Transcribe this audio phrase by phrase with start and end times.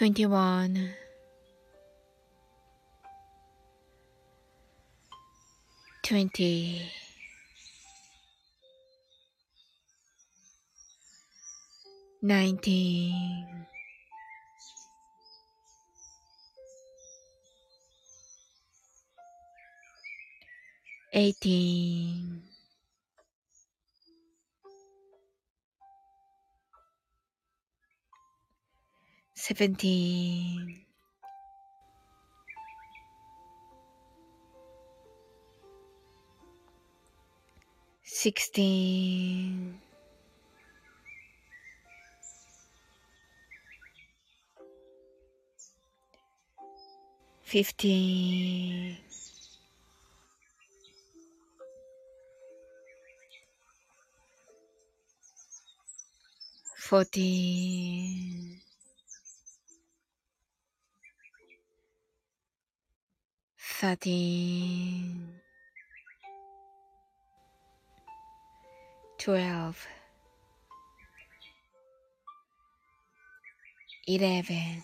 [0.00, 0.94] 21
[6.02, 6.90] 20
[12.22, 13.66] 19
[21.12, 22.49] 18
[29.40, 30.84] seventeen,
[38.04, 39.80] sixteen,
[47.42, 48.98] fifteen,
[56.76, 58.60] fourteen.
[63.80, 65.26] Thirteen,
[69.18, 69.86] twelve,
[74.06, 74.82] eleven,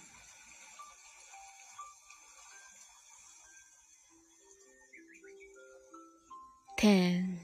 [6.79, 7.39] ten,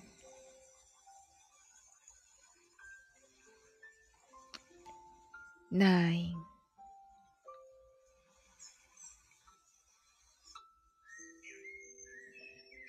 [5.71, 6.35] nine,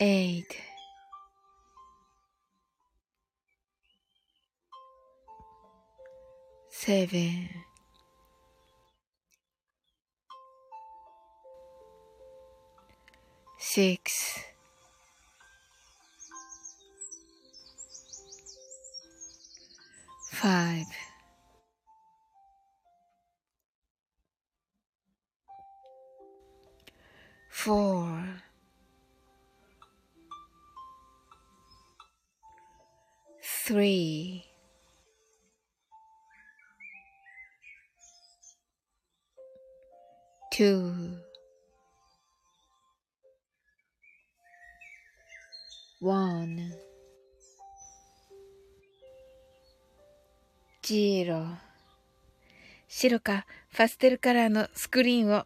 [0.05, 0.57] eight,
[6.69, 7.47] seven,
[13.57, 14.43] six,
[20.33, 20.85] five,
[27.49, 28.21] four,
[33.65, 34.43] three,
[40.51, 41.17] two,
[46.01, 46.73] one,
[50.85, 51.45] zero
[52.89, 55.45] 白かパステルカラーのスクリーンを。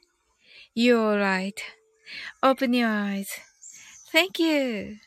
[0.75, 2.24] You're all right.
[2.24, 3.64] Open your eyes.
[3.64, 4.97] Thank you.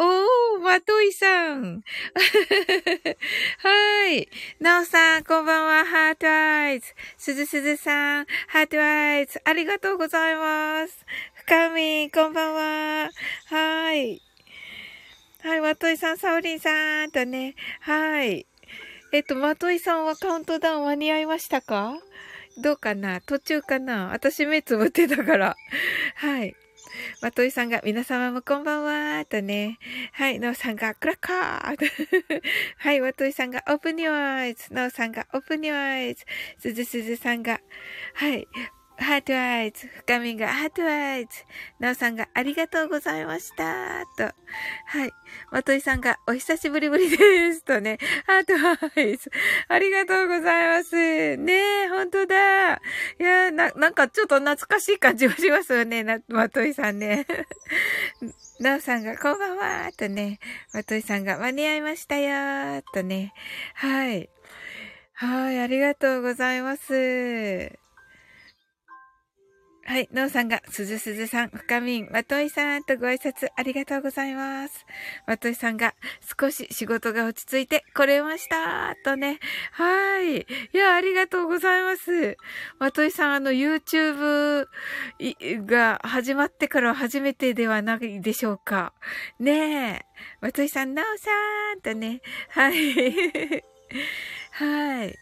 [0.00, 1.82] おー、まといさん。
[3.58, 4.28] はい。
[4.60, 5.84] なおさん、こんばんは。
[5.84, 6.94] heart eyes。
[7.18, 9.40] すずすずさん、 heart eyes。
[9.44, 11.04] ありがとうございます。
[11.34, 13.10] 深みん、こんばんは。
[13.46, 14.22] はい。
[15.42, 17.56] はい、まといさん、サオリンさんとね。
[17.80, 18.46] はい。
[19.12, 21.98] えっと、まといさんはカウントダウン間に合いましたか？
[22.60, 23.20] どうかな？
[23.20, 24.08] 途中かな？
[24.12, 25.56] 私目つぶってたから。
[26.16, 26.56] はい。
[27.22, 29.78] まといさんが、皆様もこんばんは、とね。
[30.12, 31.76] はい、なおさんが、クラッカー
[32.78, 34.72] はい、まといさんが、オープニュアイズ。
[34.72, 36.24] なおさんが、オープニュアイズ。
[36.58, 37.60] すずすずさんが、
[38.14, 38.48] はい、
[38.98, 39.86] heart eyes。
[39.86, 41.30] 深みんが heart eyes。
[41.78, 44.04] なおさんがありがとうございました。
[44.16, 44.24] と。
[44.24, 45.12] はい。
[45.52, 47.16] まといさんがお久しぶりぶりで
[47.52, 47.64] す。
[47.64, 47.98] とね。
[48.26, 49.30] heart eyes。
[49.68, 51.36] ありがとうございます。
[51.36, 51.52] ね
[51.84, 52.74] え、ほんとだ。
[52.74, 52.78] い
[53.20, 56.02] やな、なんかちょっと懐かしい感じもしますよね。
[56.02, 57.24] な、まといさんね。
[58.58, 59.92] なおさんがこんばんは。
[59.96, 60.40] とね。
[60.74, 62.82] まといさんが間に合いましたよ。
[62.92, 63.32] とね。
[63.74, 64.28] はい。
[65.12, 67.87] はい、ありがとうございます。
[69.88, 70.08] はい。
[70.12, 74.84] のうさんが、すずすずさん、深みん、まといさんとご挨拶ありがとうございます。
[75.26, 75.94] まといさんが、
[76.38, 79.38] 少し仕事が落ち着いて来れましたとね。
[79.72, 80.40] はい。
[80.40, 82.36] いや、ありがとうございます。
[82.78, 84.66] まといさん、あの、YouTube
[85.64, 88.92] が始まってから初めてではないでしょうか。
[89.40, 90.06] ねえ。
[90.42, 91.30] まといさん、なおさ
[91.78, 92.20] んとね。
[92.50, 93.64] はい。
[94.52, 95.18] はい。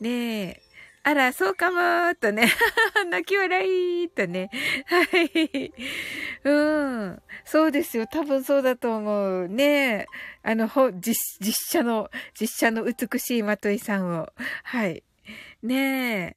[0.00, 0.61] ねえ。
[1.04, 2.46] あら、そうかもーとね。
[3.10, 4.50] 泣き笑いとね。
[4.86, 5.72] はい。
[6.44, 7.22] うん。
[7.44, 8.06] そうですよ。
[8.06, 9.48] 多分そうだと思う。
[9.48, 10.06] ね
[10.44, 12.08] あの、ほ、実、実写の、
[12.38, 14.28] 実写の美しいまといさんを。
[14.62, 15.02] はい。
[15.62, 16.36] ね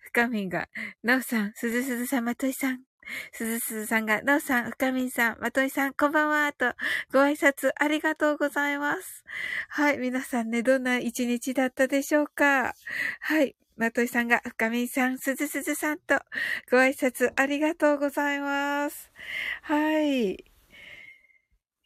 [0.00, 0.68] 深みが、
[1.02, 2.85] なおさん、すずすずさん、まといさん。
[3.32, 6.74] すずすずさんが、なおさん、深みんさん、まといさん、こんばんは、と、
[7.12, 9.24] ご挨拶ありがとうございます。
[9.68, 12.74] はい、皆さんね、どんな一日だったでしょうか
[13.20, 13.56] はい。
[13.76, 16.18] まといさんが、深みんさん、すずすずさんと、
[16.70, 19.10] ご挨拶ありがとうございます。
[19.62, 20.55] はい。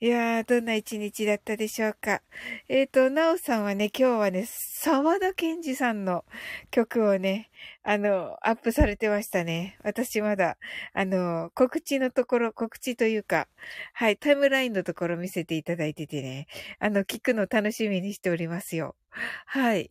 [0.03, 2.23] いやー、どんな一日だったでしょうか。
[2.69, 6.25] えっ、ー、と、なおさんはね、今日はね、沢田健二さんの
[6.71, 7.51] 曲をね、
[7.83, 9.77] あの、アップされてましたね。
[9.85, 10.57] 私まだ、
[10.95, 13.47] あの、告知のところ、告知というか、
[13.93, 16.47] はい、タイムラインのところ見せていただいててね、
[16.79, 18.97] あの、聞くの楽しみにしておりますよ。
[19.45, 19.91] はい。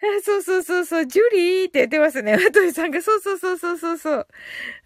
[0.22, 2.38] そうそうそうそう、ジュリーって言ってますね。
[2.52, 4.28] トイさんが、そうそうそうそうそうそう。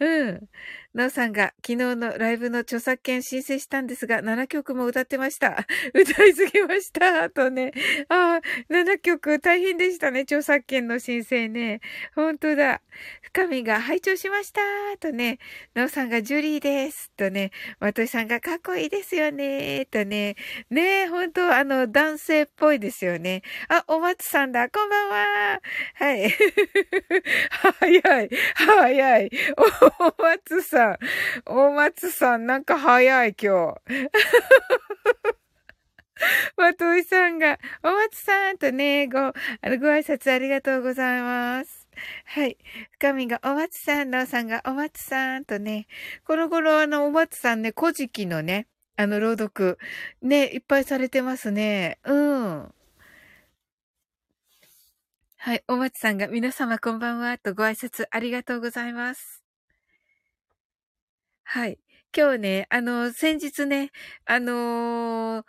[0.00, 0.48] うん。
[0.94, 5.66] なおさんが昨日のライブの著作権申請したんですが、7曲も歌ってました。
[5.94, 7.30] 歌いすぎました。
[7.30, 7.72] とね。
[8.10, 10.20] ああ、7曲大変でしたね。
[10.20, 11.80] 著作権の申請ね。
[12.14, 12.82] ほんとだ。
[13.22, 14.60] 深みが拝聴しました。
[15.00, 15.38] とね。
[15.72, 17.10] なおさんがジュリーです。
[17.16, 17.52] とね。
[17.80, 19.86] まといさんがかっこいいですよね。
[19.86, 20.36] とね。
[20.68, 23.40] ねえ、ほんとあの、男性っぽいですよね。
[23.68, 24.68] あ、お松さんだ。
[24.68, 25.60] こんばんは。
[25.94, 26.30] はい。
[27.80, 28.30] 早い。
[28.54, 29.30] 早い。
[30.18, 30.81] お松さん。
[30.82, 30.98] さん、
[31.46, 34.08] 大松さん、なんか早い、今日。
[36.56, 39.32] まといさんが、お松さんとね、ご、あ
[39.64, 41.88] の、ご挨拶ありがとうございます。
[42.26, 42.58] はい。
[42.92, 45.86] 深みが、お松さん、なおさんが、お松さんとね、
[46.24, 49.78] この頃あの、お松さんね、古事記のね、あの、朗読、
[50.22, 51.98] ね、いっぱいされてますね。
[52.04, 52.74] うん。
[55.38, 55.64] はい。
[55.66, 59.41] お松さんが、皆様こんばんは、とご挨拶ありがとうございます。
[61.54, 61.78] はい。
[62.16, 63.90] 今日ね、あの、先日ね、
[64.24, 65.44] あのー、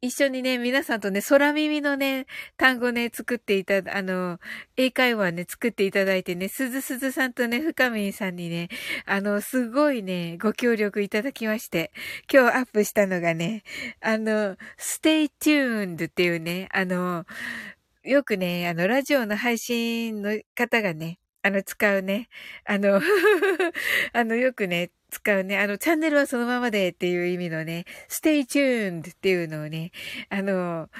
[0.00, 2.26] 一緒にね、皆さんとね、空耳のね、
[2.56, 4.40] 単語ね、作っていた、あの、
[4.76, 8.68] 英会話ね、作っていただいてね、すずすずさんとね、深みさんにね、
[9.06, 11.92] あの、すごいね、ご協力いただきまして、
[12.28, 13.62] 今日アップしたのがね、
[14.00, 17.26] あの、stay tuned っていうね、あの、
[18.02, 22.28] よくね、あの、ラジオの配信の方がね、あの、使うね。
[22.64, 23.00] あの
[24.12, 25.58] あの、よくね、使うね。
[25.58, 29.92] あの、チャンネルはそのままでっていう意味のね、stay tuned っていうのをね、
[30.28, 30.90] あの、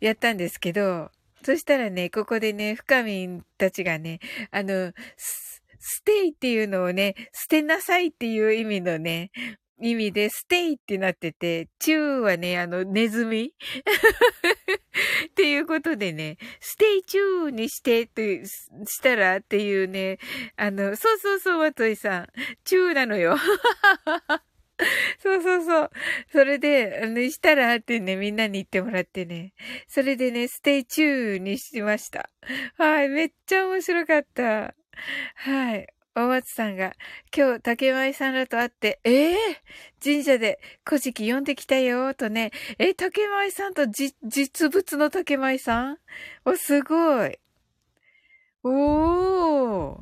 [0.00, 1.10] やったんですけど、
[1.42, 9.30] そしたらね、ここでね、深みんたちがね、あの、ステイっていうのをね、捨てなさいっていう意味のね、
[9.80, 13.52] 意味で、ステイってなってて、チューはね、あの、ネズミ？
[15.28, 20.18] っていうことでね、ステイチューにしてってしたらっていうね、
[20.56, 22.26] あの、そうそうそう、まといさん。
[22.64, 23.36] チューなのよ。
[25.20, 25.90] そうそうそう。
[26.32, 29.54] それで、あの、したらってね、みんなに言ってもらってね。
[29.88, 32.30] それでね、 stay チューにしました。
[32.76, 34.74] はい、めっちゃ面白かった。
[35.34, 35.95] はい。
[36.16, 36.94] 大松さんが、
[37.36, 39.36] 今日、竹舞さんらと会って、ええー、
[40.02, 42.52] 神社で古事記読んできたよ、とね。
[42.78, 45.98] え、竹舞さんとじ、実物の竹舞さん？
[46.46, 47.38] お、すごい。
[48.62, 49.98] おー。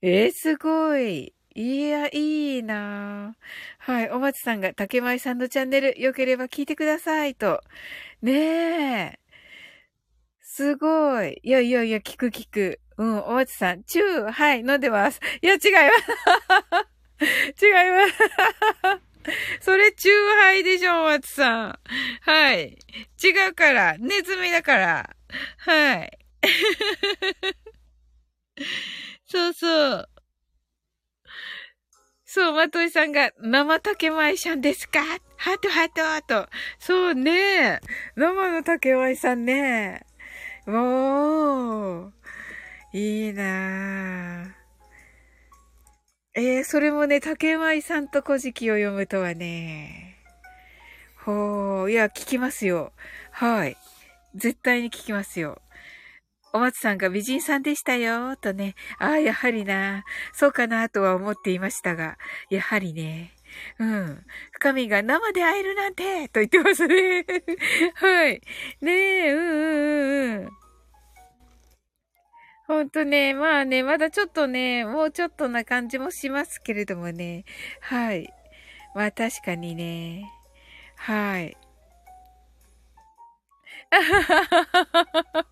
[0.00, 1.34] えー、すごい。
[1.54, 3.36] いや、いいな
[3.76, 4.08] はい。
[4.10, 7.60] お松さんが竹舞さんのチャンネル、良ければ聞いてください、と。
[8.22, 9.18] ねえ。
[10.40, 11.38] すごい。
[11.42, 12.80] いやいやいや、聞く聞く。
[12.96, 15.20] うん、お松さん、チュー、はい、飲んでます。
[15.42, 15.68] いや、違いま
[17.18, 17.24] す。
[17.64, 18.14] 違います。
[19.60, 21.78] それ、チューハイでしょ、お松さん。
[22.22, 22.78] はい。
[23.22, 23.96] 違うから。
[23.98, 25.16] ネズミだから。
[25.58, 26.18] はい。
[29.26, 30.08] そうそう。
[32.26, 35.00] そう、まといさんが、生竹舞さんですか？
[35.36, 36.48] ハトハトと。
[36.78, 37.80] そうね。
[38.16, 40.04] 生の竹舞さんね。
[40.66, 42.13] もう。
[42.94, 44.50] いいなぁ。
[46.36, 50.14] えー、それもね、竹舞さんと古事記を読むとはね。
[51.24, 52.92] ほー、いや、聞きますよ。
[53.32, 53.76] はい。
[54.36, 55.60] 絶対に聞きますよ。
[56.52, 58.76] お松さんが美人さんでしたよ、とね。
[59.00, 60.04] ああ、やはりな。
[60.32, 62.16] そうかな、とは思っていましたが、
[62.48, 63.32] やはりね。
[63.80, 64.24] うん。
[64.52, 67.26] 深みが生で会えるなんてと言ってますね。
[67.94, 68.40] はい。
[68.80, 68.92] ね
[69.26, 70.63] え、うんうんうんうん。
[72.66, 77.44] ほんとね、まあね、まだちょっとね、もうちょっとな感じもしますけれどもね。
[77.80, 78.32] はい。
[78.94, 80.30] まあ確かにね。
[80.96, 81.56] はい。
[83.90, 85.46] あはははは。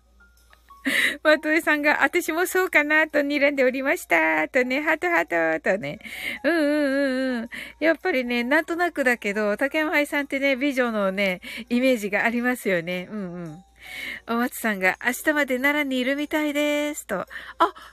[1.23, 4.47] まとえさんが、私もそうかなと睨んでおりました。
[4.49, 5.99] とね、ハトハトとね。
[6.43, 7.49] うんうんうんうん。
[7.79, 13.07] やっぱりね、なんとなくだけど、竹山愛さんってね、美女のね、イメージがありますよね。
[13.09, 13.63] うんうん。
[14.27, 17.05] お松さんが、明日まで奈良にいるみたいです。
[17.07, 17.21] と。
[17.21, 17.27] あ、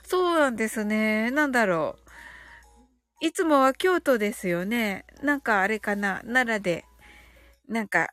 [0.03, 1.31] そうなんですね。
[1.31, 1.97] なんだろ
[3.21, 3.25] う。
[3.25, 5.05] いつもは京都ですよね。
[5.21, 6.21] なんかあれかな。
[6.23, 6.85] 奈良で、
[7.67, 8.09] なんか、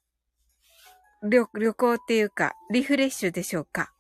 [1.23, 3.93] 旅、旅行っていうか、リフレッシュでしょうか。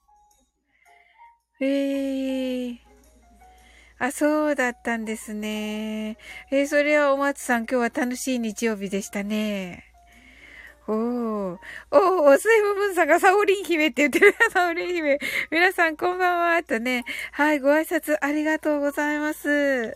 [1.60, 2.78] ええー。
[3.98, 6.18] あ、そうだったんですね。
[6.52, 9.87] えー、それはお松さん、今日は楽しい日曜日でしたね。
[10.88, 11.58] おー。
[11.90, 14.34] おー、水部分さんがサオリン姫って言ってる。
[14.50, 15.18] サオリン姫。
[15.50, 16.62] 皆さんこんばんは。
[16.62, 17.04] とね。
[17.32, 19.94] はい、ご挨拶ありがとうございます。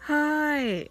[0.00, 0.90] はい。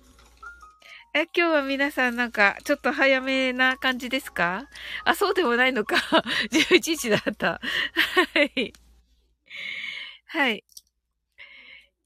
[1.13, 4.67] え、今日は皆さんなんか、ちょっと早めな感じですか？
[5.03, 5.97] あ、そうでもないのか。
[6.51, 7.61] 11時だった。
[8.33, 8.73] はい。
[10.25, 10.63] はい。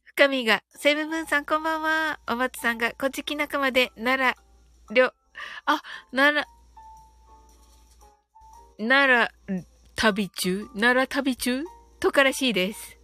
[0.03, 2.19] 深みが、セブブンさんこんばんは。
[2.27, 4.35] お松さんが、こちき仲間で、奈
[4.89, 5.13] 良、りょ、
[5.65, 6.60] あ、奈良、
[8.81, 9.63] 奈良、
[9.95, 10.67] 旅中？
[10.73, 11.65] 奈良旅中？
[11.99, 12.97] とからしいです。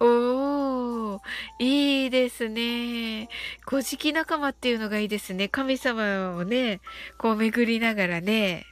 [0.00, 1.20] おー、
[1.60, 3.28] いいですね。
[3.64, 5.48] 古事記仲間っていうのがいいですね。
[5.48, 6.80] 神様をね、
[7.16, 8.66] こう巡りながらね。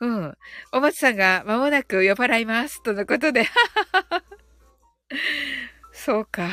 [0.00, 0.34] うん。
[0.72, 2.82] お松さんが間もなく呼ばれます。
[2.82, 3.44] とのことで。
[5.94, 6.48] そうか。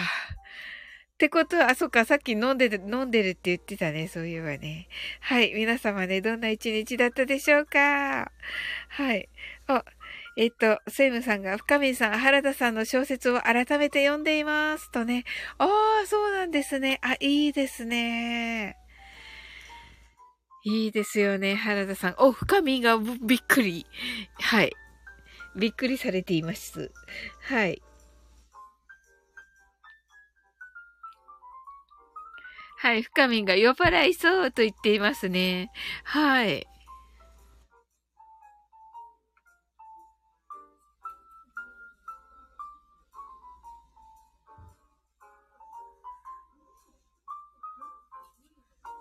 [1.15, 4.89] ってことは、あ、そっか、さっき飲んでる、飲んでるって言ってたね、そういえばね。
[5.21, 8.31] はい、皆様ね、どんな一日だったでしょうか？
[8.89, 9.29] はい。
[9.67, 9.85] あ、
[10.35, 14.91] えっと、セイムさんが、深見さん、原田さんの小説を改めて読んでいます。
[14.91, 15.23] とね。
[15.57, 16.99] ああ、そうなんですね。
[17.01, 18.75] あ、いいですね。
[20.65, 22.15] いいですよね、原田さん。
[22.17, 23.85] お、深見がびっくり。
[24.33, 24.73] はい。
[25.55, 26.91] びっくりされています。
[27.43, 27.81] はい。
[32.85, 35.71] はい、深みが酔っ払いそうと言っていますね。
[36.03, 36.67] はい。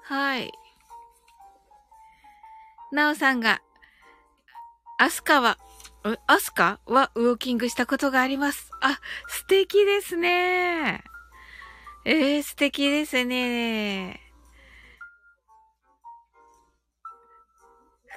[0.05, 0.50] はい。
[2.91, 3.61] なおさんが、
[4.99, 5.59] アスカは、
[6.26, 8.71] アスカはウォーキングしたことがあります。
[8.81, 8.99] あ、
[9.29, 11.05] 素敵ですね。
[12.07, 14.21] えー、素敵ですね。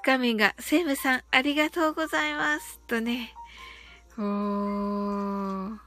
[0.04, 2.82] 深みが、セムさん、ありがとうございます。
[2.88, 3.34] とね。
[4.18, 5.78] おー。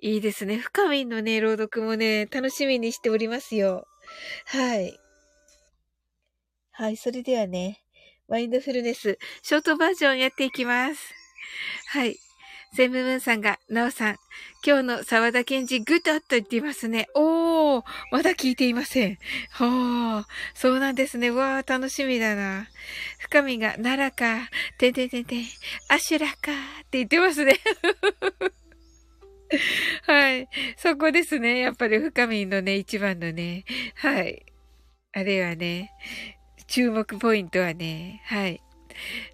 [0.00, 0.58] いいですね。
[0.58, 3.86] 深みのね、朗読もね、楽しみにしておりますよ。
[4.46, 4.98] はい。
[6.72, 7.82] はい、それではね、
[8.28, 11.14] マインドフルネス、ショートバージョンやっていきます。
[11.88, 12.18] はい。
[12.74, 14.16] セムムーンさんが、なおさん、
[14.66, 17.06] 今日の沢田健二グッドと言っていますね。
[17.14, 19.18] おー、まだ聞いていません。
[19.50, 21.30] はあ、そうなんですね。
[21.30, 22.66] わあ、楽しみだな。
[23.18, 24.48] 深みが、奈良か、
[24.78, 25.44] てんてんてんてん、
[25.88, 26.36] アシュラか、っ
[26.90, 27.60] て言ってますね。
[30.08, 30.48] はい。
[30.78, 31.58] そこですね。
[31.58, 33.66] やっぱり深みのね、一番のね。
[33.96, 34.46] はい。
[35.12, 35.90] あれはね、
[36.68, 38.62] 注目ポイントはね、はい。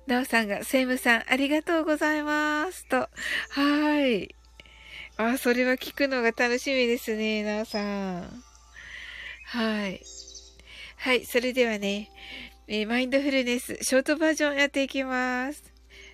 [0.06, 2.86] なおさんが、セイムさん、ありがとうございます。
[2.88, 3.08] と。
[3.50, 4.34] はい。
[5.16, 8.42] あ、それは聞くのが楽しみですね、なおさん。
[9.44, 10.00] はい。
[10.96, 12.10] はい、それではね、
[12.66, 15.62] えマインドフルネス、ショートバージョンやっていきます。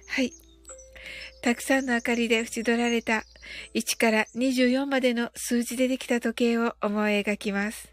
[0.09, 0.33] はい。
[1.43, 3.25] たくさんの明かりで縁取られた
[3.75, 7.93] 1から24までの数字でできた時計を思い描きます。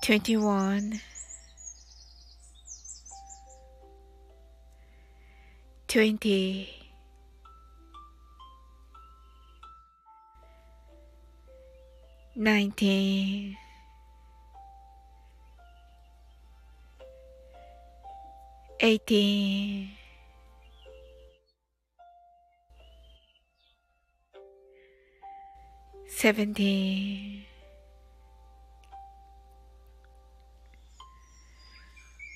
[0.00, 1.00] 21
[5.88, 6.68] 20
[12.34, 13.56] 19
[18.80, 19.90] 18
[26.08, 27.49] 17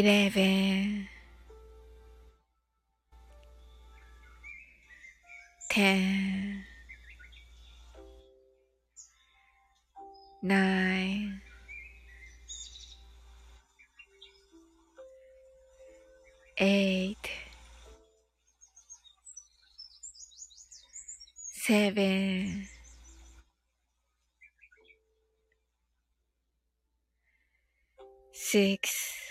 [0.00, 1.06] eleven,
[5.68, 6.64] ten,
[10.42, 11.42] nine,
[16.56, 17.30] eight,
[21.66, 22.66] seven.
[28.32, 29.30] six.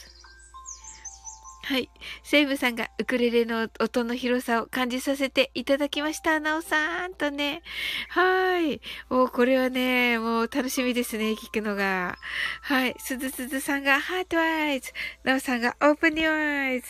[1.71, 1.89] はい。
[2.21, 6.41] セイムさんがウクレレの音の広さを感じさせていただきました。
[6.41, 7.61] なおさんとね。
[8.09, 8.81] はい。
[9.09, 11.31] おこれはね、もう楽しみですね。
[11.31, 12.17] 聞くのが。
[12.61, 12.95] はい。
[12.99, 14.91] すずすずさんがハートアイズ。
[15.23, 16.87] なおさんがオープニュアイズ。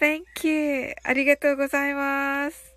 [0.00, 0.92] Thank you.
[1.04, 2.74] ありがとうございます。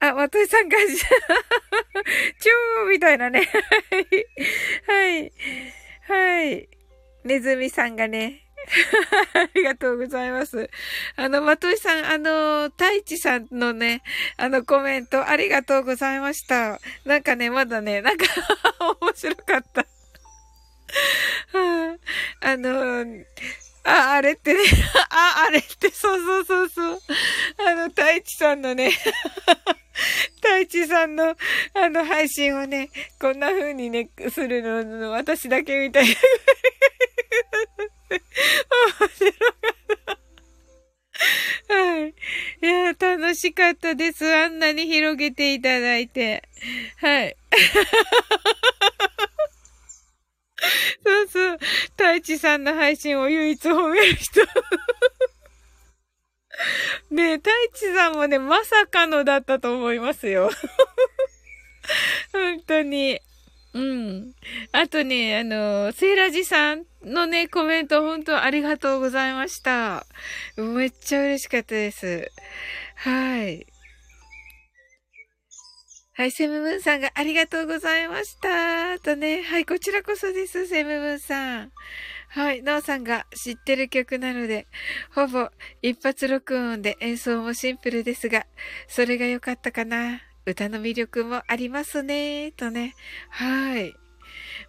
[0.00, 3.48] あ、まといさんが、チューみたいなね。
[4.88, 5.32] はい。
[6.08, 6.68] はい。
[7.22, 8.43] ネズミさんがね、
[9.34, 10.70] ありがとうございます。
[11.16, 14.02] あの、まといさん、あの、太一さんのね、
[14.36, 16.80] あのコメントありがとうございました。
[17.04, 18.26] なんかね、まだね、なんか
[19.00, 19.80] 面白かった。
[21.58, 21.96] は
[22.40, 23.04] あ、あの、
[23.84, 24.60] あ、あれってね、
[25.10, 26.98] あ、あれって、そうそうそうそう。
[27.66, 28.90] あの、太一さんのね、
[30.36, 31.36] 太一さんの、
[31.74, 36.14] あの、配信をね、こんな風にね、するの、私だけみたいな。
[38.14, 40.16] 面白かっ
[41.68, 41.74] た。
[41.74, 42.08] はい。
[42.08, 42.14] い
[42.66, 44.26] や、楽しかったです。
[44.26, 46.42] あんなに広げていただいて。
[46.96, 47.36] はい。
[51.04, 51.58] そうそう。
[51.96, 54.40] 太一さんの配信を唯一褒める人。
[57.10, 60.50] ねえ、太一さんもね、まさかのだったと思いますよ。
[62.32, 63.20] 本当に。
[63.74, 64.34] うん。
[64.70, 70.06] あとね、あの、セイラジさんのね、コメント本当ありがとうございました。
[70.56, 72.30] めっちゃ嬉しかったです。
[72.94, 73.66] はい。
[76.16, 79.00] はい、セムムーンさんがありがとうございました。
[79.00, 81.72] とね、はい、こちらこそです、セムムーンさん。
[82.28, 84.68] はい、ナオさんが知ってる曲なので、
[85.12, 85.50] ほぼ
[85.82, 88.46] 一発録音で演奏もシンプルですが、
[88.86, 90.20] それが良かったかな。
[90.46, 92.94] 歌の魅力もありますね、とね。
[93.30, 93.94] はい。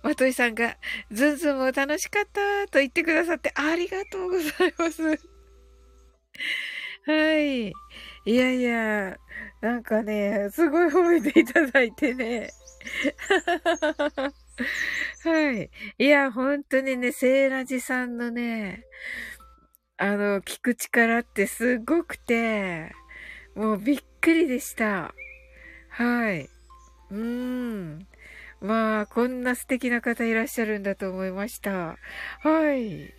[0.04, 0.78] まといさんが、
[1.12, 5.04] ズンズンも楽しかったと言ってくださってありがとうございます。
[7.06, 7.70] はい。
[7.70, 7.74] い
[8.26, 9.18] やいや、
[9.62, 12.50] なんかね、すごい褒めていただいてね。
[15.24, 15.70] はい。
[15.98, 18.84] いや、本当にね、セーラジさんのね、
[19.98, 22.94] あの、聞く力ってすごくて、
[23.56, 25.14] もうびっくりでした。
[25.96, 26.50] はい。
[27.10, 28.08] うーん。
[28.60, 31.98] まあ、こんな素敵な方いらっしゃるんだと思いました。
[32.42, 33.14] はい。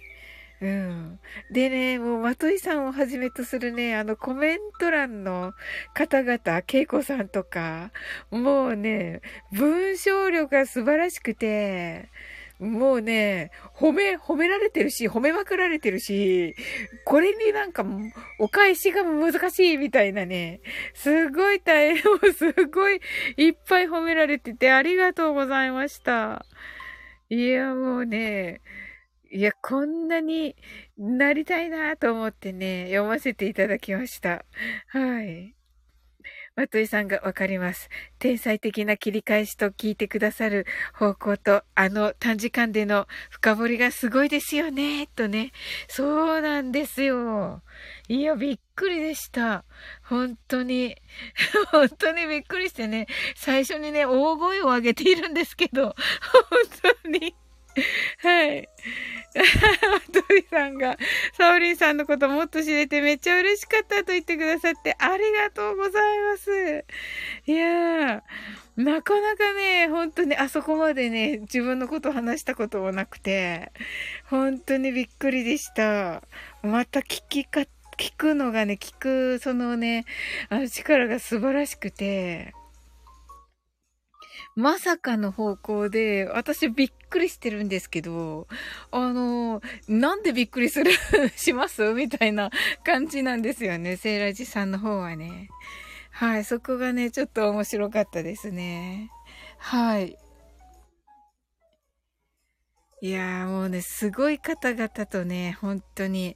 [0.60, 1.18] うん。
[1.50, 5.54] でね、もう、まといさんをはじめとするね、あの、コメント欄の
[5.94, 7.92] 方々、けいこさんとか、
[8.30, 12.10] もうね、文章力が素晴らしくて、
[12.58, 16.54] もうね、褒め、褒められてるし、褒めまくられてるし、
[17.04, 17.84] これになんか、
[18.38, 20.60] お返しが難しいみたいなね、
[20.94, 23.00] すごい大変、すごい
[23.36, 26.46] いっぱい褒められててありがとうございました。
[27.28, 28.62] いや、もうね、
[29.30, 30.56] いや、こんなに
[30.96, 34.44] なりたいなと思ってね、読ませていただきました。
[34.88, 35.55] はい。
[36.56, 37.90] まといさんがわかります。
[38.18, 40.64] 天才的な切り返しと聞いてくださる
[40.94, 45.52] 方向と、あの短時間での深掘りがすごいですよね、とね。
[45.86, 47.60] そうなんですよ。
[48.08, 49.64] いや、びっくりでした。
[50.02, 50.96] 本当に。
[51.72, 53.06] 本当にびっくりしてね。
[53.34, 55.94] 最初にね、大声を上げているんですけど、
[56.50, 57.36] 本当に。
[58.18, 58.68] はい。
[60.12, 60.96] トリさんが、
[61.34, 66.84] サオリンさんのこともっと知れてめっちゃ嬉しかったと言ってくださってありがとうございます。
[67.46, 73.72] いやー、なかなかね、本当にあそこまでね、自分のこと話したこともなくて、
[74.24, 76.22] 本当にびっくりでした。
[76.62, 77.60] また聞きか、
[77.98, 80.06] 聞くのがね、聞く、そのね、
[80.48, 82.54] あの力が素晴らしくて、
[84.56, 88.48] まさかの方向で、私びっくりしてるんですけど、
[88.90, 90.90] あの、なんでびっくりする、
[91.36, 91.92] します？
[91.92, 92.50] みたいな
[92.82, 93.96] 感じなんですよね。
[93.96, 95.50] セーラジさんの方はね。
[96.10, 99.10] はい、そこがね、ちょっと面白かったですね。
[99.58, 100.16] はい。
[103.02, 106.35] いやーもうね、すごい方々とね、本当に、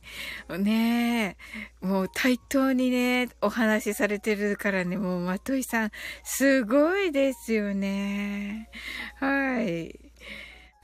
[0.59, 1.38] ね
[1.81, 5.90] もう対等にね、お話しされてるからね、もう、まといさん、
[6.23, 8.68] すごいですよね。
[9.16, 10.12] はい。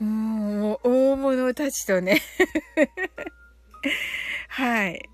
[0.03, 2.23] もう、大物たちとね。
[4.49, 5.11] はい。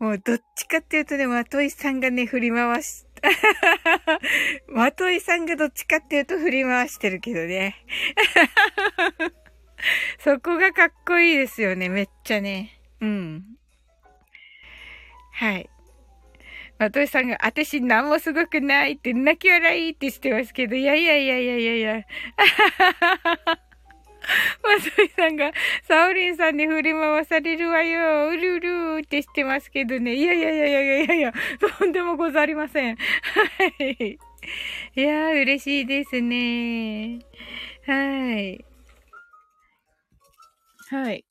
[0.00, 3.06] もう、どっちかっていうとね、まといさんがね、振り回し、
[4.68, 7.76] まといさんがどっちかっていうと振り回してるけどね。
[10.18, 12.80] そこがかっこいいですよね、めっちゃね。
[13.00, 13.44] うん。
[15.32, 15.70] はい。
[16.78, 22.04] まといさんが、あたし何もすごくないって泣き笑いってしてますけど、いやいやいやいやいやいや。
[24.62, 25.52] まといさんが、
[25.86, 30.14] サオリンさんに振り回されるわよ、うるうるってしてますけどね。
[30.14, 31.32] いやいやいやいやいやいやいや、
[31.78, 32.96] とんでもござりません。
[32.96, 33.02] は
[33.78, 34.18] い。
[34.94, 37.20] いやー、嬉しいですね。
[37.86, 38.64] はい。
[40.90, 41.24] はい。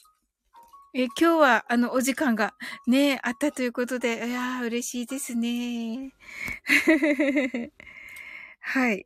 [0.93, 2.53] え、今日は、あの、お時間が
[2.87, 6.13] ね、あったということで、いやー、嬉しいですね。
[8.61, 9.05] はい。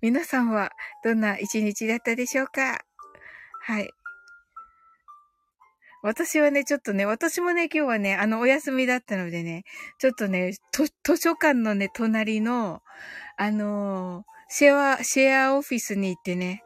[0.00, 0.72] 皆さんは、
[1.04, 2.89] どんな一日だったでしょうか？
[3.70, 3.90] はい。
[6.02, 9.62] 私はね、ちょっとね、私もね、今日はね、あの、お休みだったのでね、
[10.00, 12.82] ちょっとね、図書館のね、隣の、
[13.36, 16.64] あのー、シェア、シェアオフィスに行ってね、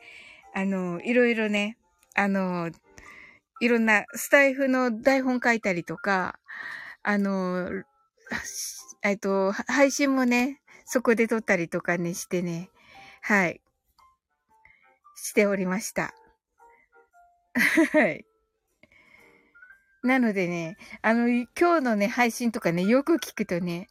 [0.54, 1.76] あのー、いろいろね、
[2.14, 2.74] あのー、
[3.60, 6.38] いろんなスタイフの台本書いたりとか、
[7.02, 7.68] あの、
[9.02, 12.70] えっと、配信もね、そこで撮ったりとかね、してね、
[13.20, 13.60] はい。
[15.16, 16.14] しておりました。
[17.92, 18.24] はい。
[20.02, 23.88] なのでね、あの、今日のね、配信とかね、よく聞くとね、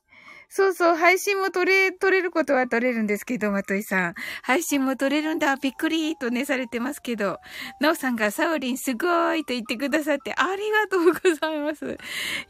[0.55, 4.13] そうそう、配信も撮れ、撮れることは撮れるんですけど、まといさん。
[4.43, 7.39] 配信も撮れるんだ、びっくりとね、されてますけど、
[7.79, 11.97] なおさんがサオリンすごいと言ってくださってありがとうございます。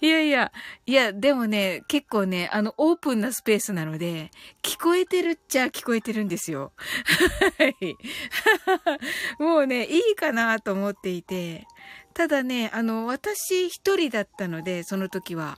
[0.02, 0.52] いやいや、
[0.86, 6.74] いや、でもね、結構ね、あの、オープンなスペースなので、聞こえてるっちゃ聞こえてるんですよ。
[7.58, 7.96] はい。
[9.42, 11.66] もうね、いいかなと思っていて、
[12.14, 15.58] ただね、あの、私一人だったので、その時は。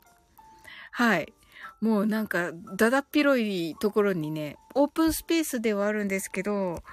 [0.92, 1.34] はい。
[1.82, 6.84] もうなんか、だだっ広いところにね、オープンスペースではあるんですけど、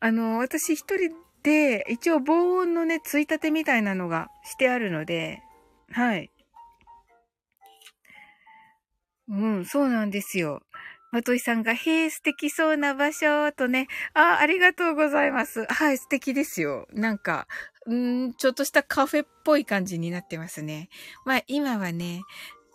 [0.00, 5.42] あの、私一人で、一応防音のね、ついたてみたいなのがしてあるので、
[5.92, 6.30] はい。
[9.28, 10.62] うん、そうなんですよ。
[11.12, 13.86] まといさんが、へえ、素敵そうな場所とね。
[14.12, 15.64] あ、ありがとうございます。
[15.66, 16.86] はい、素敵ですよ。
[16.92, 17.46] なんか、
[17.90, 20.88] んちょっとしたカフェっぽい感じになってますね。
[21.24, 22.22] まあ、今はね、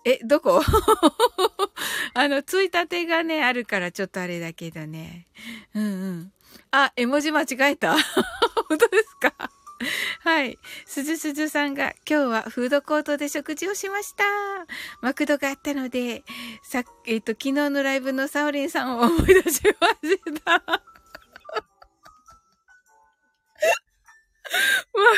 [0.06, 0.62] え、どこ？
[2.14, 5.28] あの、ついたてがね、あるからちょっとあれだけどね。
[5.76, 6.34] うんうん。
[6.72, 7.96] あ、絵文字間違えた
[8.68, 9.34] 本当ですか？
[10.24, 10.58] はい。
[10.86, 14.24] すずすずさんが、今日はフードコートで食事をしました。
[15.02, 16.24] マクドがあったので、
[16.64, 20.62] さえっ、と、昨日のライブのサオリンさんを思い出しました。
[20.62, 20.62] ま、
[25.04, 25.12] マ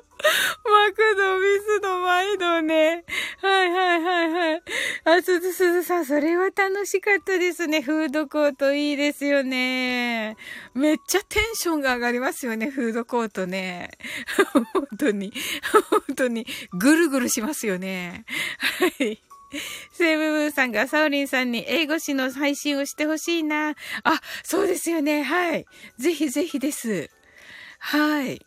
[0.00, 0.05] ク
[1.16, 3.04] ド、ミスド、毎度ね。
[3.40, 4.62] はいはいはいはい。
[5.04, 7.82] あ、すずすずさん、それは楽しかったですね。
[7.82, 10.36] フードコートいいですよね。
[10.74, 13.90] めっちゃテンションが上がりますよね、フードコートね。
[14.72, 15.32] 本当に、
[15.90, 16.46] 本当に、
[16.78, 18.24] ぐるぐるしますよね。
[18.58, 19.22] はい。
[19.92, 23.70] セイブブーさんがサオリンさんに英語詞の配信をしてほしいな。
[24.02, 25.22] あ、そうですよね。
[25.22, 25.66] はい。
[25.98, 27.10] ぜひぜひです。
[27.78, 28.45] はい。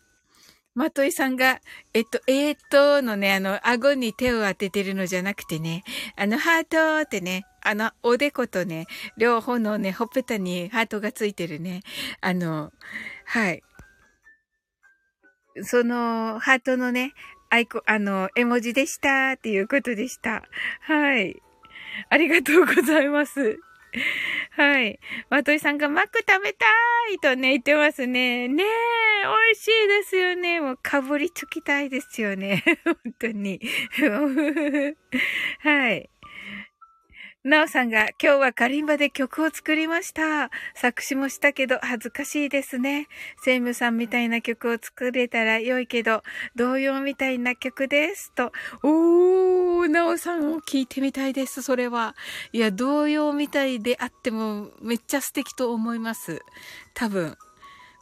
[0.75, 1.59] まといさんが、
[1.93, 5.83] えっと、えー、っとのね、あの、顎に手を当ててるのじゃなくてね、
[6.15, 8.85] あの、ハートってね、あの、おでことね、
[9.17, 11.81] 両方のね、ほっぺたにハートがついてるね、
[12.21, 12.71] あの、
[13.25, 13.63] はい。
[15.63, 17.13] その、ハートのね、
[17.49, 20.43] アイコ、あの、絵文字でしたっていうことでした。
[20.81, 21.41] はい。
[22.09, 23.59] ありがとうございます。
[24.51, 24.99] はい。
[25.29, 26.65] まといさんがマック食べた
[27.13, 28.47] いとね、言ってますね。
[28.47, 28.67] ねえ、
[29.23, 30.61] 美味しいですよね。
[30.61, 32.63] もうかぶりつきたいですよね。
[32.85, 33.59] 本当に。
[35.59, 36.09] はい。
[37.49, 40.51] なおさんが今日はカリンバで曲を作りました。
[40.75, 43.07] 作詞もしたけど恥ずかしいですね。
[43.43, 46.21] セイムさんみたいな曲を作れたら良いけど、
[46.55, 48.31] 童謡みたいな曲です。
[48.33, 48.51] と。
[48.83, 52.15] おー、なおさんを聞いてみたいです、それは。
[52.53, 56.43] いや、童謡みたいであってもめっちゃ素敵と思います。
[56.93, 57.35] 多分。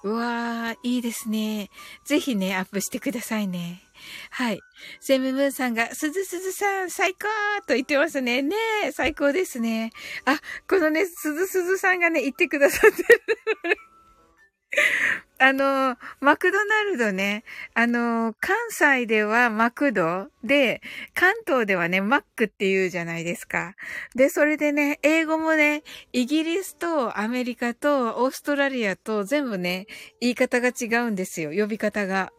[0.03, 1.69] うわー、いいですね。
[2.03, 3.86] ぜひね、アップしてくださいね。
[4.31, 4.59] はい。
[4.99, 7.27] セムムーンさんが、すずすずさん、最高
[7.67, 8.41] と言ってますね。
[8.41, 8.55] ね
[8.85, 9.91] え、最高ですね。
[10.25, 13.19] あ、このね、すずすずさんがね、言ってくださってる。
[15.39, 17.43] あの、マクドナルドね、
[17.75, 20.81] あの、関西ではマクドで、
[21.13, 23.75] 関東ではね、マックって言うじゃないですか。
[24.15, 29.85] で、それでね、英語もね、イギリスとアメリカとオーストラリアと全部ね、
[30.19, 32.31] 言い方が違うんですよ、呼び方が。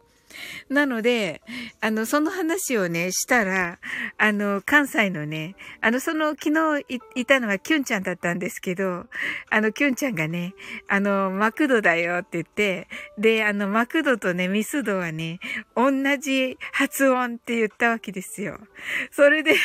[0.69, 1.41] なので、
[1.81, 3.79] あの、その話をね、したら、
[4.17, 9.05] あの、関西のね、あの、その、昨日いたのはキュンちゃんだったんですけど、
[9.49, 10.53] あの、キュンちゃんがね、
[10.87, 12.87] あの、マクドだよって言って、
[13.17, 15.39] で、あの、マクドとね、ミスドはね、
[15.75, 18.59] 同じ発音って言ったわけですよ。
[19.11, 19.55] それで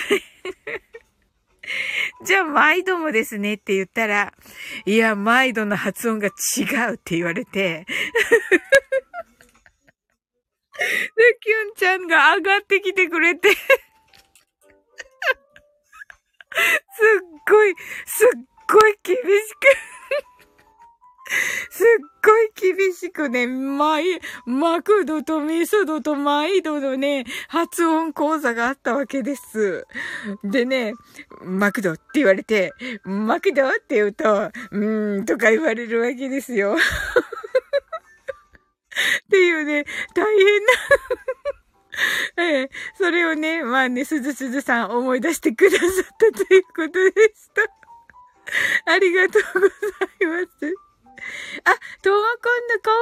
[2.24, 4.34] じゃあ、毎度もですねって言ったら、
[4.84, 6.30] いや、毎度の発音が違
[6.90, 7.86] うって言われて
[10.78, 13.60] で、キュンちゃんが上がってきてくれてすっ
[17.48, 17.74] ごい、
[18.06, 18.28] すっ
[18.70, 19.24] ごい厳しく
[21.70, 21.86] すっ
[22.24, 24.04] ごい厳しくね、マイ、
[24.46, 29.86] マクドとミスドとマイドのね、発音講座があったわけです。
[30.44, 30.92] でね、
[31.42, 32.72] マクドって言われて、
[33.04, 36.76] マクドって言うと、うーんとか言われるわけですよ。
[39.24, 40.72] っていうね、大変な
[42.36, 45.88] ええ、それをね、まあね、すずすずさん思い出してくださっ
[46.32, 47.50] たということでし
[48.86, 48.92] た。
[48.92, 49.66] ありがとうござ
[50.20, 50.83] います。
[51.64, 51.70] あ、
[52.02, 52.94] ともこんぬ、こん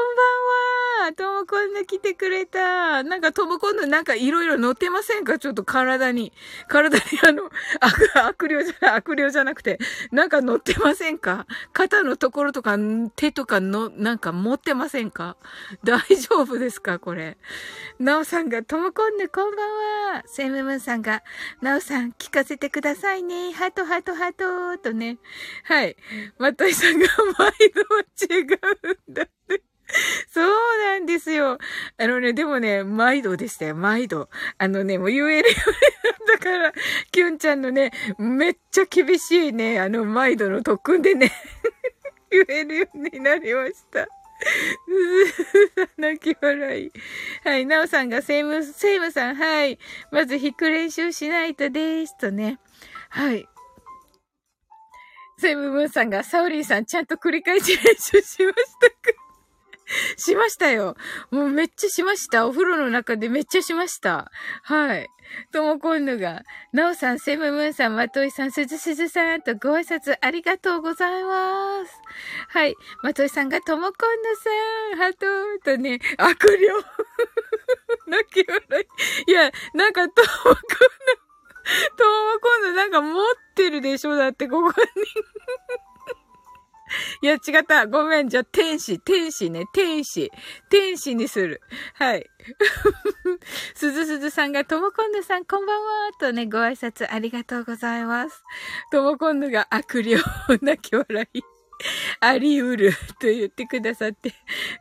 [1.01, 1.13] ばんは。
[1.15, 3.03] ともこんぬ来てくれた。
[3.03, 5.39] なんかともこんぬなんかいろいろ乗ってませんか？
[5.39, 6.33] ちょっと体に。
[6.69, 9.79] 体にあの、悪、悪霊じゃない、悪霊じゃなくて、
[10.11, 11.47] なんか乗ってませんか？
[11.73, 12.77] 肩のところとか
[13.17, 15.37] 手とかの、なんか持ってませんか？
[15.85, 16.99] 大丈夫ですか？
[16.99, 17.37] これ。
[17.99, 19.63] なおさんが、ともこんぬ、こんば
[20.13, 20.23] んは。
[20.27, 21.23] セムムーンさんが、
[21.61, 23.53] なおさん聞かせてくださいね。
[23.53, 25.19] ハトハトハトとね。
[25.65, 25.97] はい。
[26.39, 27.07] まといさんが
[27.39, 27.83] 毎度
[28.21, 29.63] 違うんだって。
[30.31, 30.49] そう
[30.79, 31.59] なんですよ。
[31.99, 34.29] あのね、でもね、毎度でしたよ、毎度。
[34.59, 35.55] あのね、もう言えるよね。
[36.27, 36.73] だから、
[37.11, 41.31] キュンちゃんのね、めっちゃ厳しいね、あの、毎度の特訓でね、
[42.31, 44.09] 言えるようになりました。
[45.99, 46.93] 泣き笑い。
[47.45, 47.67] はい。
[47.67, 49.79] なおさんがセイム、セイムさん、はい。
[50.11, 52.17] まず弾く練習しないとです。
[52.17, 52.59] とね。
[53.11, 53.47] はい。
[55.43, 59.23] セムムーンさんが、サウリーさん、ちゃんと繰り返し練習しましたか
[60.17, 60.97] しましたよ。
[61.31, 62.47] もうめっちゃしました。
[62.47, 64.31] お風呂の中でめっちゃしました。
[64.63, 65.09] はい。
[65.51, 71.93] ともこんぬが、なおさん、セムムーンさん、まといさん、すずすずさんとご挨拶ありがとうございます。
[72.49, 72.75] はい。
[73.03, 76.69] まといさんが、ともこんぬさん、ハトーとね、悪霊。
[78.07, 78.87] 泣き笑
[79.27, 79.31] い。
[79.31, 80.59] いや、なんか、ともこんぬ、
[81.97, 84.77] ともこんぬなんか持ってるでしょだって、ここに。
[87.23, 87.87] いや、違った。
[87.87, 88.29] ごめん。
[88.29, 89.65] じゃ、天使、天使ね。
[89.73, 90.31] 天使。
[90.69, 91.61] 天使にする。
[91.95, 92.29] はい。
[93.75, 96.13] すずすずさんが、ともこんぬさん、こんばんは。
[96.19, 98.43] とね、ご挨拶ありがとうございます。
[98.91, 100.17] ともこんぬが悪霊、
[100.61, 101.43] 泣き笑い。
[102.21, 102.93] あり得る。
[103.21, 104.35] と言ってくださって、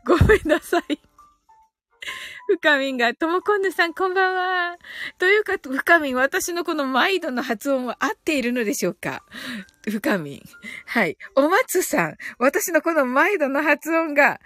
[0.05, 0.99] ごめんなさい。
[2.51, 4.77] ふかみんが、ともこんぬさんこんばんは。
[5.17, 9.23] というか、ふかみん、私のこの毎度の発音は合っているのでしょうか？
[9.89, 10.41] ふかみん。
[10.85, 11.17] はい。
[11.35, 14.41] お松さん、私のこの毎度の発音が、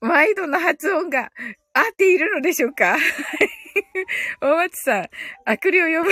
[0.00, 1.30] 毎度の発音が
[1.74, 2.96] 合っているのでしょうか？
[4.40, 5.08] お松さん、
[5.44, 6.10] 悪霊呼ぶ。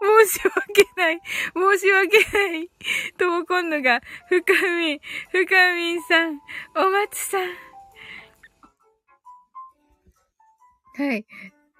[0.00, 1.20] 申し訳ない。
[1.54, 2.70] 申し訳ない。
[3.16, 6.40] とも今度が、深み、深みさん、
[6.76, 7.70] お松さん。
[10.96, 11.26] はい。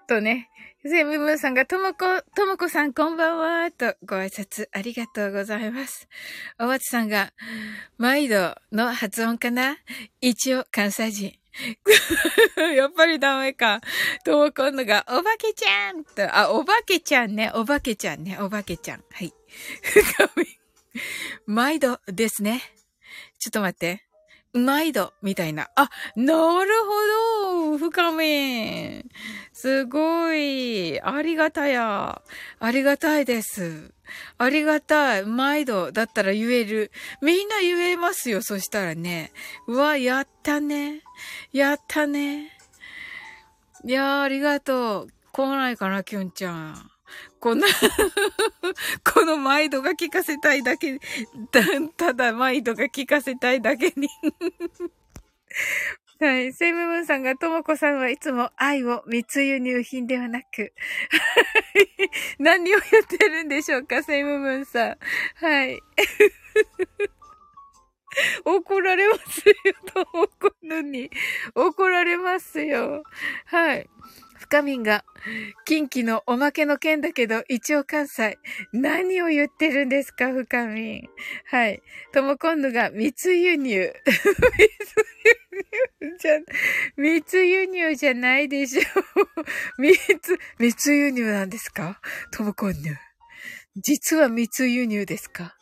[0.06, 0.50] とね、
[0.82, 6.08] セムムーンさんが、ともこ、ともこさんこんばんは、とご挨拶ありがとうございます。
[6.58, 7.32] お松さんが、
[7.98, 9.76] 毎度の発音かな
[10.20, 11.39] 一応関西人。
[12.76, 13.80] やっぱりダメか。
[14.24, 17.50] とも今度が、おばけちゃんと、あ、おばけちゃんね。
[17.54, 18.38] おばけちゃんね。
[18.40, 19.04] おばけちゃん。
[19.12, 19.32] はい。
[21.46, 22.62] 毎度ですね。
[23.38, 24.04] ちょっと待って。
[24.52, 25.70] 毎度、みたいな。
[25.76, 26.34] あ、な
[26.64, 26.70] る
[27.54, 29.04] ほど深め。
[29.52, 31.00] すごい。
[31.00, 32.20] ありがたや。
[32.58, 33.92] ありがたいです。
[34.38, 35.24] ありがたい。
[35.24, 36.90] 毎度だったら言える。
[37.22, 39.32] みんな言えますよ、そしたらね。
[39.68, 41.02] うわ、やったね。
[41.52, 42.50] やったね。
[43.84, 45.08] いやー、ありがとう。
[45.32, 46.89] 来ないかな、きゅんちゃん。
[47.40, 47.66] こんな
[49.12, 51.00] この毎度が聞かせたいだけ、
[51.50, 51.60] た
[51.96, 54.08] ただ毎度が聞かせたいだけに
[56.20, 56.52] はい。
[56.52, 60.74] セイムムーンさんが、ともこさんはいつも愛を密輸入品ではなく
[62.38, 64.98] 何を言ってるんでしょうか、セイムムーンさん。
[65.36, 65.80] はい。
[68.44, 69.54] 怒られますよ、
[69.94, 71.10] ともこのに。
[71.54, 73.02] 怒られますよ。
[73.46, 73.88] はい。
[74.40, 75.04] 深みんが、
[75.66, 78.38] 近畿のおまけの件だけど、一応関西。
[78.72, 81.08] 何を言ってるんですか、深みん。
[81.44, 81.82] はい。
[82.12, 83.92] とも今度が、密輸入。
[84.06, 84.16] 密
[86.02, 86.38] 輸入じゃ、
[86.96, 88.82] 密輸入じゃないでしょ。
[89.78, 92.00] 密、密輸入なんですか？
[92.32, 92.78] とも今度。
[93.76, 95.54] 実は密輸入ですか？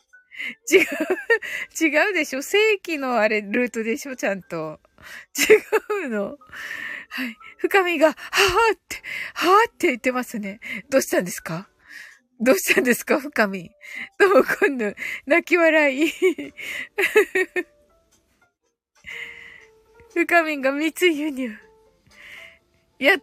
[0.71, 2.41] 違う、違うでしょ？
[2.41, 4.15] 正規のあれ、ルートでしょ？
[4.15, 4.79] ちゃんと。
[5.37, 6.37] 違うの。
[7.09, 7.37] はい。
[7.57, 8.15] 深みが、はぁ
[8.75, 8.97] って、
[9.33, 10.59] はぁって言ってますね。
[10.89, 11.67] どうしたんですか？
[12.39, 13.19] どうしたんですか？
[13.19, 13.71] 深み。
[14.19, 14.93] どうも今度、
[15.25, 16.11] 泣き笑い。
[20.13, 21.57] 深みが密輸入。
[22.99, 23.21] いや、違いま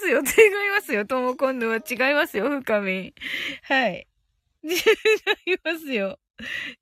[0.00, 0.18] すよ。
[0.18, 0.22] 違
[0.68, 1.06] いますよ。
[1.06, 2.48] とも今度は違いますよ。
[2.48, 3.14] 深み。
[3.62, 4.06] はい。
[4.62, 6.18] 違いますよ。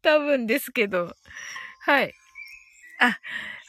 [0.02, 1.14] 多分ですけど。
[1.80, 2.12] はい。
[2.98, 3.20] あ、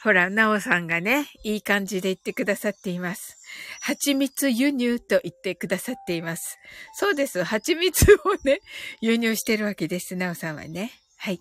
[0.02, 3.38] ほら、なおさんがね、いい感じで言ってくださっています。
[3.80, 6.58] 蜂蜜輸入と言ってくださっています。
[6.94, 7.42] そうです。
[7.44, 8.60] 蜂蜜をね、
[9.00, 10.14] 輸入してるわけです。
[10.14, 10.92] なおさんはね。
[11.16, 11.40] はい。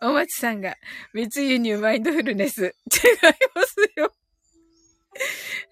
[0.00, 0.76] お松さんが、
[1.12, 2.64] 密輸入マインドフルネス。
[2.64, 2.72] 違い
[3.54, 4.12] ますよ。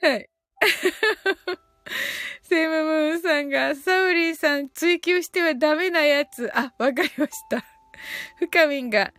[0.02, 0.28] はい。
[2.42, 6.50] セイムムーンさんが、サウリーさん追求してはダメなやつ。
[6.54, 7.64] あ、わかりました。
[8.38, 9.12] 深みんが、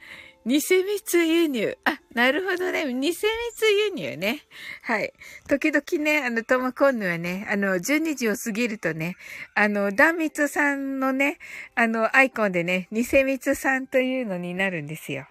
[0.48, 1.78] 偽密輸入。
[1.84, 2.86] あ、なるほどね。
[2.86, 4.44] 偽密輸入ね。
[4.82, 5.12] はい。
[5.50, 9.18] 時々ね、あの、トマコンヌはね、あの、12時を過ぎるとね、
[9.56, 11.38] あの、断密さんのね、
[11.76, 15.28] あの、アイコンでね、偽密さんというのになるんですよ。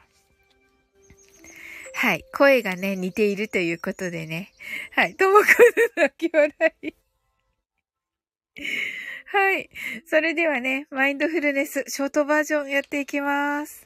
[1.95, 2.23] はい。
[2.35, 4.53] 声がね、似ているということでね。
[4.95, 5.15] はい。
[5.15, 5.45] ともこ
[5.97, 6.53] の泣き笑
[6.83, 6.95] い。
[9.29, 9.71] はい。
[10.05, 13.86] それではね、マインドフルネス、ショートバージョンやっていきます。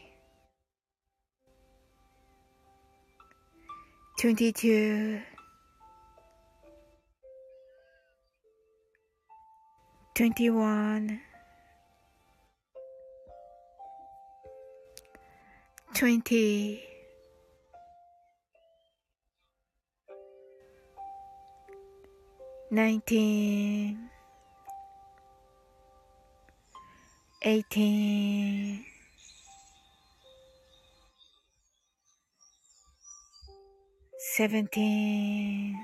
[4.21, 5.19] 22
[10.13, 11.19] 21
[15.95, 16.83] 20
[22.69, 23.97] 19
[27.41, 28.90] 18
[34.21, 35.75] seventeen,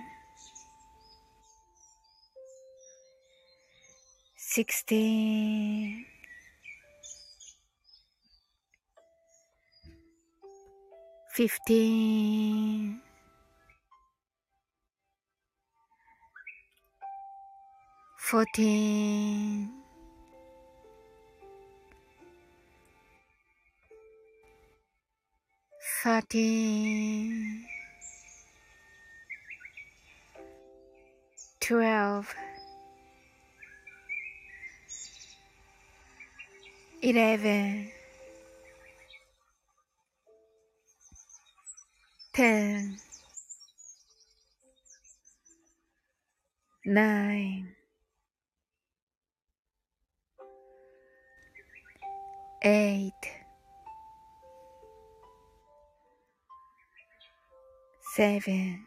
[4.38, 6.06] sixteen,
[11.34, 13.02] fifteen,
[18.18, 19.72] fourteen,
[26.04, 27.66] thirteen,
[31.68, 32.34] 12
[37.02, 37.92] 11
[42.34, 42.98] 10
[46.86, 47.76] 9
[52.64, 53.12] 8
[58.16, 58.87] 7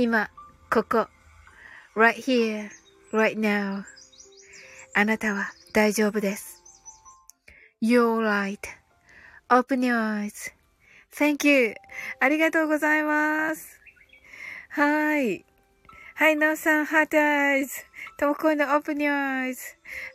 [0.00, 0.30] 今、
[0.70, 1.08] ここ、
[1.96, 2.70] right here,
[3.12, 3.82] right now
[4.94, 6.62] あなたは大丈夫です。
[7.82, 10.30] You're right.Open your
[11.10, 11.74] eyes.Thank you.
[12.20, 13.80] ありがとうございます。
[14.68, 15.44] はい。
[16.14, 17.74] はい、なおさん、 heart eyes。
[18.18, 19.62] ともこいの open your eyes。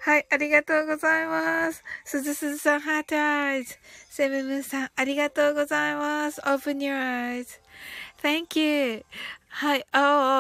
[0.02, 1.84] はい、ありがとうございます。
[2.06, 3.78] すずすずさん、 heart eyes。
[4.10, 6.40] セムムーさん、ありがとうございます。
[6.42, 7.60] open your eyes。
[8.22, 9.06] Thank you.
[9.56, 9.86] はい。
[9.94, 9.98] お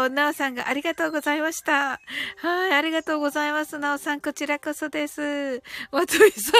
[0.07, 2.01] ー、なおさんがありがとうございました。
[2.37, 2.73] はい。
[2.73, 3.77] ありがとうございます。
[3.77, 5.61] なおさん、こちらこそです。
[5.91, 6.55] わといさん。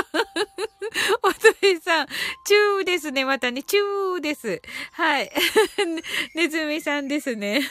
[1.25, 2.07] わといさん。
[2.45, 3.25] チューですね。
[3.25, 3.63] またね。
[3.63, 4.61] チューです。
[4.91, 5.31] はい。
[6.37, 7.61] ねずみさんですね。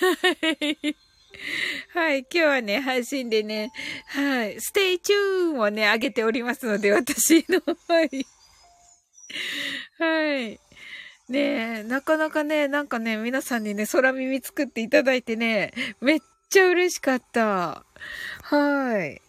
[1.95, 2.18] はい。
[2.18, 3.70] 今日はね、配信でね、
[4.09, 4.61] はい。
[4.61, 8.26] stay tune をね、上げておりますので、私の、はい。
[9.99, 10.61] はい。
[11.33, 15.72] ねえ、なかなかね、なんかね、皆さんにね、空耳作っていただいてね、
[16.03, 16.18] めっ
[16.51, 17.87] ちゃ嬉しかった。
[18.43, 19.22] はい。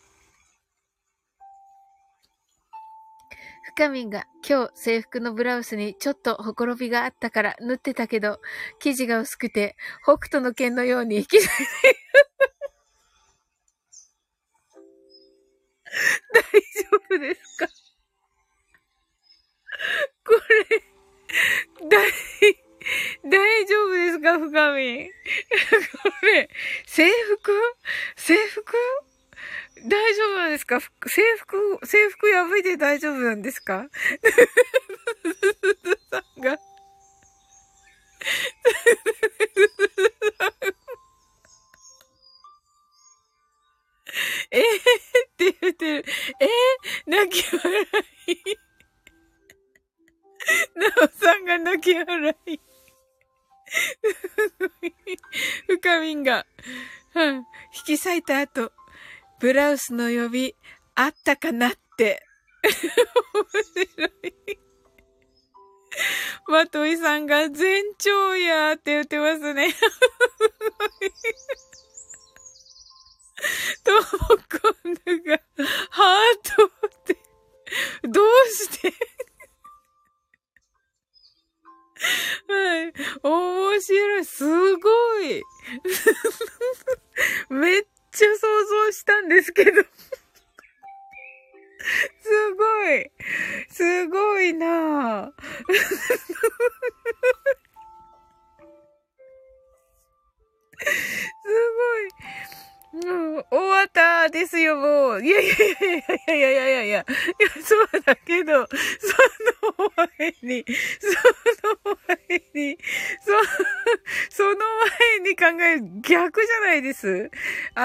[3.75, 8.39] 深みが今日制服のブラウスにちょっとほころびがあったから縫ってたけど、
[8.79, 11.55] 生地が薄くて北斗の剣のように引き裂いて
[16.33, 16.49] 大丈
[17.15, 17.67] 夫ですか？
[20.25, 20.33] こ
[20.69, 20.92] れ、
[21.89, 22.11] 大、
[23.25, 25.09] 大丈夫ですか深み。
[25.09, 26.49] これ、
[26.85, 27.51] 制服？
[28.15, 28.73] 制服？
[29.85, 30.79] 大丈夫なんですか？
[30.79, 30.89] 制
[31.37, 33.87] 服、制服破いて大丈夫なんですか？
[36.11, 36.57] さんが。
[44.51, 44.65] えー、っ
[45.37, 46.05] て言ってる。
[46.39, 46.49] えー、
[47.07, 47.85] 泣き笑
[48.27, 48.72] い。
[50.75, 52.59] なおさんが泣き笑い。
[55.67, 56.45] 深みんが、
[57.15, 57.43] うん、引
[57.85, 58.71] き裂いた後、
[59.39, 60.53] ブラウスの予備
[60.95, 62.25] あったかなって。
[62.63, 62.71] 面
[63.87, 64.11] 白い。
[66.47, 69.73] まといさんが全長やーって言ってますね。
[73.83, 75.39] ともこんぬが、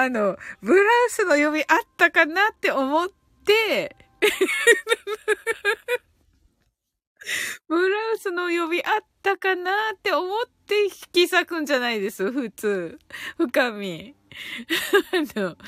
[0.01, 1.65] あの、ブラウスの読みあっ
[1.97, 3.09] たかなって思っ
[3.45, 3.95] て、
[7.67, 12.97] ブラウスの呼びあったかなって思って引き裂くんじゃないです、普通。
[13.37, 14.15] 深み。
[15.11, 15.59] あの、ト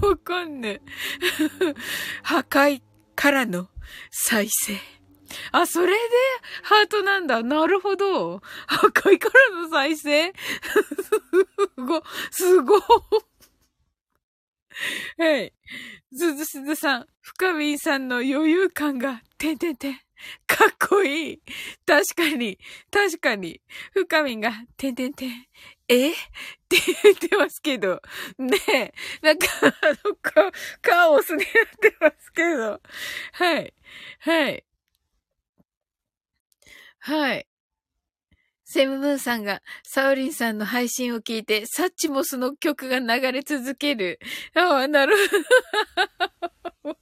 [0.00, 0.80] モコンヌ。
[2.22, 2.82] 破壊
[3.14, 3.68] からの
[4.10, 4.80] 再生。
[5.52, 5.98] あ、それで？
[6.62, 7.42] ハートなんだ。
[7.42, 8.40] なるほど。
[8.66, 10.32] 破壊からの再生？
[10.32, 10.34] す
[11.76, 12.78] ご、すご。
[15.18, 15.52] はい。
[16.12, 19.94] ずずすずさん、深みさんの余裕感が、てんてんてん。
[20.46, 21.42] かっこいい。
[21.86, 22.58] 確かに、
[22.90, 23.60] 確かに。
[23.92, 25.46] 深みが、てんてんてん。
[25.88, 26.10] え？
[26.12, 26.14] っ
[26.68, 28.00] て言ってますけど。
[28.38, 28.94] ねえ。
[29.22, 30.50] なんか、 あの、カ、
[30.82, 31.46] カオスになっ
[31.80, 32.80] てますけど。
[33.32, 33.74] はい。
[34.20, 34.64] はい。
[37.00, 37.46] はい。
[38.74, 44.18] セムムーンさんが、サウリンさんの配信を聞いて、サッチモスの曲が流れ続ける。
[44.56, 45.14] ああ、なる
[46.82, 46.96] ほど。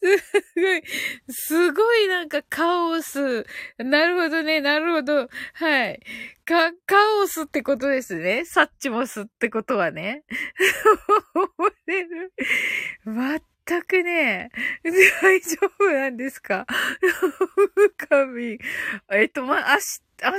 [0.00, 0.16] す
[0.54, 0.82] ごい、
[1.28, 3.44] すごいなんかカオス。
[3.78, 5.28] なるほどね、なるほど。
[5.54, 6.00] はい。
[6.44, 8.44] か、カオスってことですね。
[8.44, 10.22] サッチモスってことはね。
[13.66, 14.50] 全くね、
[15.22, 16.66] 大丈夫なんですか？
[17.96, 18.58] 神。
[19.12, 20.30] えっと、ま、明日、明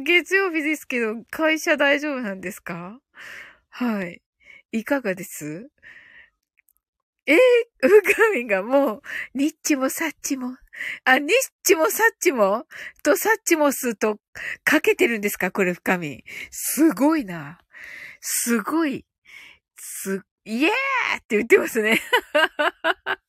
[0.00, 2.98] 日月曜日ですけど、会社大丈夫なんですか？
[3.70, 4.22] はい。
[4.72, 5.70] いかがです？
[7.26, 7.38] えー、
[7.82, 9.02] うかみがもう、
[9.34, 10.56] ニッチもサッチも、
[11.04, 11.30] あ、ニッ
[11.62, 12.66] チもサッチも、
[13.02, 14.18] とサッチモスと
[14.62, 15.50] かけてるんですか？
[15.50, 16.24] これ深み。
[16.50, 17.58] すごいな。
[18.20, 19.06] すごい。
[19.76, 20.72] すっ、イエーっ
[21.26, 22.00] て言ってますね。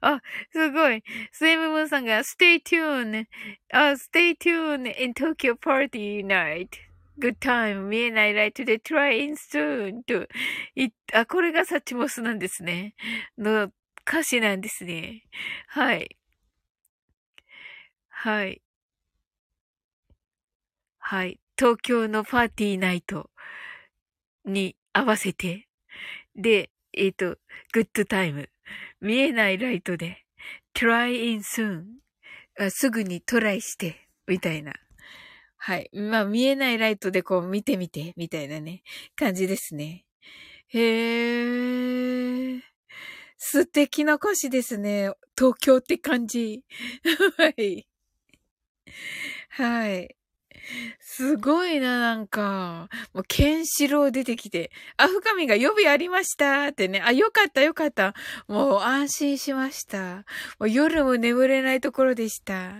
[0.00, 0.20] あ、
[0.52, 1.02] すごい。
[1.32, 3.26] スエムムーンさんが、stay tuned.
[3.72, 6.88] あ、stay tuned in Tokyo party night.
[7.18, 10.26] good time 見えないライトで try in soon と
[10.74, 12.94] 言あ、これがサッチモスなんですね。
[13.36, 13.70] の
[14.06, 15.24] 歌詞なんですね。
[15.66, 16.16] はい。
[18.08, 18.62] はい。
[20.98, 21.40] はい。
[21.58, 23.30] 東京のパーティーナイト
[24.48, 25.68] に合わせて、
[26.34, 27.38] で、えっ、ー、と、
[27.72, 28.50] グッドタイム。
[29.00, 30.24] 見えないライトで
[30.74, 31.84] try in soon
[32.70, 34.72] すぐにトライして、みたいな。
[35.56, 35.90] はい。
[35.92, 38.82] まあ、見えないライトでこう見てみて、みたいなね、
[39.16, 40.04] 感じですね。
[40.68, 42.60] へえ。
[43.36, 45.12] 素敵な歌詞ですね。
[45.36, 46.64] 東京って感じ。
[47.38, 47.86] はい。
[49.50, 50.17] はい。
[51.00, 52.88] すごいな、なんか。
[53.12, 57.00] もう、ケンシロウ出てきて、あ、深みが予備ありましたってね。
[57.04, 58.14] あ、よかったよかった。
[58.46, 60.24] もう安心しました。
[60.58, 62.72] もう夜も眠れないところでした。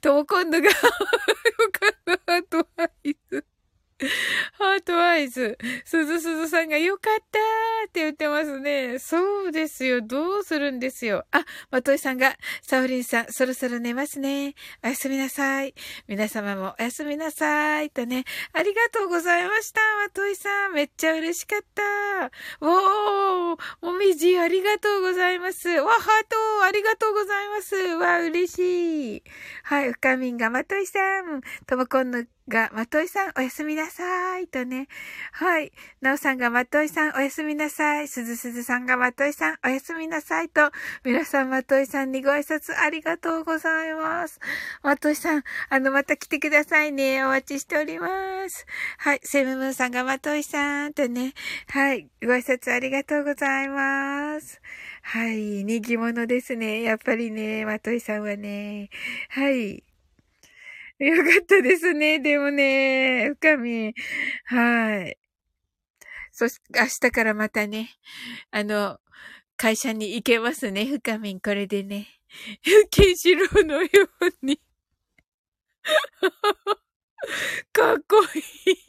[0.00, 3.55] とも今度がよかった、アドバイス。
[4.58, 5.56] ハートアイズ。
[5.86, 8.98] すずすずさんがよかったーって言ってますね。
[8.98, 10.02] そうですよ。
[10.02, 11.24] どうするんですよ。
[11.30, 14.54] あ、まといさんが、サオリンさん、そろそろ寝ますね。
[14.84, 15.74] おやすみなさい。
[16.08, 17.90] 皆様もおやすみなさい。
[17.90, 18.24] とね。
[18.52, 19.80] ありがとうございました。
[19.96, 20.72] まといさん。
[20.72, 22.30] めっちゃ嬉しかった。
[22.60, 25.68] おー、もみじありがとうございます。
[25.70, 27.74] わ、ハートありがとうございます。
[27.74, 29.22] わ、嬉しい。
[29.62, 31.40] はい、深みんがまといさん。
[31.66, 34.46] ともこんのが、まといさんおやすみなさい。
[34.46, 34.88] とね。
[35.32, 35.72] はい。
[36.00, 38.08] なおさんがまといさんおやすみなさい。
[38.08, 40.48] すずすずさんがまといさんおやすみなさい。
[40.48, 40.70] と、
[41.04, 44.40] 皆さんまといさんにご挨拶ありがとうございます。
[44.82, 47.24] まといさん、あの、また来てくださいね。
[47.24, 48.08] お待ちしておりま
[48.48, 48.66] す。
[48.98, 49.20] はい。
[49.22, 50.94] セムムーンさんがまといさん。
[50.94, 51.34] とね。
[51.68, 52.08] はい。
[52.22, 54.60] ご挨拶ありがとうございます。
[55.02, 55.64] はい。
[55.64, 56.82] 人気者ですね。
[56.82, 58.90] やっぱりね、まといさんはね。
[59.30, 59.85] はい。
[60.98, 62.20] よかったですね。
[62.20, 63.94] でもね、深み。
[64.46, 65.18] はい。
[66.32, 67.90] そし、明日からまたね、
[68.50, 68.98] あの、
[69.56, 72.08] 会社に行けますね、深みん、これでね。
[72.90, 73.88] ケンシロウのよ
[74.20, 74.60] うに
[77.72, 78.38] かっこい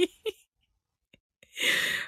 [0.04, 0.10] い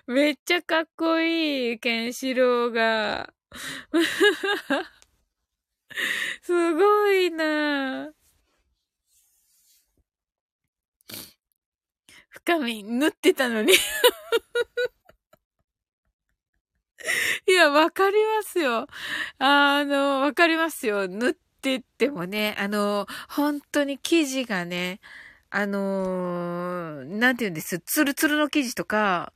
[0.08, 3.34] めっちゃかっこいい、ケンシロウが。
[6.41, 8.18] すごいな深
[12.50, 13.74] 髪縫ってたのに
[17.47, 18.88] いや、わかりますよ。
[19.39, 21.08] あの、わかりますよ。
[21.08, 25.00] 縫ってってもね、あの、本当に生地がね、
[25.52, 29.34] あのなんて言うんです、ツルツルの生地とか、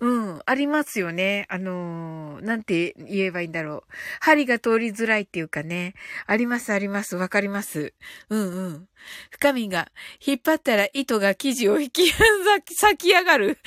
[0.00, 1.46] うん、ありますよね。
[1.48, 3.92] あのー、なんて言えばいいんだろう。
[4.20, 5.94] 針が通りづらいっていうかね。
[6.26, 7.16] あります、あります。
[7.16, 7.94] わかります。
[8.28, 8.88] うんうん。
[9.30, 9.90] 深みが、
[10.24, 12.10] 引っ張ったら糸が生地を引き、
[12.78, 13.58] 咲き上がる。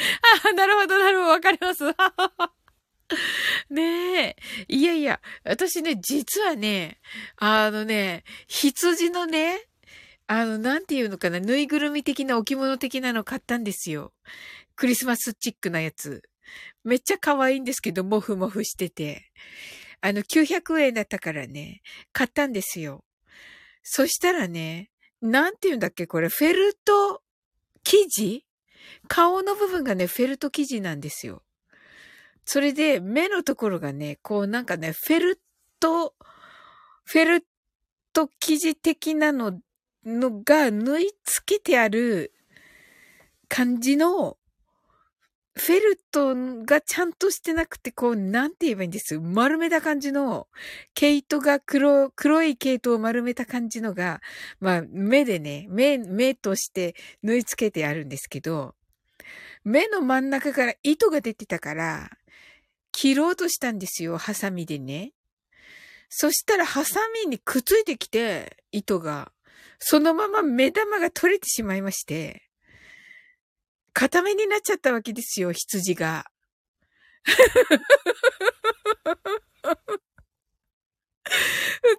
[0.46, 1.84] ああ、なるほど、なるほど、わかります。
[3.70, 4.36] ねえ。
[4.68, 7.00] いやいや、私ね、実はね、
[7.38, 9.66] あのね、羊のね、
[10.28, 14.14] あの、なんていうのかな、ぬいぐるみ的な置物的なの買ったんですよ。
[14.80, 16.24] クリスマスチックなやつ。
[16.86, 19.30] めっちゃ可愛いんですけど、もふもふしてて。
[20.00, 21.82] あの、900円だったからね、
[22.14, 23.04] 買ったんですよ。
[23.84, 24.90] そしたらね、
[25.22, 27.22] なんて言うんだっけこれ、フェルト
[27.84, 28.46] 生地？
[29.10, 31.44] 顔の部分がね、フェルト生地なんですよ。
[32.46, 35.42] それで、目のところがね、こうなんかね、フェル
[35.82, 36.16] ト、
[37.04, 37.46] フェル
[38.14, 39.60] ト生地的なの、
[40.06, 42.32] のが縫い付けてある
[43.50, 44.38] 感じの
[45.60, 46.36] フェルト
[46.66, 49.20] がちゃんとしてなくて、こう、なんて言えばいいんです？
[49.20, 50.47] 丸めた感じの、
[50.93, 54.22] 毛糸が黒、黒い毛糸を丸めた感じのが、
[54.60, 58.74] まあ、目でね、目、目として縫い付けてあるんですけど、
[59.64, 62.10] 目の真ん中から糸が出てたから、
[62.91, 65.14] 切ろうとしたんですよ、ハサミでね。
[66.10, 69.32] そしたら、ハサミにくっついてきて、糸が。
[69.78, 72.49] そのまま目玉が取れてしまいまして。
[74.00, 76.24] 固めになっちゃったわけですよ、羊が。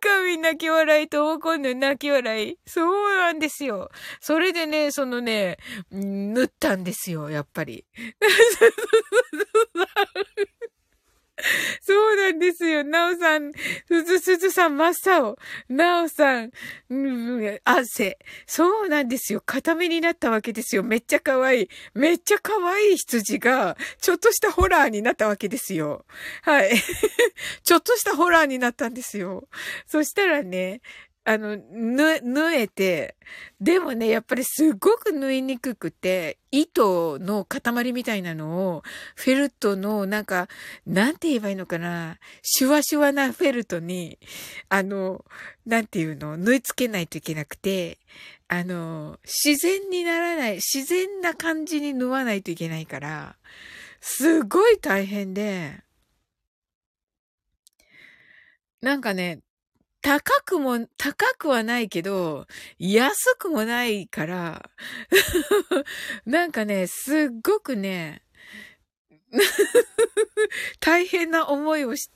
[0.00, 2.56] 深み泣き笑いと怒んの泣き笑い。
[2.66, 3.90] そうなんですよ。
[4.18, 5.58] それでね、そのね、
[5.90, 7.84] 塗ったんですよ、やっぱり。
[11.82, 12.84] そうなんですよ。
[12.84, 13.52] なおさん、
[13.88, 15.38] すずすずさん、まさお。
[15.68, 16.50] なおさん、
[16.90, 18.18] うん、汗。
[18.46, 19.42] そうなんですよ。
[19.44, 20.82] 固めになったわけですよ。
[20.82, 21.68] めっちゃ可愛い。
[21.94, 26.04] めっちゃ可愛い羊が、ちょっとしたホラーになったわけですよ。
[26.42, 26.72] はい。
[27.64, 29.48] ちょっとしたホラーになったんですよ。
[29.86, 30.80] そしたらね、
[31.30, 33.14] あの、ぬ、縫えて、
[33.60, 38.82] でもね、やっぱりすごく縫いにくくて、糸の塊みたいなのを、
[39.14, 40.48] フェルトの、なんか、
[40.86, 44.18] なんて言えばいいのかな、シュワシュワなフェルトに、
[44.70, 45.24] あの、
[45.64, 48.00] なんていうの、縫い付けないといけなくて、
[48.48, 53.36] あの、自然にならない、自然な感じに縫わないといけないから、
[54.00, 55.84] すごい大変で、
[58.80, 59.40] なんかね、
[60.02, 62.46] 高くも、高くはないけど、
[62.78, 64.70] 安くもないから、
[66.24, 68.22] なんかね、すっごくね、
[70.80, 72.10] 大変な思いをし、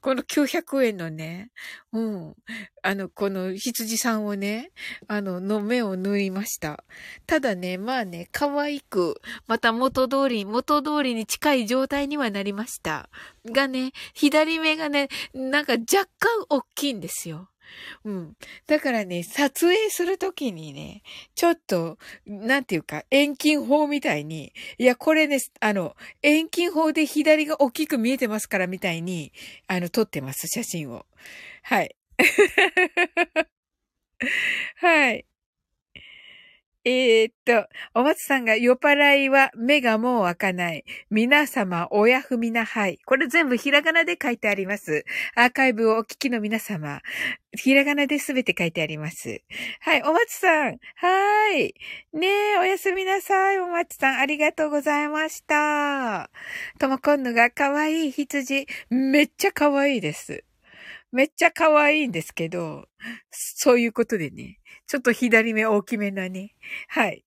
[0.00, 1.50] この900円のね、
[1.92, 2.34] うん、
[2.82, 4.70] あの、この羊さんをね、
[5.08, 6.84] あの、の目を縫いました。
[7.26, 13.08] ただね、まあね、可愛く、また元通り、元通りに近い状態にはなりました。
[13.46, 17.48] がね、左目がね、なんか若干大きいんですよ。
[18.04, 18.36] うん。
[18.66, 21.02] だからね、撮影するときにね、
[21.34, 29.32] ちょっと、なんていうか、遠近法みたいに、いや、これね、あの、遠近法で左が大きく見えてますからみたいに、
[29.66, 31.06] あの、撮ってます、写真を。
[31.62, 31.96] はい。
[34.76, 35.26] はい。
[36.86, 40.84] えー、っと、お松さんが酔っ払いは目がもう開かない。
[41.08, 42.98] 皆様、おやふみなはい。
[43.06, 45.06] これ全部ひらがなで書いてあります。
[45.34, 47.00] アーカイブをお聞きの皆様、
[47.56, 49.40] ひらがなで全て書いてあります。
[49.80, 50.72] はい、お松さん。
[50.72, 51.74] はーい。
[52.12, 54.18] ねえ、おやすみなさい、お松さん。
[54.18, 56.28] ありがとうございました。
[56.78, 58.66] ともこんぬがかわいい羊。
[58.90, 60.44] めっちゃかわいいです。
[61.14, 62.88] めっちゃ可愛いんですけど、
[63.30, 64.58] そういうことでね、
[64.88, 66.56] ちょっと左目大きめなね。
[66.88, 67.24] はい。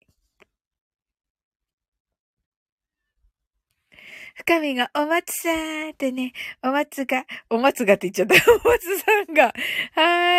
[4.34, 5.48] 深みが、お松さ
[5.86, 8.52] んってね、お松が、お松がって言っちゃった。
[8.62, 9.52] お松さんが、は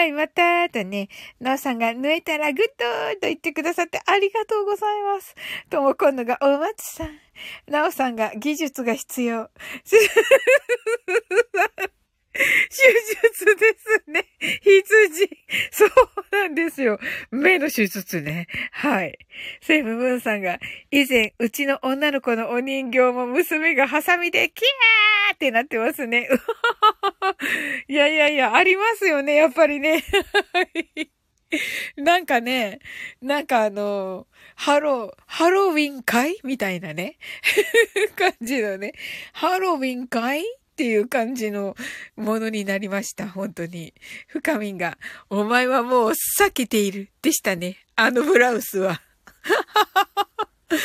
[0.03, 2.85] ーい、またとね、なおさんが、縫えたらグッド
[3.19, 5.33] と言ってくださってありがとうございます。
[5.71, 7.19] とも今度が、お松さん。
[7.67, 9.49] なおさんが、技術が必要。
[12.33, 14.25] 手術ですね。
[14.61, 15.29] 羊。
[15.71, 15.89] そう
[16.31, 16.99] なんですよ。
[17.31, 18.47] 目の手術ね。
[18.71, 19.17] はい。
[19.61, 20.59] セイムブーンさんが、
[20.91, 26.29] 以前、うちの女の子のお人形も娘がハサミで、キャーってなってますね。
[27.87, 30.03] いやいやいや、ありますよね、やっぱりね。
[31.97, 32.79] なんかね、
[33.21, 37.17] なんかあの、ハロー、ハロウィン会みたいなね、
[38.15, 38.93] 感じのね、
[39.33, 40.43] ハロウィン会
[40.79, 41.75] っていう感じの
[42.15, 43.27] ものになりました。
[43.27, 43.93] 本当に。
[44.27, 44.97] 深みが、
[45.29, 47.09] お前はもう避けている。
[47.21, 47.79] でしたね。
[47.97, 49.01] あのブラウスは。
[50.71, 50.77] な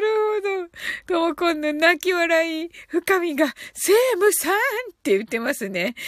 [0.00, 0.70] る
[1.06, 1.20] ほど。
[1.20, 4.56] ともこんの泣き笑い、深みが、セームさんっ
[5.02, 5.94] て言ってますね。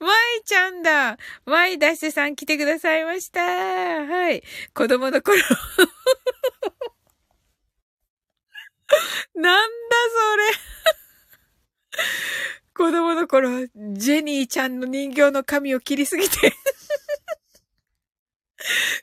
[0.00, 0.10] マイ
[0.44, 1.16] ちゃんだ。
[1.46, 3.40] マイダッシュさん来てくださいました。
[3.40, 4.42] はい。
[4.74, 5.38] 子供の頃
[9.34, 10.44] なんだそれ
[12.74, 16.36] 子供の頃、ジェニーちゃんの人形の髪を切りすぎて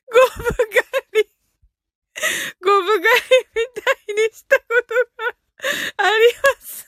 [0.07, 0.67] ゴブ狩
[1.13, 1.31] り、
[2.61, 6.87] ゴブ狩りみたいにしたことがあります。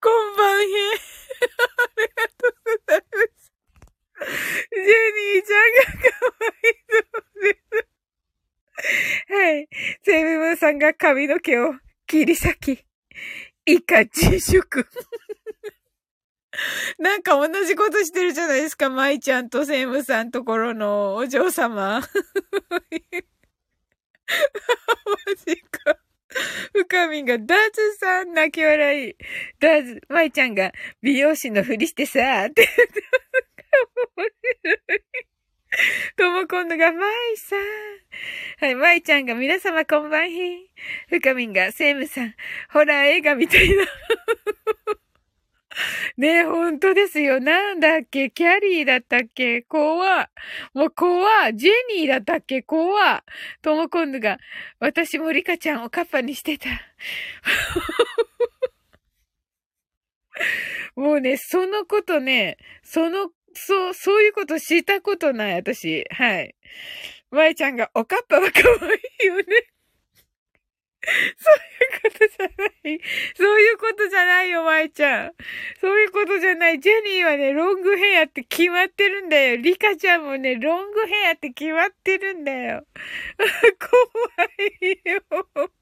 [0.00, 0.64] こんばんへ。
[0.64, 0.94] あ
[1.96, 3.52] りがとうございます。
[4.22, 7.91] ジェニーちゃんが可愛いそうです。
[9.28, 9.68] はい。
[10.02, 11.74] セイムーさんが髪の毛を
[12.06, 12.84] 切り裂き、
[13.66, 14.86] 以下自粛。
[16.98, 22.00] なんか同じことしてるじゃないですか、舞ちゃんとセイムさんところのお嬢様。
[22.70, 22.80] マ
[25.46, 25.96] ジか。
[26.72, 29.16] 深みが、ダズさん泣き笑い。
[29.58, 30.72] ダズ、舞ちゃんが
[31.02, 32.68] 美容師のふりしてさ、って、
[34.16, 34.26] 面
[34.64, 35.31] 白い。
[36.16, 37.60] ともこんのが、まいさん。
[38.60, 40.70] はい、まいちゃんが、皆様こんばんひ。
[41.08, 42.34] ふかみんが、セイムさん、
[42.70, 43.84] ホラー映画みたいな。
[46.18, 47.40] ねえ、ほんとですよ。
[47.40, 48.30] なんだっけ？
[48.30, 49.62] キャリーだったっけ？
[49.62, 50.28] 怖
[50.74, 52.62] もう怖ジェニーだったっけ？
[52.62, 53.24] 怖
[53.62, 54.38] ともこんぬが、
[54.78, 56.68] 私もリカちゃんをカッパにしてた。
[60.96, 66.04] もうね、そのことね、そのそう、そういうことしたことない、私。
[66.10, 66.54] はい。
[67.30, 69.72] まえちゃんが、おかっぱは可愛いよね。
[71.36, 73.00] そういうことじゃない。
[73.36, 75.32] そういうことじゃないよ、まえちゃん。
[75.80, 76.78] そういうことじゃない。
[76.78, 79.56] ジェニーはね、ロングヘアって決まってるんだよ。
[79.56, 82.86] リカちゃんもね、ロングヘアって決まってるんだよ。
[83.80, 84.46] 怖
[84.80, 85.72] いよ。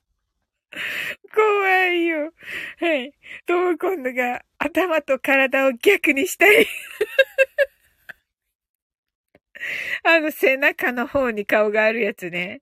[1.34, 2.32] 怖いよ。
[2.78, 3.12] はい。
[3.46, 6.66] トムコンヌが頭と体を逆にしたい。
[10.04, 12.60] あの背中の方に顔があるやつね。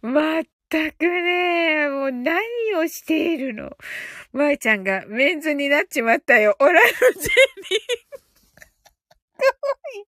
[0.00, 2.40] まったくね、もう何
[2.76, 3.76] をしているの。
[4.32, 6.56] まえちゃんがメンズになっちまったよ。
[6.58, 7.22] オラのジェニー。
[9.38, 9.52] かわ
[9.96, 10.04] いい。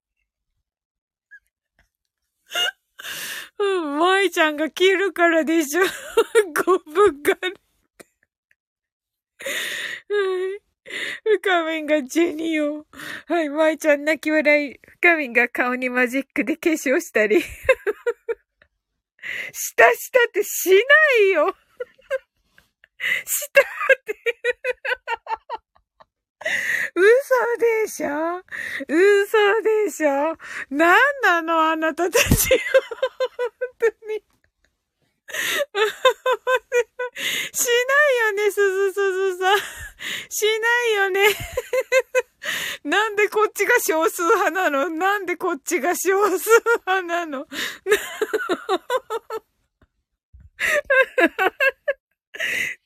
[3.59, 5.83] うん、舞ちゃんが着るからでしょ。
[6.65, 7.55] ゴブガル。
[10.09, 10.72] はい。
[11.23, 12.85] 深みんがジェニーを。
[13.27, 14.79] はい、舞ちゃん泣き笑い。
[14.99, 17.41] 深みんが顔にマジックで化粧したり。
[19.53, 20.81] したしたってしな
[21.25, 21.55] いよ。
[23.25, 23.65] したっ
[24.05, 24.15] て。
[26.95, 28.43] 嘘でしょ？
[28.89, 30.37] 嘘でしょ？
[30.69, 31.71] 何なの？
[31.71, 32.49] あなたたち。
[33.79, 34.23] 本当に。
[37.53, 37.71] しな
[38.11, 39.59] いよね、すずすずさん。
[40.29, 41.27] しないよね。
[42.83, 44.89] なんでこっちが少数派なの？
[44.89, 46.49] なんでこっちが少数
[46.85, 47.47] 派なの？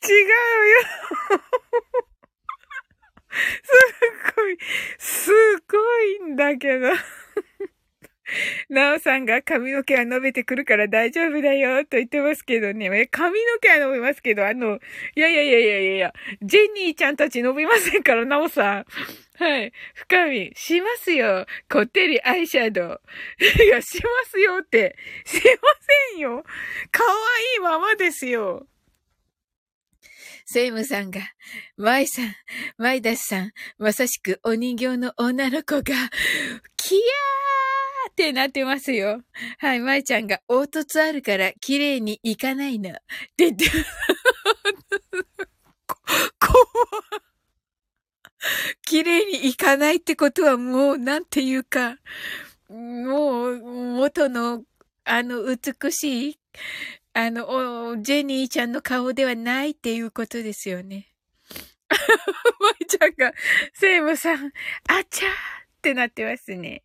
[0.03, 0.17] 違う
[0.69, 0.81] よ。
[3.29, 3.35] す
[4.31, 4.57] っごい、
[4.97, 5.33] すっ
[5.69, 6.89] ごいんだけど。
[8.69, 13.07] なおさんが髪の毛は伸びてくるから大丈夫だよと言ってますけどね。
[13.07, 14.79] 髪の毛は伸びますけど、あの、
[15.15, 18.85] いやいやいやいやいやいや、ジェニーちゃんたち伸びませんから、なおさん。
[19.39, 19.71] はい。
[19.93, 21.45] 深み、しますよ。
[21.69, 23.01] こってりアイシャドウ。
[23.63, 24.97] いや、しますよって。
[25.25, 25.41] しま
[26.13, 26.43] せんよ。
[26.91, 27.09] かわ
[27.55, 28.67] いいままですよ。
[30.49, 31.19] セイムさんが、
[31.75, 32.33] マイさん、
[32.77, 35.83] マイダスさん、まさしくお人形の女の子が、
[36.77, 37.66] キヤー
[38.17, 39.21] ってなってますよ。
[39.59, 42.89] はい、マイちゃんが、凹凸あるから綺麗にいかないの。
[42.89, 42.93] っ
[43.37, 43.65] て言って、
[45.85, 45.97] こ、
[46.39, 46.65] 怖
[48.81, 51.97] 綺麗にいかないってことはもう、なんていうか、
[52.69, 54.63] もう、元の、
[55.03, 56.39] あの、美しい、
[57.13, 61.13] あの、ジェニーちゃんの顔ではないっていうことですよね。
[62.59, 63.31] まいちゃんが、
[63.73, 64.51] セイムさん、
[64.89, 65.56] あちゃー
[65.87, 66.83] ってなってますね。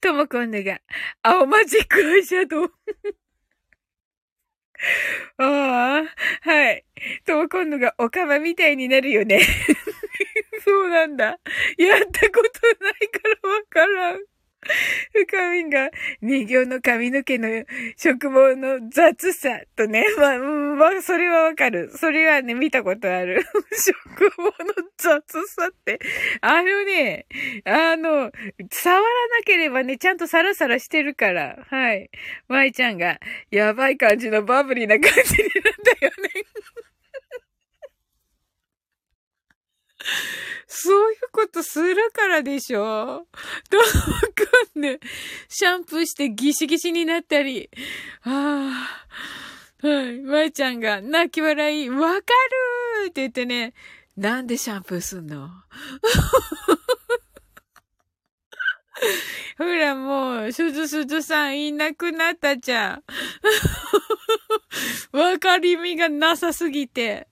[0.00, 0.80] ともこんぬが、
[1.22, 2.72] 青マジックアイシャドウ。
[5.36, 6.04] ああ、
[6.48, 6.86] はい。
[7.26, 9.40] ともこんぬが、おかまみたいになるよね。
[10.64, 11.38] そうなんだ。
[11.76, 12.50] やったこと
[12.82, 14.24] ないからわからん。
[15.12, 15.90] 深みが
[16.20, 17.48] 人形の髪の毛の
[17.96, 20.04] 植毛の雑さとね。
[20.18, 21.90] まあ、まあ、それはわかる。
[21.96, 23.42] それはね、見たことある。
[24.16, 25.98] 植毛の雑さって。
[26.40, 27.26] あのね、
[27.64, 28.30] あの、
[28.70, 31.66] 触らなければね、ちゃんとサラサラしてるから。
[31.70, 32.10] はい。
[32.48, 33.18] 舞ちゃんが、
[33.50, 36.30] やばい感じのバブリーな感じになったよね。
[40.66, 43.26] そういうことするからでしょ
[43.70, 43.80] どう？
[45.48, 47.70] シャンプーしてギシギシになったり。
[48.22, 48.88] は
[49.82, 50.18] あ、はい。
[50.20, 53.72] まいちゃんが泣き笑い、わかるーって言ってね、
[54.16, 55.50] なんでシャンプーすんの？
[59.56, 63.00] ほらもう、すずすずさんいなくなったじゃ
[65.12, 65.12] ん。
[65.16, 67.28] わかりみがなさすぎて。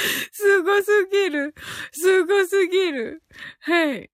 [0.32, 1.54] すごすぎる。
[1.92, 3.22] すごすぎる。
[3.60, 4.10] はい。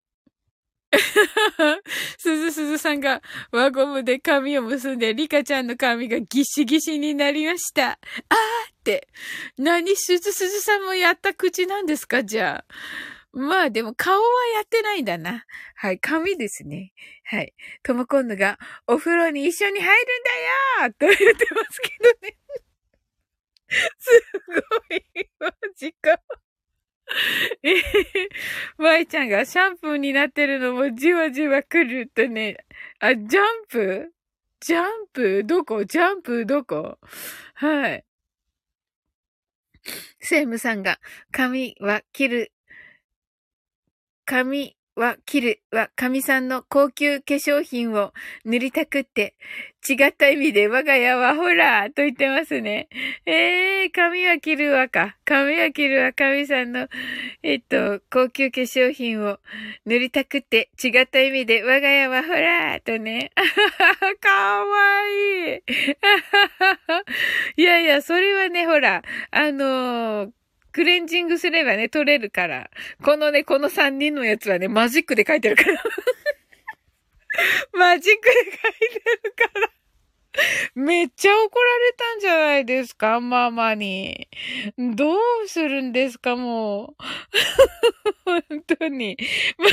[2.18, 3.22] すずすずさんが
[3.52, 7.92] 輪ゴムで髪を結んで、リカちゃんの髪がギシギシになりました。
[7.92, 7.98] あーっ
[8.84, 9.08] て。
[9.58, 12.24] 何、すずすずさんもやった口なんですか？
[12.24, 12.74] じゃあ。
[13.38, 14.22] まあでも顔は
[14.56, 15.44] やってないんだな。
[15.76, 16.94] はい、髪ですね。
[17.26, 17.54] はい。
[17.84, 18.58] ともこんぬが
[18.88, 20.04] お風呂に一緒に入る
[20.88, 22.38] んだよと言ってますけどね。
[23.98, 26.20] すごい、マジか。
[27.64, 27.82] えー、
[28.78, 32.58] 舞ちゃんがシャンプーになってるのもじわじわ来るとね。
[33.00, 34.14] あ、ジャンプ？
[34.60, 35.44] ジャンプ？
[35.46, 35.86] どこ？
[35.86, 36.46] ジャンプ？
[36.46, 36.98] どこ？
[37.56, 38.06] はい。
[40.20, 41.00] セイムさんが
[41.32, 42.52] 髪は切る。
[44.26, 48.14] 髪は切るは神さんの高級化粧品を
[48.46, 49.36] 塗りたくって、
[49.88, 52.88] 違った意味で我が家はほらと言ってますね。
[53.26, 55.18] ええー、髪は切るわか。
[55.26, 56.88] 髪は切るわ神さんの、
[57.44, 59.40] えっと、高級化粧品を
[59.86, 63.32] 塗りたくって、違った意味で我が家はほらとね。
[64.22, 65.62] かわいい。
[67.62, 70.45] いやいや、それはね、ほら、あのー
[70.76, 72.70] クレンジングすればね、取れるから。
[73.02, 75.82] このね、この3人のやつはね、マジックで書いてるから。
[77.72, 79.75] マジックで書いてるから。
[80.76, 84.28] めっちゃ怒られたんじゃないですかママに。
[84.78, 87.04] どうするんですかもう。
[88.26, 88.44] 本
[88.80, 89.18] 当に。
[89.58, 89.72] まい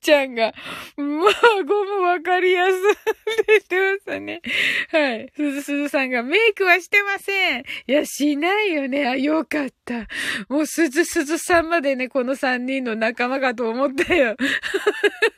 [0.00, 0.52] ちゃんが、
[0.96, 4.42] まあ、ゴムわかりやすいって言ってましたね。
[4.90, 5.32] はい。
[5.34, 7.64] すずすずさんがメイクはしてません。
[7.86, 9.06] いや、しないよね。
[9.06, 10.06] あ、よかった。
[10.48, 14.36] もうすずすずさんまでね、この3人の仲間かと思ったよ。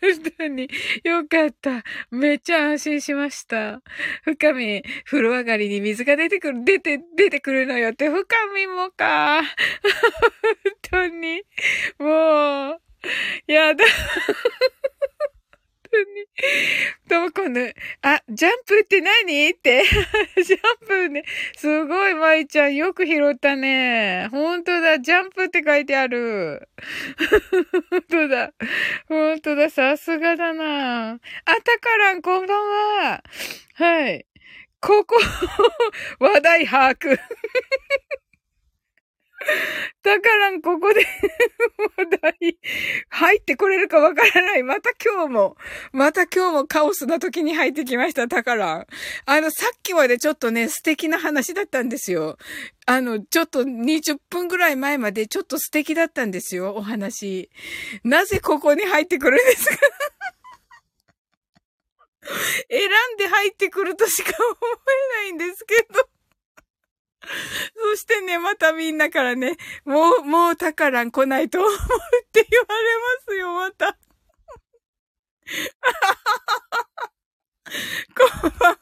[0.00, 0.68] 本当に。
[1.04, 1.84] よかった。
[2.10, 3.82] めっちゃ安心しました。
[4.22, 9.42] 深み、風呂上がりに水が出てくる、出て、出てくるのよって、深みもか。
[9.42, 9.48] 本
[10.90, 11.42] 当に。
[11.98, 12.80] もう、
[13.46, 13.84] やだ。
[13.84, 13.94] 本
[15.90, 16.26] 当に。
[17.08, 19.84] ともこぬ、あ、ジャンプって何って。
[20.44, 21.24] ジャンプね。
[21.56, 22.76] すごい、まいちゃん。
[22.76, 24.28] よく拾ったね。
[24.30, 25.00] ほんとだ。
[25.00, 26.68] ジャンプって書いてある。
[27.90, 28.52] ほんとだ。
[29.08, 29.70] ほんとだ。
[29.70, 31.12] さすがだな。
[31.12, 32.58] あたからん、こんばん
[33.00, 33.22] は。
[33.74, 34.26] はい。
[34.80, 35.16] ここ
[36.20, 37.18] 話題、把握。
[40.02, 41.06] だからん、ここで
[41.96, 42.58] 話題、
[43.08, 44.62] 入ってこれるかわからない。
[44.62, 45.56] また今日も、
[45.92, 48.86] また今日もカオスな時に入ってきました、だから。
[49.26, 52.36] あの、さっきまでちょっとね、素敵な話だったんですよ。
[52.86, 57.50] あの、ちょっと20分ぐらい前までちょっと素敵だったんですよ、お話。
[58.04, 59.76] なぜここに入ってくるんですか？
[62.70, 64.56] 選んで入ってくるとしか思
[65.20, 66.08] えないんですけど。
[67.74, 71.74] そしてね、またみんなからね、もう、もう宝来ないと思うっ
[72.32, 73.98] て言われますよ、また。
[78.16, 78.78] こんばんは。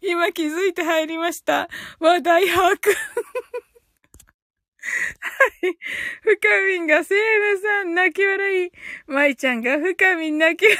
[0.00, 1.68] 今気づいて入りました。
[1.98, 2.70] 話題把握。
[2.70, 2.76] は
[5.62, 5.78] い。
[6.22, 7.18] 深みんがセー
[7.54, 8.72] ムさん泣き笑い。
[9.06, 10.78] 舞ちゃんが深みん泣き笑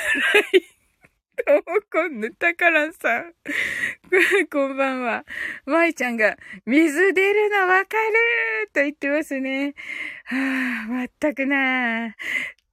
[0.54, 0.81] い。
[1.34, 3.32] どうもこんぬ、たからさん。
[4.52, 5.24] こんばんは。
[5.64, 9.74] まいちゃんが、水出るのわかると言ってますね。
[10.26, 12.12] はぁ、まったくなぁ。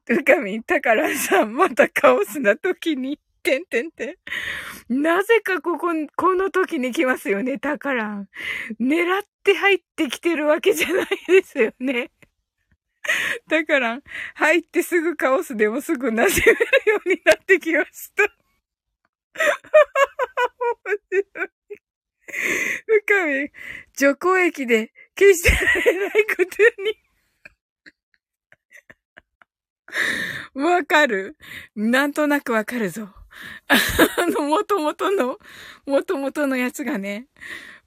[0.09, 4.17] うかみん、たからさん、またカオスな時に、てんてんて
[4.89, 5.01] ん。
[5.01, 8.29] なぜかここ、この時に来ますよね、たからん。
[8.81, 12.11] 狙って入ってきてるわけじゃないですよね。
[13.47, 14.01] だから、
[14.35, 18.23] 入ってすぐカオスでもすぐ馴染めるようになってきました。
[20.85, 21.49] 面白い。
[22.85, 23.51] 深み、
[23.97, 26.43] 除光液で消してられないこと
[26.83, 26.95] に。
[30.53, 31.35] わかる？
[31.75, 33.09] なんとなくわかるぞ。
[33.67, 33.75] あ
[34.27, 35.39] の、もともとの、
[35.85, 37.27] もともとのやつがね。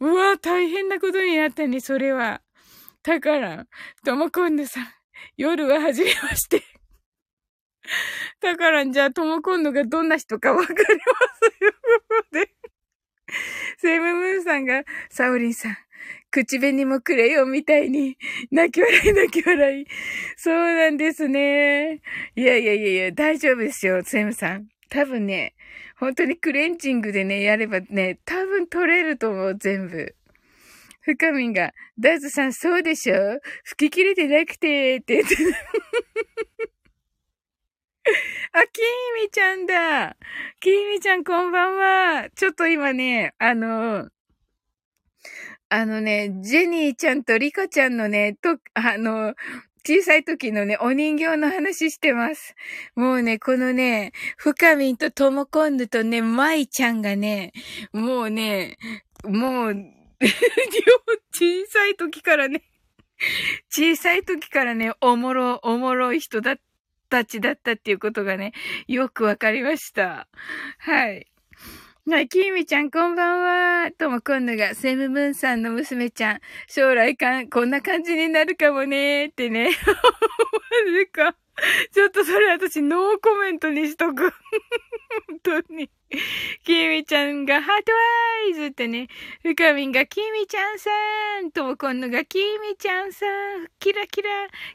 [0.00, 2.42] うわ、大変なことになったね、それは。
[3.04, 3.66] だから、
[4.04, 4.86] ともこんぬさん、
[5.36, 6.64] 夜ははじめまして。
[8.40, 11.72] だからじゃあ、ともこんのがどんな人かわかりますよ、
[12.08, 12.50] ここで。
[13.78, 15.76] セイムムーンさんが、サオリンさん、
[16.30, 18.16] 口紅もくれよ、みたいに、
[18.50, 19.86] 泣き笑い泣き笑い。
[20.36, 22.00] そうなんですね。
[22.36, 24.68] いやいやいやいや、大丈夫ですよ、セムさん。
[24.88, 25.54] 多分ね、
[25.96, 30.14] 本当にクレンジングでね、やればね、多分取れると思う、全部。
[31.00, 33.40] 深みんが、ダズさんそうでしょ？
[33.64, 35.36] 吹き切れてなくて、って言って
[38.52, 40.16] あ、きーみちゃんだ。
[40.60, 42.30] きーみちゃんこんばんは。
[42.34, 44.08] ちょっと今ね、あの、
[45.68, 49.34] あのね、ジェニーちゃんとリカちゃんのね、と、あの、
[49.86, 52.54] 小さい時のね、お人形の話してます。
[52.96, 57.52] もうね、このね、深みんとともこんぬとね、まいちゃんがね、
[57.92, 58.78] もうね、
[59.24, 59.74] もう、
[61.32, 62.62] 小さい時からね、
[63.70, 66.56] 小さい時からね、おもろ、おもろい人だっ
[67.12, 68.52] たちだったっていうことがね、
[68.88, 70.26] よくわかりました。
[70.78, 71.26] はい。
[72.08, 73.90] はい、きーみちゃん、こんばんは。
[73.92, 79.66] とも今度が、セムムーンさんの娘ちゃん、将来かん、こんな感じになるかもねーってね。
[79.66, 81.36] マジか。
[81.92, 84.32] ちょっとそれ私ノーコメントにしとく。
[85.42, 85.90] 本当に。
[86.64, 87.92] きみちゃんがハート
[88.46, 89.08] アイズってね。
[89.42, 90.90] ふかみんがきみちゃんさ
[91.42, 91.50] ん。
[91.52, 93.68] ともこんのがきみちゃんさん。
[93.78, 94.30] キラキラ。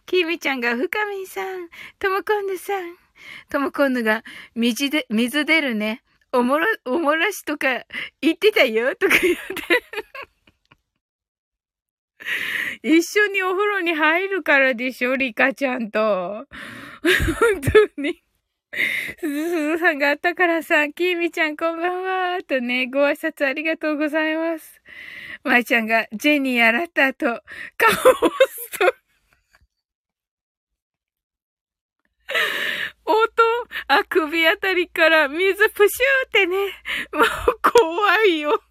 [0.05, 1.69] きみちゃんがふかみんさん。
[1.99, 2.97] ともこんぬさん。
[3.49, 4.23] ともこんぬが
[4.55, 6.03] 水で、水出るね。
[6.31, 7.85] おもら、おもらしとか
[8.21, 9.43] 言ってたよとか言って。
[12.83, 16.45] 一緒にお風呂に入るからでしょ、リカちゃんと。
[17.39, 17.61] 本
[17.95, 18.21] 当に。
[19.19, 22.03] すずすずさんがあったからさ、きーみちゃんこんばん
[22.35, 24.81] は、とね、ご挨拶ありがとうございます。
[25.43, 27.43] まいちゃんがジェニー洗った後、顔を押
[28.47, 28.93] すと、
[33.05, 33.17] 音、
[33.87, 36.57] あくびあたりから水プシューってね、
[37.13, 37.25] もう
[37.61, 38.61] 怖いよ。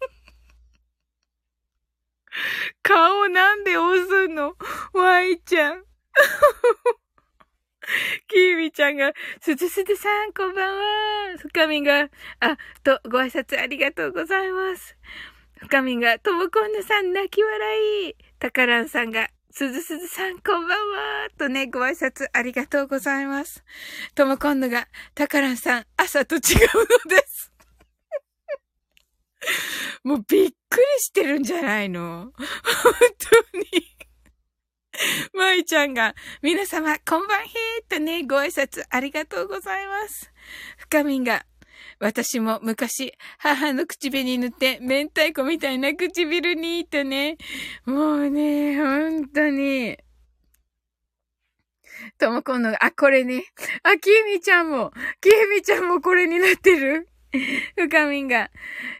[2.83, 4.55] 顔なんで押すの？
[4.93, 5.83] ワイちゃん。
[8.27, 10.83] キーミちゃんが、すずすずさん、こんばんは。
[11.37, 12.09] 深みが、
[12.41, 14.97] あ、と、ご挨拶ありがとうございます。
[15.59, 18.15] 深みが、ともこんぬさん、泣き笑い。
[18.39, 21.29] たからんさんが、すずすずさん、こんばんは。
[21.37, 23.63] とね、ご挨拶ありがとうございます。
[24.15, 26.47] ともこんぬが、たからんさん、朝と違うの
[27.09, 27.36] です。
[30.03, 32.31] もうびっくりしてるんじゃないの？
[32.83, 32.93] 本
[33.51, 33.65] 当に。
[35.33, 40.31] まいちゃんが、皆様、こんばんへーとね、ご挨拶ありがとうございます。
[40.77, 41.45] 深みんが、
[41.99, 47.37] 私も昔、母の口紅塗って、明太子みたいな唇に、とね、
[47.85, 49.97] もうね、本当に。
[52.17, 53.43] ともこんの、あ、これね。
[53.83, 54.91] あ、きえみちゃんも、
[55.21, 57.07] きえみちゃんもこれになってる。
[57.75, 58.49] 深みんが、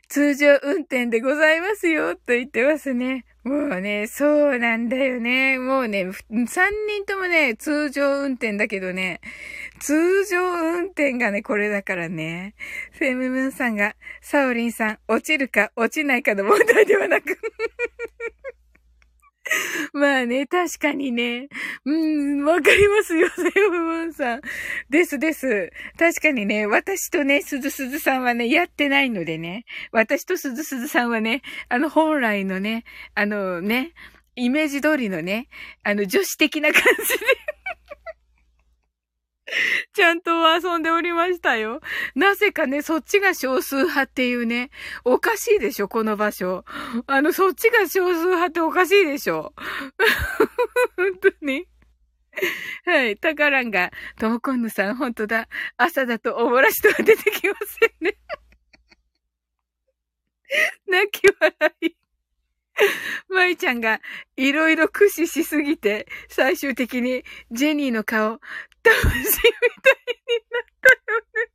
[0.10, 3.26] 通常運転でございますよ、と言ってますね。
[3.44, 5.58] もうね、そうなんだよね。
[5.58, 9.22] もうね、3人ともね、通常運転だけどね、
[9.80, 12.56] 通常運転がね、これだからね。
[12.92, 17.38] フェムムーンさんが、サオリンさん、落ちるか落ちないかの問題ではなく
[19.94, 21.50] まあね、確かにね。
[21.86, 24.42] うん、わかりますよ、セブムンさん。
[24.90, 25.72] ですです。
[25.98, 29.66] 確かにね、私とね、鈴鈴さんはね、やってないのでね。
[29.92, 32.84] 私と鈴鈴さんはね、あの、本来のね、
[33.16, 33.94] あのね、
[34.36, 35.48] イメージ通りのね、
[35.84, 37.26] あの、女子的な感じで
[39.94, 41.82] ちゃんと遊んでおりましたよ。
[42.16, 44.70] なぜかね、そっちが少数派っていうね、
[45.06, 46.66] おかしいでしょ、この場所。
[47.08, 49.54] あの、そっちが少数派っておかしいでしょ。
[50.98, 51.68] 本当に。
[52.86, 53.18] はい。
[53.18, 55.48] タカランが、トモコンヌさん、本当だ。
[55.78, 58.18] 朝だとおもらしとは出てきませんね。
[60.88, 61.96] 泣き笑い。
[63.30, 64.02] まいちゃんが
[64.36, 68.40] いろいろ駆使しすぎて、最終的にジェニーの顔、
[68.88, 69.32] 魂み
[69.82, 69.96] たい
[70.28, 71.52] になったよね。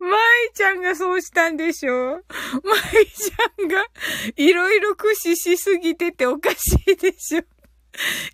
[0.00, 0.10] 舞
[0.52, 1.94] ちゃんがそうしたんでしょ？
[2.14, 2.22] 舞
[3.06, 3.86] ちゃんが
[4.36, 7.42] いろいろ駆使しすぎてておかしいでしょ？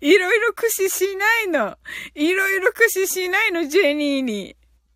[0.01, 1.77] いろいろ駆使しないの。
[2.15, 4.57] いろいろ駆使しないの、ジェニーに。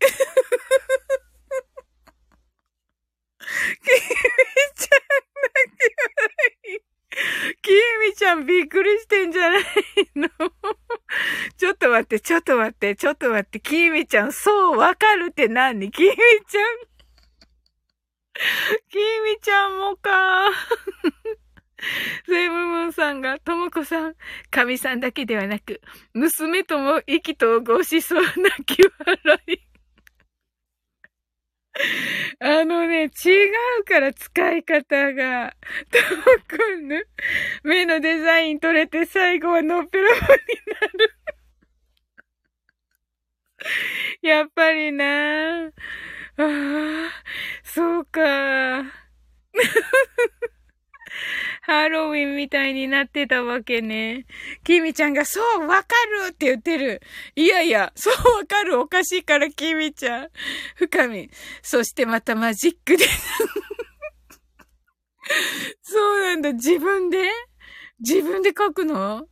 [3.46, 4.00] キミ
[4.74, 5.00] ちゃん
[5.46, 6.26] 泣き笑
[6.64, 6.80] い。
[7.62, 9.62] きえみちゃんびっくりしてんじゃない
[10.16, 10.28] の？
[11.66, 15.90] ちょっと待って、ちょっと待って、ちょっと待って、きえみちゃん、そうわかるって何？
[15.90, 16.64] きえみちゃん
[18.88, 20.52] きえみちゃんもか。
[22.24, 24.14] セイムムーンさんが、ともこさん、
[24.48, 25.80] 神さんだけではなく、
[26.14, 28.30] 娘とも意気投合しそうな
[28.64, 29.58] 気笑い。
[32.38, 33.50] あのね、違
[33.80, 35.56] うから使い方が。
[35.90, 37.02] トモくんの
[37.64, 40.26] 目のデザイン取れて最後はのっぺらぼうに
[40.96, 41.15] なる。
[44.22, 45.70] やっぱりなあ
[46.38, 47.10] あ、
[47.64, 48.20] そうか。
[51.62, 54.26] ハロウィンみたいになってたわけね。
[54.64, 55.88] キミちゃんが、そう、わか
[56.26, 57.00] るって言ってる。
[57.34, 58.78] いやいや、そうわかる。
[58.78, 60.28] おかしいから、キミちゃん。
[60.76, 61.30] 深み。
[61.62, 63.06] そしてまたマジックで。
[65.82, 66.52] そうなんだ。
[66.52, 67.30] 自分で？
[67.98, 69.26] 自分で書くの？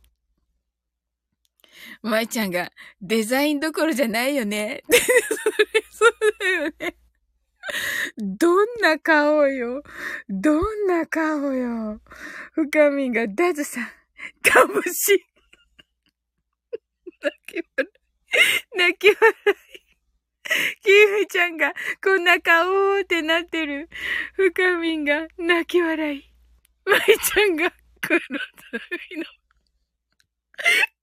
[2.01, 2.71] 舞ちゃんが、
[3.01, 4.83] デザインどころじゃないよね。
[4.89, 5.01] それ、
[5.91, 6.97] そうだよね。
[8.17, 9.81] どんな顔よ。
[10.29, 12.01] どんな顔よ。
[12.53, 13.83] 深みがダズさん、
[14.41, 15.25] かもし。
[17.21, 17.91] 泣き笑
[18.73, 18.77] い。
[18.77, 19.85] 泣き笑い。
[20.83, 21.73] キーフちゃんが、
[22.03, 23.89] こんな顔ってなってる。
[24.33, 26.23] 深みが泣き笑い。
[26.85, 28.25] マイちゃんが、黒ず
[29.11, 29.25] みの、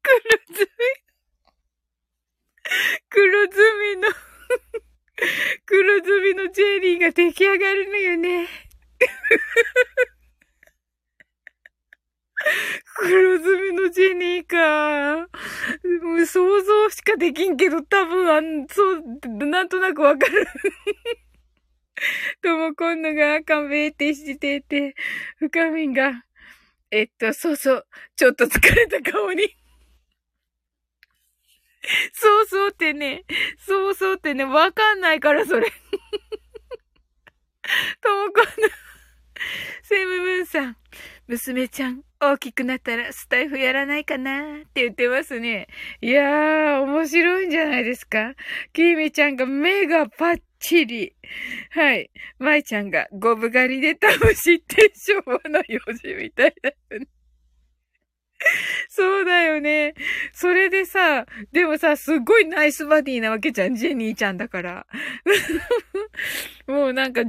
[0.10, 0.68] 黒ずみ、
[3.08, 3.58] 黒ず
[3.94, 4.08] みの、
[5.66, 8.48] 黒ずみのジェリーが出来上がるのよね。
[12.96, 15.28] 黒ずみのジェニーか。
[16.02, 19.02] もう想像しかできんけど、多分、あん、そう、
[19.46, 20.46] なんとなくわかる。
[22.42, 24.94] とも今度が赤べーってしてて、
[25.36, 26.24] 深みが、
[26.90, 27.86] えっと、そうそう、
[28.16, 29.54] ちょっと疲れた顔に
[32.14, 33.24] そうそうってね、
[33.58, 35.68] そうそうってね、わかんないから、それ。
[38.00, 38.68] ともこの、
[39.82, 40.76] セムムーンさん、
[41.26, 44.58] 娘ちゃん、大きくなったらスタイフやらないかな？
[44.58, 45.66] って言ってますね。
[46.00, 48.34] いやー、面白いんじゃないですか？
[48.72, 51.16] キーミちゃんが目がパッチリ。
[51.70, 52.12] はい。
[52.38, 57.08] マイちゃんがゴブ狩りでタムシって昭和の用事みたいだよね。
[58.88, 59.94] そうだよね。
[60.32, 63.74] それでさ、でもさ、すっごいナイスバディなわけじゃん。
[63.74, 64.86] ジェニーちゃんだから。
[66.66, 67.22] もうなんか、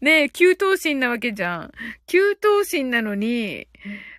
[0.00, 1.72] ね、給湯心なわけじゃん。
[2.06, 3.68] 給湯心なのに、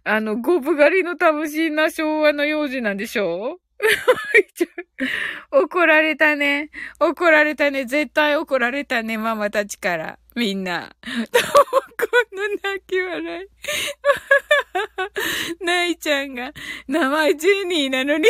[0.04, 3.60] あの、ゴブ狩りの魂な昭和の幼児なんでしょ？
[5.52, 6.70] 怒られたね。
[7.00, 7.86] 怒られたね。
[7.86, 10.20] 絶対怒られたね、ママたちから。
[10.36, 10.96] みんな。
[11.04, 11.10] こ
[12.34, 13.48] の泣き笑い。
[15.64, 16.52] ナイちゃんが、
[16.88, 18.28] 名前ジェニーなのに。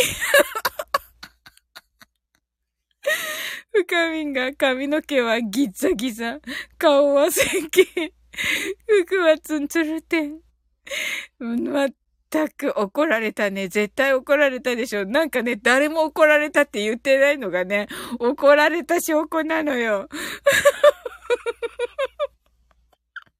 [3.72, 6.40] 深みんが髪の毛はギザギザ。
[6.78, 8.14] 顔は線形。
[8.88, 10.40] 服はツンツルテン。
[11.40, 11.88] ま
[12.36, 13.70] 全く怒られたね。
[13.70, 15.06] 絶対怒られたでしょ。
[15.06, 17.88] なんかね、誰も怒られたって言ってないのがね、
[18.20, 20.10] 怒られた証拠なのよ。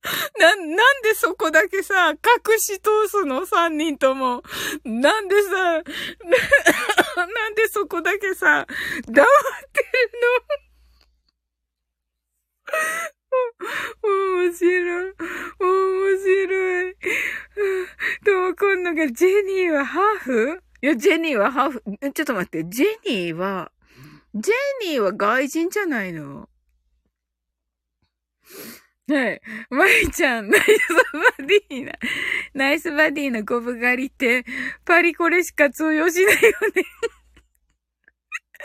[0.40, 2.18] な、なんでそこだけさ、隠
[2.60, 3.46] し通すの？
[3.46, 4.44] 三人とも。
[4.84, 5.82] なんでさ、な、
[7.26, 8.68] なんでそこだけさ、
[9.08, 9.26] 黙ってる
[12.62, 13.06] の？
[14.04, 14.08] お
[14.44, 15.14] 面白い。
[15.60, 16.96] 面白い。
[18.24, 20.64] とも今度がジェニーはハーフ？
[20.82, 21.84] いや、ジェニーはハーフ。
[22.14, 23.72] ちょっと待って、ジェニーは、
[24.36, 24.54] ジェ
[24.88, 26.48] ニーは外人じゃないの？
[29.08, 29.42] はい。
[29.70, 30.68] マイちゃん、ナイス
[31.40, 31.92] バディな。
[32.54, 34.44] ナイスバディーのゴブ狩りって、
[34.84, 36.84] パリコレしか通用しないよね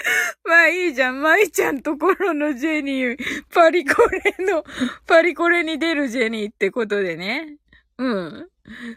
[0.45, 1.21] まあいいじゃん。
[1.21, 3.19] マイちゃんところのジェニー、
[3.53, 4.65] パリコレの、
[5.07, 7.57] パリコレに出るジェニーってことでね。
[7.99, 8.49] うん。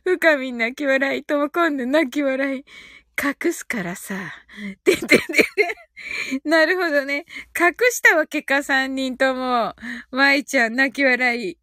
[0.06, 2.66] 深み泣き笑い、とも今度泣き笑い。
[3.22, 4.16] 隠すからさ。
[4.84, 5.24] てててて。
[6.44, 7.26] なるほどね。
[7.58, 9.76] 隠したわけか、三人とも。
[10.12, 11.58] 舞ちゃん、泣き笑い。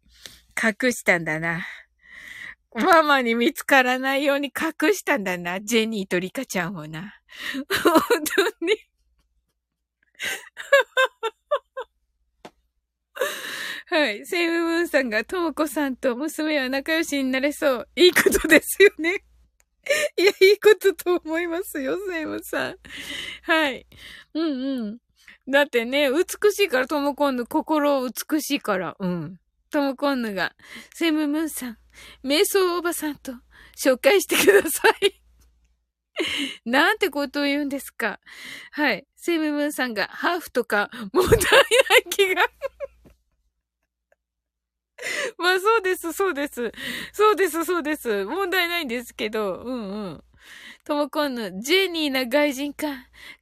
[0.61, 1.65] 隠したんだな。
[2.73, 5.61] ママに見つからないように隠したんだな。
[5.61, 7.15] ジェニーとリカちゃんをな。
[7.83, 8.01] 本
[8.59, 8.77] 当に。
[13.87, 14.25] はい。
[14.25, 17.89] セイムムーンさんが、ともこさんと娘は仲良しになれそう。
[17.95, 19.25] いいことですよね。
[20.17, 22.77] いや、いいことと思いますよ、セイムさん。
[23.43, 23.87] はい。
[24.33, 24.97] うんうん。
[25.51, 28.95] だってね、美しいから、トムコンヌ、心美しいから。
[28.99, 29.39] うん。
[29.71, 30.53] トムコンヌが、
[30.93, 31.77] セイムムーンさん、
[32.23, 33.33] 瞑想おばさんと
[33.83, 35.21] 紹介してください。
[36.65, 38.19] なんてことを言うんですか。
[38.71, 39.07] はい。
[39.15, 42.43] セムムーンさんが、ハーフとか、問題ない気が。
[45.37, 46.71] まあそうです、そうです。
[47.13, 48.25] そうです、そうです。
[48.25, 50.23] 問題ないんですけど、うんうん。
[50.83, 52.87] ともこんぬ、ジェニーな外人か。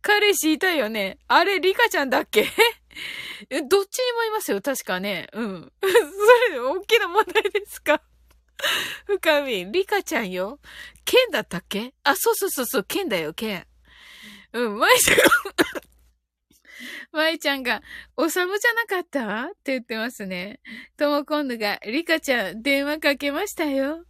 [0.01, 1.17] 彼氏いたよね。
[1.27, 2.43] あれ、リカちゃんだっけ、
[3.67, 5.27] どっちにもいますよ、確かね。
[5.33, 5.71] うん。
[5.81, 5.87] そ
[6.51, 8.01] れ、大きな問題ですか？
[9.05, 10.59] 深み、リカちゃんよ。
[11.05, 11.93] ケンだったっけ？
[12.03, 13.65] あ、そうそうそうそう、ケンだよ、ケン。
[14.51, 15.17] うん、マイちゃん
[17.11, 17.81] まいちゃんが、
[18.15, 19.47] おさむじゃなかった？
[19.47, 20.59] って言ってますね。
[20.95, 24.05] とも今度が、リカちゃん、電話かけましたよ。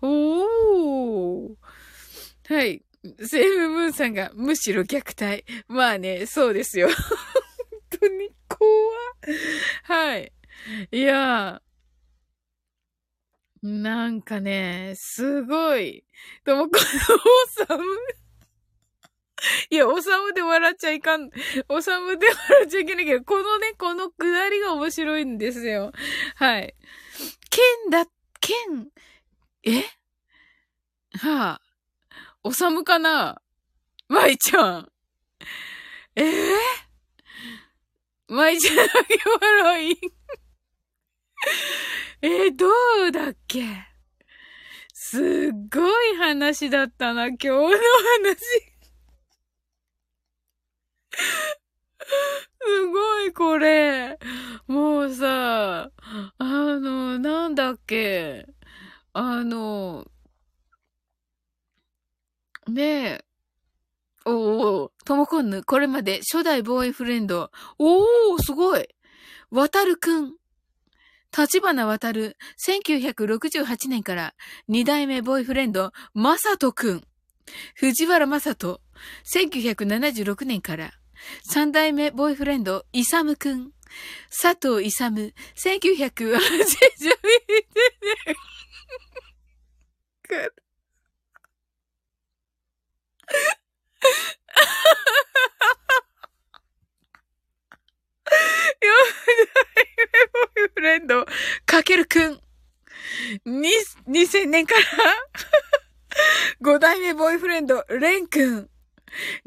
[0.00, 1.54] おー。
[2.48, 2.82] はい。
[3.20, 5.44] セームムーンさんが、むしろ虐待。
[5.68, 6.88] まあね、そうですよ。
[6.88, 6.96] 本
[8.00, 8.60] 当に怖
[9.84, 10.32] はい。
[10.90, 13.70] いやー。
[13.82, 16.04] なんかね、すごい。
[16.44, 17.84] ともこのおさむ。
[19.70, 21.30] いや、おさむで笑っちゃいかん。
[21.68, 25.92] おさむで笑っちゃいけないけど、このね、このくだりが面白いんですよ。
[26.36, 26.74] はい。
[27.50, 28.06] 剣だ、
[28.40, 28.88] 剣、
[29.64, 29.84] え？
[31.18, 31.60] はあ。
[32.42, 33.40] おさむかな？
[34.08, 34.92] まいちゃん。
[36.16, 36.24] え？
[36.24, 39.98] えー、まいちゃんだけ笑い。
[42.22, 42.66] え、ど
[43.06, 43.64] うだっけ？
[44.92, 45.22] すっ
[45.72, 47.78] ごい話だったな、今日の話。
[52.60, 54.18] すごいこれ。
[54.66, 55.90] もうさ、
[56.38, 58.46] あの、なんだっけ。
[59.12, 60.06] あの、
[62.68, 63.24] ねえ。
[64.24, 67.50] おお、ともこんぬ、これまで初代ボーイフレンド。
[67.78, 68.86] おお、すごい。
[69.50, 70.34] わたるくん。
[71.36, 72.36] 立花渡る、
[72.66, 74.34] 1968年から
[74.66, 77.04] 二代目ボーイフレンド、まさとくん。
[77.74, 78.80] 藤原まさと、
[79.34, 80.92] 1976年から
[81.42, 83.72] 三代目ボーイフレンド、イサムくん。
[84.30, 86.38] 佐藤イサム、1982年。
[98.80, 98.88] 四
[99.46, 101.26] 代目ボーイフレンド、
[101.64, 102.40] かけるくん。
[103.44, 103.70] に、
[104.08, 104.80] 2000年から
[106.60, 108.70] 五代目ボーイフレンド、レンくん。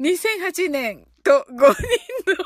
[0.00, 2.36] 2008年と5人の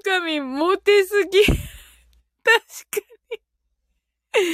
[0.00, 1.44] 深みん、モテすぎ。
[1.44, 4.46] 確かに。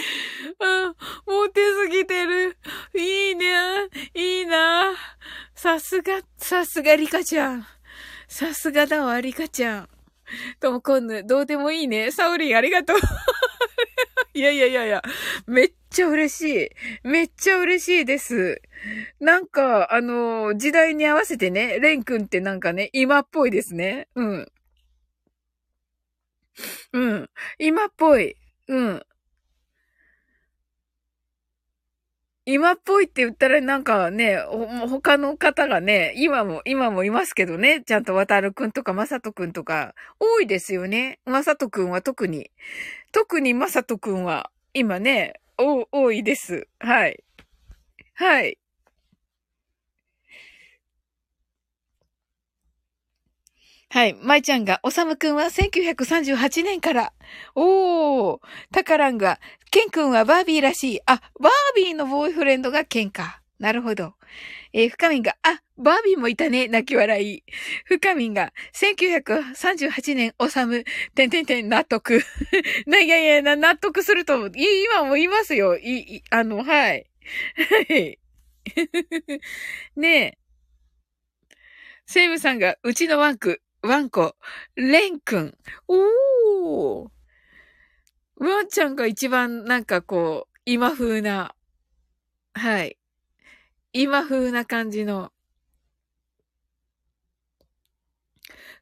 [0.60, 0.94] あ、
[1.26, 2.56] モテすぎてる。
[2.94, 3.88] いいね。
[4.14, 4.94] いいな。
[5.54, 7.66] さすが、さすがリカちゃん。
[8.26, 9.88] さすがだわ、リカちゃん。
[10.60, 12.10] ともこんぬ、どうでもいいね。
[12.10, 12.98] サオリン、ありがとう。
[14.34, 15.02] いやいやいやいや、
[15.46, 17.08] めっっちゃ嬉しい。
[17.08, 18.60] めっちゃ嬉しいです。
[19.20, 24.08] なんか、あの、時代に合わせてね、レン君ってなんかね、今っぽいですね。
[24.14, 24.52] うん。
[26.92, 27.30] うん。
[27.58, 28.36] 今っぽい。
[28.68, 29.02] うん。
[32.44, 34.38] 今っぽいって言ったらなんかね、
[34.88, 41.18] 他の方がね、今も、今もいますけどね、ちゃんと渡るくんとかまさとくんとか、多いですよね。
[41.26, 42.50] まさとくんは特に。
[43.12, 46.68] 特にまさとくんは、今ね、お、多いです。
[46.78, 47.24] はい。
[48.14, 48.58] はい。
[53.90, 54.14] はい。
[54.14, 57.12] 舞ちゃんが、おさむくんは1938年から。
[57.54, 58.38] おー。
[58.72, 59.40] たからんが、
[59.70, 61.00] ケンくんはバービーらしい。
[61.06, 63.40] あ、バービーのボーイフレンドがケンか。
[63.58, 64.14] なるほど。
[64.72, 66.68] えー、深みんが、あ、バービーもいたね。
[66.68, 67.42] 泣き笑い。
[67.86, 72.20] 深みんが、1938年、おさむ、てんてんてん、納得。
[72.86, 74.52] な、いやいやな、納得すると思う。
[74.54, 75.76] い、今もいますよ。
[75.76, 77.10] い、い、あの、はい。
[77.88, 78.18] はい。
[79.96, 80.38] ねえ。
[82.06, 84.36] セイムさんが、うちのワンク、ワンコ、
[84.76, 85.56] レン君。
[85.88, 87.08] おー。
[88.36, 91.54] ワンちゃんが一番なんかこう、今風な、
[92.54, 92.98] はい。
[94.00, 95.32] 今風な感じの。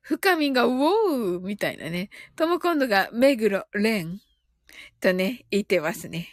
[0.03, 2.11] 深みが、ウォーみたいなね。
[2.37, 4.21] とも今度が、目黒、レン
[5.01, 6.29] とね、言ってますね。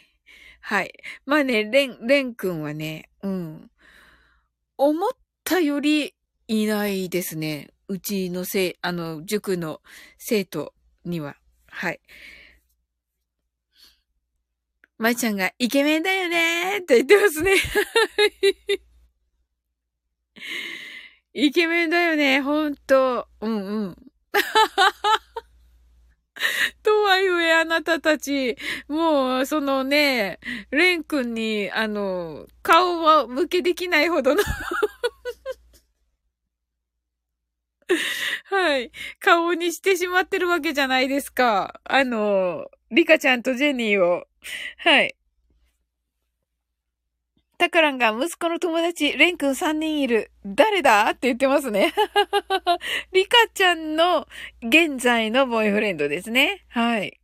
[0.60, 0.92] はい。
[1.24, 3.70] まあね、レン、レン君はね、うん。
[4.76, 5.10] 思っ
[5.44, 6.14] たより
[6.46, 7.70] いないですね。
[7.88, 9.80] うちのせい、あの、塾の
[10.18, 10.74] 生徒
[11.06, 11.36] には。
[11.68, 12.00] はい。
[14.98, 17.52] まいちゃんがイケメンだよねーって言ってますね。
[21.34, 23.26] イケメンだよね、ほんと。
[23.40, 23.96] うんうん。
[26.82, 28.56] とはいえ、あなたたち、
[28.88, 30.38] もう、そのね、
[30.70, 34.42] レン君に、あの、顔は向けできないほどの
[38.46, 38.92] はい。
[39.20, 41.80] 顔にしてしまってるわけじゃないですか。
[41.84, 44.24] あの、リカちゃんとジェニーを。
[44.78, 45.16] はい。
[47.58, 50.30] タカランが息子の友達、レン君3人いる。
[50.46, 51.10] 誰だ？
[51.10, 51.92] って言ってますね。
[53.12, 54.28] リカちゃんの
[54.62, 56.64] 現在のボーイフレンドですね。
[56.68, 57.18] はい。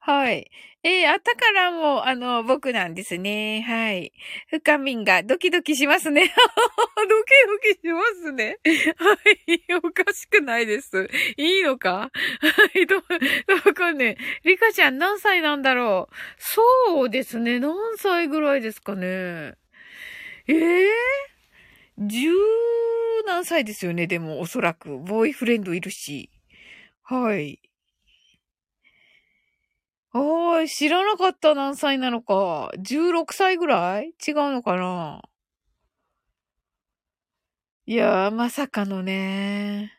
[0.00, 0.50] はい。
[0.82, 3.60] えー、あたからも、あの、僕なんですね。
[3.68, 4.12] はい。
[4.48, 6.22] 深みんがドキドキしますね。
[6.32, 8.58] ドキドキしますね。
[8.96, 9.12] は
[9.46, 9.74] い。
[9.74, 11.10] おかしくないです。
[11.36, 11.90] いいのか？
[11.90, 12.10] は
[12.74, 12.86] い。
[12.86, 14.16] ど、わかね？
[14.44, 16.14] リカちゃん何歳なんだろう？
[16.38, 17.60] そうですね。
[17.60, 19.56] 何歳ぐらいですかね？
[20.48, 22.30] ええー、十
[23.26, 24.06] 何歳ですよね。
[24.06, 24.98] でも、おそらく。
[24.98, 26.30] ボーイフレンドいるし。
[27.02, 27.60] はい。
[30.12, 32.72] ああ、知らなかった何歳なのか。
[32.78, 34.14] 16歳ぐらい？
[34.26, 35.22] 違うのかな？
[37.86, 39.92] いやー、まさかのね。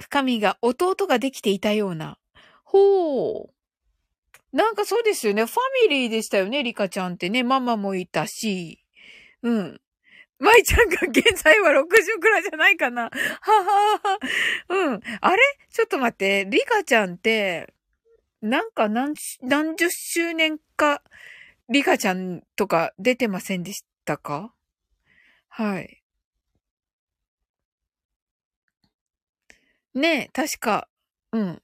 [0.00, 2.18] 深みが弟ができていたような。
[2.64, 3.54] ほう。
[4.56, 5.44] なんかそうですよね。
[5.46, 5.56] ファ
[5.88, 7.44] ミリーでしたよね、リカちゃんってね。
[7.44, 8.84] ママもいたし。
[9.42, 9.80] うん。
[10.40, 13.04] 舞ちゃんが現在は60くらいじゃないかな。
[13.04, 14.18] ははは。
[14.68, 15.00] うん。
[15.20, 15.42] あれ？
[15.70, 16.44] ちょっと待って。
[16.46, 17.72] リカちゃんって、
[18.42, 21.02] なんか何、何十周年か、
[21.68, 24.52] リカちゃんとか出てませんでしたか？
[25.48, 26.02] はい。
[29.94, 30.88] ねえ、確か。
[31.32, 31.62] うん。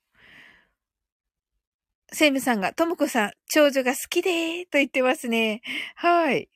[2.13, 5.63] セイムさんが、ともこさん、長女が好きでーと言ってますね。
[5.97, 6.49] はい。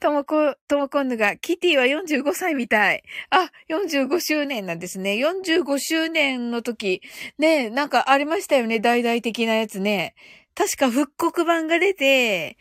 [0.00, 3.02] ともこ、ともこんぬが、キティは45歳みたい。
[3.30, 5.14] あ、45周年なんですね。
[5.14, 7.02] 45周年の時、
[7.38, 8.78] ね、なんかありましたよね。
[8.78, 10.14] 大々的なやつね。
[10.54, 12.58] 確か復刻版が出て、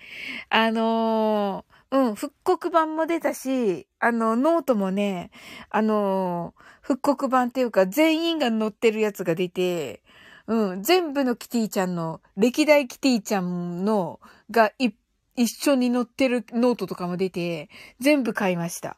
[0.49, 5.31] あのー、うん、復刻版も出たし、あの、ノートもね、
[5.69, 10.01] あのー、復刻版っていうか、全員が載ってるやつが出て、
[10.47, 14.19] うん、全部のキティちゃんの、歴代キティちゃんの、
[14.49, 14.93] がいっ
[15.37, 17.69] 一緒に載ってるノートとかも出て、
[17.99, 18.97] 全部買いました。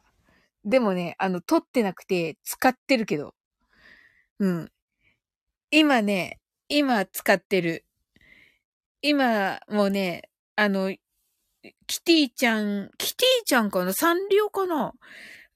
[0.64, 3.34] でもね、あの、撮ってなくて、使ってるけど。
[4.40, 4.72] うん。
[5.70, 7.84] 今ね、今使ってる。
[9.02, 10.94] 今もね、あの、
[11.86, 13.92] キティちゃん、キティちゃんかな？
[13.92, 14.94] サンリオかな？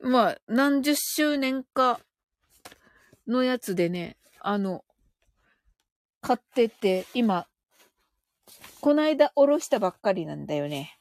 [0.01, 2.01] まあ、何十周年か
[3.27, 4.85] のやつでね、あの、
[6.21, 7.47] 買ってて、今
[8.85, 10.99] こないだおろしたばっかりなんだよね。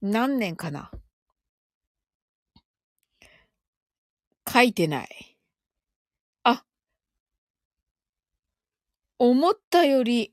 [0.00, 0.90] 何年かな
[4.50, 5.36] 書いてない。
[6.44, 6.64] あ、
[9.18, 10.32] 思ったより、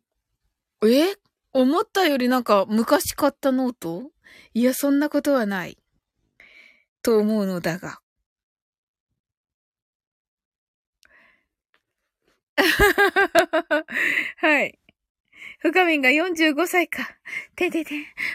[0.82, 1.18] え？
[1.52, 4.12] 思ったよりなんか昔買ったノート？
[4.54, 5.78] いや、そんなことはない。
[7.02, 8.00] と思うのだが。
[14.38, 14.80] はい。
[15.64, 17.10] 深みんが45歳か。
[17.56, 17.92] てでで、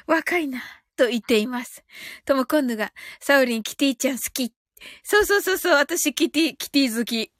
[0.06, 0.62] 若いな。
[0.96, 1.84] と言っています。
[2.24, 2.90] とも今度が、
[3.20, 4.54] サウリン、キティちゃん好き。
[5.02, 7.30] そうそうそうそう、私、キティ、キティ好き。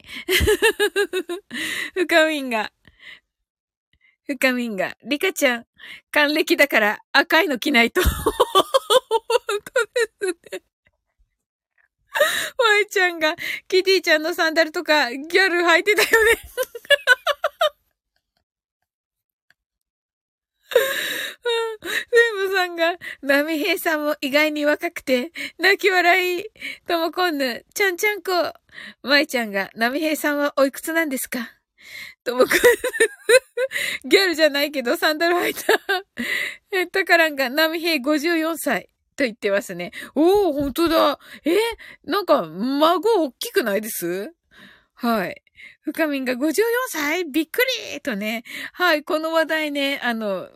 [1.97, 2.71] 深みんが、
[4.27, 5.65] 深みんが、リカちゃん、
[6.11, 8.03] 還暦だから赤いの着ないと。
[8.03, 8.11] 本
[10.21, 10.63] 当ですね。
[12.59, 13.35] ワイちゃんが、
[13.67, 16.39] キティちゃんのサンダルとか、ギャル履いてたよね。
[20.71, 26.45] セムさんが、ナミヘイさんも意外に若くて、泣き笑い。
[26.87, 28.53] ともこんぬ、ちゃんちゃんこ。
[29.01, 31.51] まいちゃんが、ナミヘイさんはおいくつなんですか？
[32.23, 35.61] ともこんぬ、ギャルじゃないけどサンダル履いた。
[36.71, 38.89] え、たからんが、ナミヘイ54歳。
[39.15, 39.91] と言ってますね。
[40.15, 41.19] おー、ほんとだ。
[41.43, 41.57] え
[42.05, 44.33] なんか、孫大きくないです？
[45.01, 45.41] はい。
[45.81, 46.53] 深みんが54
[46.89, 47.61] 歳びっく
[47.93, 48.43] りとね。
[48.73, 50.49] はい、この話題ね、あの、54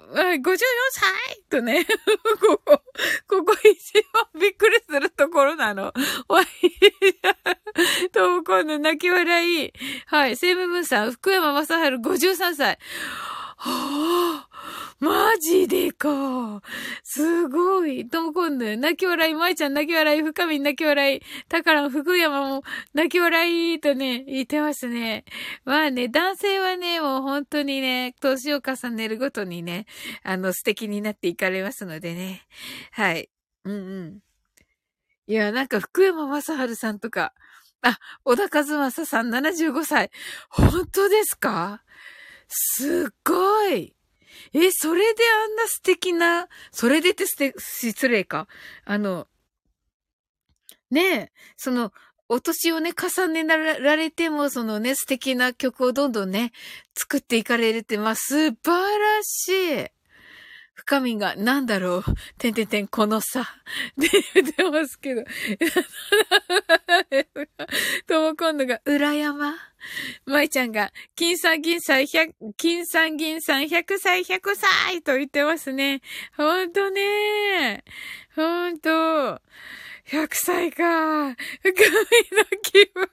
[0.92, 1.86] 歳とね、
[2.42, 2.84] ここ、
[3.26, 5.94] ここ一番びっくりするところなの。
[6.28, 9.74] わい、と、今度泣き笑い。
[10.08, 12.78] はい、セイムムーンさん、福山雅治53歳。
[13.66, 16.62] はぁ、マジでか。
[17.04, 18.10] すごい。
[18.10, 22.64] ともこんぬ、泣き笑い、まいちゃん泣き笑い、深み泣き笑い、たから福山も
[22.94, 25.24] 泣き笑いとね、言ってますね。
[25.64, 29.86] まあね、男性はね、もう本当にね、年を重ねるごとにね、
[30.24, 32.42] あの、素敵になっていかれますのでね。
[32.92, 33.30] はい。
[33.64, 33.78] うんう
[34.10, 34.20] ん。
[35.28, 37.34] いや、なんか福山雅治さんとか、
[37.82, 40.12] あ、小田和正さん75歳。
[40.50, 41.83] 本当ですか？
[42.56, 43.96] すっごい。
[44.54, 47.26] え、それであんな素敵な、それでって
[47.58, 48.48] 失礼か。
[48.86, 49.28] あの、
[50.92, 51.92] ねえ、その、
[52.30, 56.52] お年をね、重ねられても、そのね、素敵な曲をどんどんね、
[56.96, 59.88] 作っていかれるって、まあ、素晴らしい。
[60.76, 62.04] 深みが、なんだろう、
[62.38, 63.46] てんてんてん、このさ、っ
[64.04, 65.24] て言ってますけど。
[68.08, 69.54] とも今度が、裏山。
[70.26, 76.02] まいちゃんが、金さん銀さん百、金さん銀さん100歳100歳と言ってますね。
[76.36, 77.84] ほんとね。
[78.36, 78.90] ほんと。
[80.10, 81.36] 100歳か。
[81.36, 81.76] 深み
[82.38, 83.08] の気分。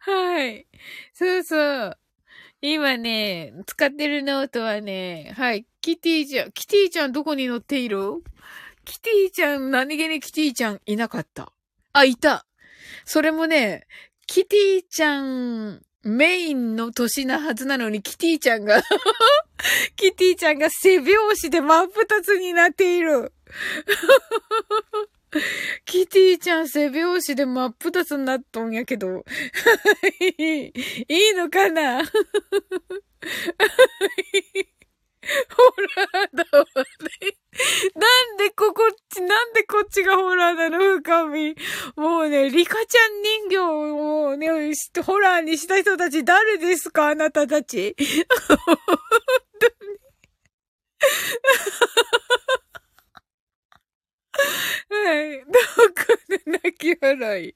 [0.00, 0.66] はい。
[1.12, 1.98] そうそう。
[2.60, 8.22] 今ね、使ってるノートはね、はい、キティちゃん、キティちゃんどこに乗っている？
[8.84, 11.52] キティちゃん、何気にキティちゃんいなかった。
[11.92, 12.46] あ、いた。
[13.04, 13.86] それもね、
[14.26, 18.82] キティちゃん、メインの年なはずなのに、キティちゃんが
[19.94, 23.32] キティちゃんが背拍子で真っ二つになっている。
[25.84, 29.24] キティちゃん背拍子で真っ二つになっとんやけど。
[30.28, 30.72] い
[31.08, 32.02] いのかな？
[35.50, 35.62] ホ
[35.96, 36.74] ラーだわね。
[37.94, 40.78] なんでここっち、なんでこっちがホラーなの？
[40.78, 41.54] 深み。
[41.96, 44.48] もうね、リカちゃん人形をね、
[45.04, 47.08] ホラーにした人たち誰ですか？
[47.08, 47.94] あなたたち。
[48.48, 48.58] 本
[49.60, 49.98] 当に。
[54.90, 55.38] はい。
[55.40, 57.54] どこで泣き笑い。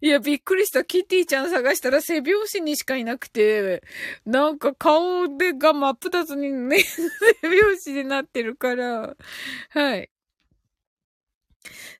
[0.00, 0.84] いや、びっくりした。
[0.84, 3.82] キティちゃん探したら背拍子にしかいなくて、
[4.26, 6.78] なんか顔でが真っ二つにね、
[7.42, 9.16] 背拍子になってるから、
[9.70, 10.10] はい。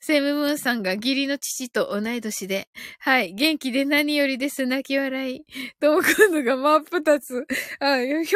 [0.01, 2.69] セムムーンさんが義理の父と同い年で、
[2.99, 5.45] はい、元気で何よりです、泣き笑い。
[5.81, 7.47] ともくんのが真っ二つ。
[7.81, 8.35] あ、表現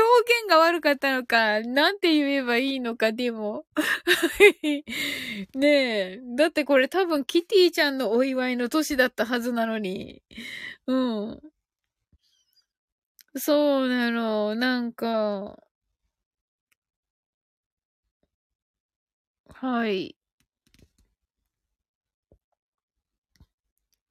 [0.49, 3.67] が悪かったのか、なんて言えばいいのか、でも。
[5.55, 5.69] ね
[6.15, 10.23] え、だってこれ多分キティちゃんのお祝いの年だったはずなのに。
[10.87, 11.41] うん。
[13.37, 15.57] そうなの、なんか、
[19.55, 20.18] はい。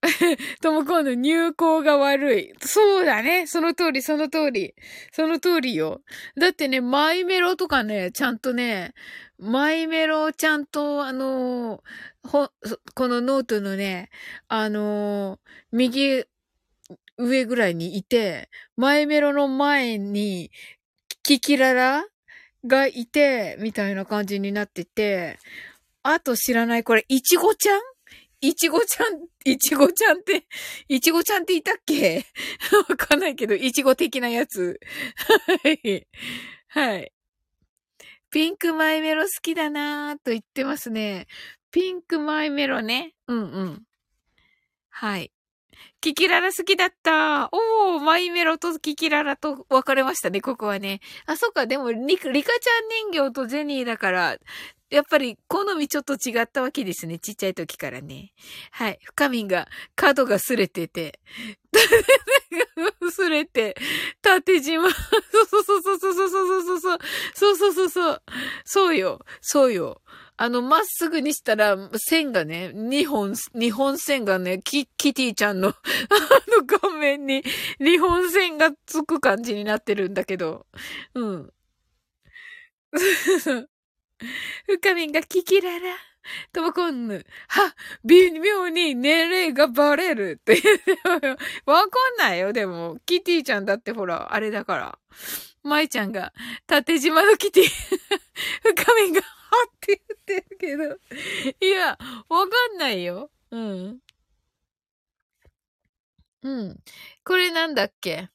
[0.62, 2.54] とも今度入校が悪い。
[2.62, 3.48] そうだね。
[3.48, 4.74] その通り、その通り。
[5.12, 6.02] その通りよ。
[6.38, 8.94] だってね、マイメロとかね、ちゃんとね、
[9.38, 11.84] マイメロちゃんと、あの
[12.24, 12.50] ほ、
[12.96, 14.10] このノートのね、
[14.48, 15.40] あの
[15.72, 16.24] 右
[17.18, 20.52] 上ぐらいにいて、マイメロの前に、
[21.24, 22.06] キキララ
[22.66, 25.40] がいて、みたいな感じになってて、
[26.04, 27.82] あと知らない、これ、イチゴちゃん
[28.42, 30.46] いちごちゃん、いちごちゃんって、
[30.88, 32.24] いちごちゃんっていたっけ？
[32.90, 34.80] わかんないけど、いちご的なやつ。
[35.64, 36.08] はい。
[36.68, 37.12] はい。
[38.30, 41.28] ピンクマイメロ好きだなーと言ってますね。
[41.72, 43.14] ピンクマイメロね。
[43.28, 43.84] うんうん。
[44.90, 45.32] はい。
[46.02, 47.50] キキララ好きだった。
[47.52, 51.00] おー、マイメロとキキララと分かれましたね、ここはね。
[51.26, 52.44] あ、そっか、でもリ、リカちゃん
[53.12, 54.38] 人形とジェニーだから、
[54.90, 57.20] やっぱり、好みちょっと違ったわけですね。
[57.20, 58.32] ちっちゃい時からね。
[58.72, 59.00] はい。
[59.04, 61.20] 深みが、角が擦れてて、
[63.02, 63.76] 擦れて、
[64.22, 64.90] 縦島。
[64.90, 67.00] そうそうそうそうそうそうそうそう。
[67.34, 68.22] そうそうそうそう。
[68.64, 69.20] そうよ。
[69.42, 70.02] そうよ。
[70.38, 77.44] あの、まっすぐにしたら、線がね、二本、二本線がね、キ、キティちゃんの、あの画面に、
[77.80, 80.66] 二本線がつく感じになってるんだけど。
[81.16, 81.54] うん。
[84.66, 85.96] 深みんがキキララ。
[86.52, 87.26] ともこんぬ。
[87.48, 90.62] は、微妙に年齢がバレるって。
[91.66, 92.98] わかんないよ、でも。
[93.06, 95.00] キティちゃんだってほら、あれだから。
[95.64, 96.34] 舞ちゃんが、
[96.66, 97.64] 縦島のキティ。
[98.64, 99.28] 深みんが、は
[99.68, 101.66] って言ってるけど。
[101.66, 101.98] いや、
[102.30, 103.32] わかんないよ。
[103.52, 104.00] うん。
[106.44, 106.78] うん。
[107.24, 108.30] これなんだっけ？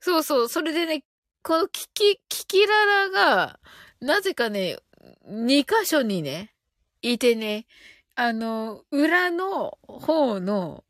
[0.00, 1.04] そうそう、それでね、
[1.42, 3.60] このキキ、キキララが、
[4.00, 4.78] なぜかね、
[5.26, 6.54] 2箇所にね、
[7.02, 7.66] いてね、
[8.14, 10.84] あの、裏の方の、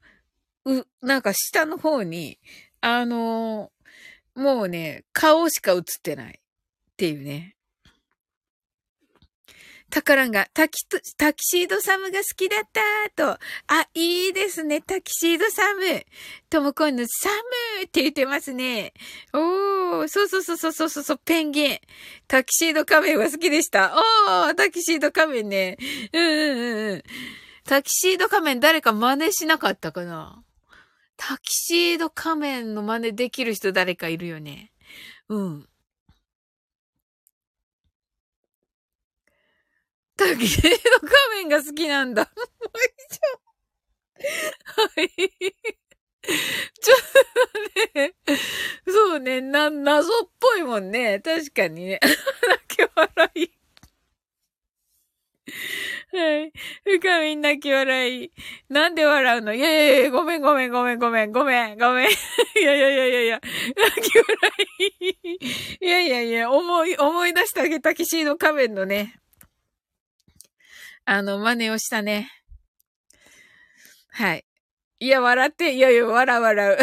[0.65, 2.39] う、なんか下の方に、
[2.81, 3.71] あの、
[4.35, 7.54] もうね、顔しか映ってないっていうね。
[9.91, 10.85] タカランがタキ
[11.17, 12.81] タキシードサムが好きだった
[13.15, 13.39] と。
[13.69, 14.81] あ、いいですね。
[14.81, 16.05] タキシードサム。
[16.51, 17.29] とも今度サ
[17.79, 18.93] ムって言ってますね。
[19.33, 21.79] おー、そうそうそうそうそうそう、ペンギン。
[22.27, 23.95] タキシード仮面は好きでした。
[23.95, 25.77] おー、タキシード仮面ね。
[26.13, 27.03] うんうんうんうん。
[27.65, 30.43] タキシード仮面誰か真似しなかったかな
[31.17, 34.73] タキシード仮面の真似できる人誰かいるよね。
[35.29, 35.69] うん。
[40.25, 40.79] タキシード仮
[41.37, 42.23] 面が好きなんだ。
[44.65, 45.09] はい。
[45.11, 46.99] ちょっ
[47.93, 48.15] とね、
[48.87, 51.21] そうね、な、謎っぽいもんね。
[51.21, 52.01] 確かにね。
[52.01, 52.17] 泣
[52.69, 53.51] き笑い。
[56.17, 56.53] はい。
[56.85, 58.33] 深みん泣き笑い。
[58.71, 59.53] なんで笑うの？
[59.53, 62.09] いやいやいや、ごめんごめんごめんごめんごめんごめん。
[62.57, 63.41] いやいやいやいやいや、
[63.77, 64.37] 泣き笑
[65.01, 65.19] い。
[65.85, 69.21] いやいやいや、思い、思い出してあげたキシード仮面のね、
[71.07, 72.31] あの、真似をしたね。
[74.11, 74.45] はい。
[75.01, 76.79] いや、笑って、いやいや、笑う笑う。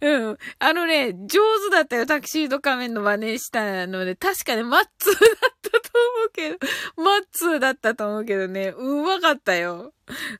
[0.00, 0.38] うん。
[0.58, 6.58] あのね、上手だったよ、タキシード仮面の真似したので、確かにマッツーだったと思うけど、
[7.02, 9.92] マッツーだったと思うけどね、うまかったよ。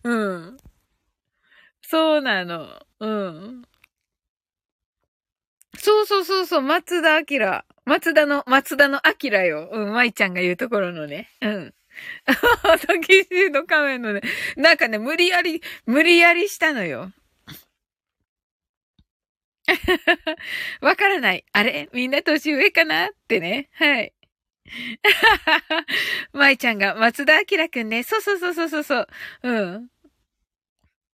[0.02, 0.56] うん。
[1.82, 2.82] そうなの。
[2.98, 3.62] うん。
[5.78, 7.62] そうそうそうそう、松田明。
[7.84, 9.68] 松田の、松田の明よ。
[9.70, 11.30] うん、舞ちゃんが言うところのね。
[11.42, 11.74] うん。
[12.26, 14.20] タキシード仮面のね、
[14.56, 17.12] なんかね、無理やり、無理やりしたのよ。
[20.80, 21.44] わからない。
[21.52, 21.88] あれ？
[21.92, 23.06] みんな年上かな？
[23.06, 23.68] ってね。
[23.74, 24.12] はい。
[26.32, 28.02] 舞ちゃんが、松田明くんね。
[28.02, 29.08] そうそうそうそうそう。
[29.42, 29.88] うん。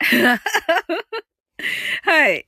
[2.02, 2.46] はい。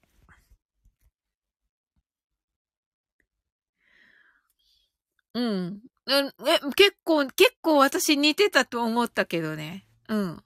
[5.35, 5.90] うん。
[6.11, 9.87] え、結構、結構私似てたと思ったけどね。
[10.09, 10.45] うん。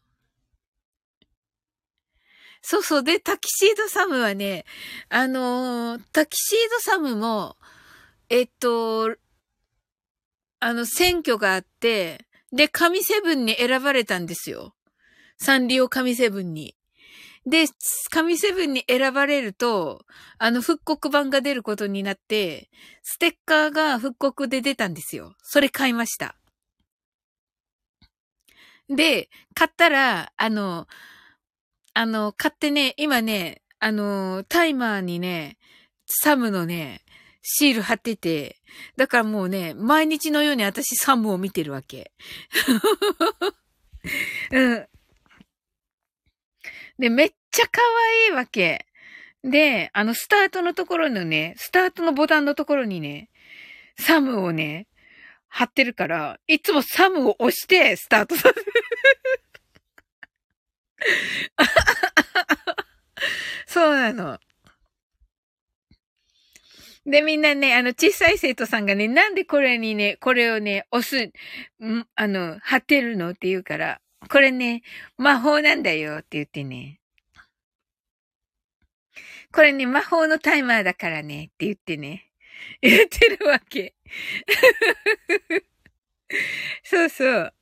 [2.60, 3.02] そうそう。
[3.02, 4.64] で、タキシードサムはね、
[5.08, 7.56] あのー、タキシードサムも、
[8.28, 9.16] えっと、
[10.60, 14.74] あの、選挙があって、で、神セブンに選ばれたんですよ。
[15.36, 16.76] サンリオ神セブンに。
[17.46, 17.66] で、
[18.10, 20.04] 神セブンに選ばれると、
[20.38, 22.70] あの、復刻版が出ることになって、
[23.02, 25.34] ステッカーが復刻で出たんですよ。
[25.42, 26.36] それ買いました。
[28.88, 30.86] で、買ったら、あの、
[31.92, 35.58] あの、買ってね、今ね、あの、タイマーにね、
[36.06, 37.02] サムのね、
[37.42, 38.56] シール貼ってて、
[38.96, 42.12] だからもうね、毎日のように私サムを見てるわけ。
[44.50, 44.88] うん。
[46.98, 47.80] で、めっちゃ可
[48.28, 48.86] 愛いわけ。
[49.42, 53.30] で、あの、スタートのところのね、スタートのボタンのところにね、
[53.98, 54.86] サムをね、
[55.48, 58.54] 貼ってるから、いつもサムを押してスタートさせる。
[63.66, 64.38] そうなの。
[67.06, 71.32] で、みんなね、あの、小さい生徒さんがね、なんでこれにね、これをね、押す、
[71.84, 72.06] ん？
[72.14, 73.30] あの、貼ってるの？
[73.30, 74.82] って言うから、これね、
[75.16, 77.00] 魔法なんだよって言ってね。
[79.52, 82.30] これね、魔法のタイマーだからねって言ってね。
[82.82, 83.94] 言ってるわけ。
[86.82, 87.54] そうそう。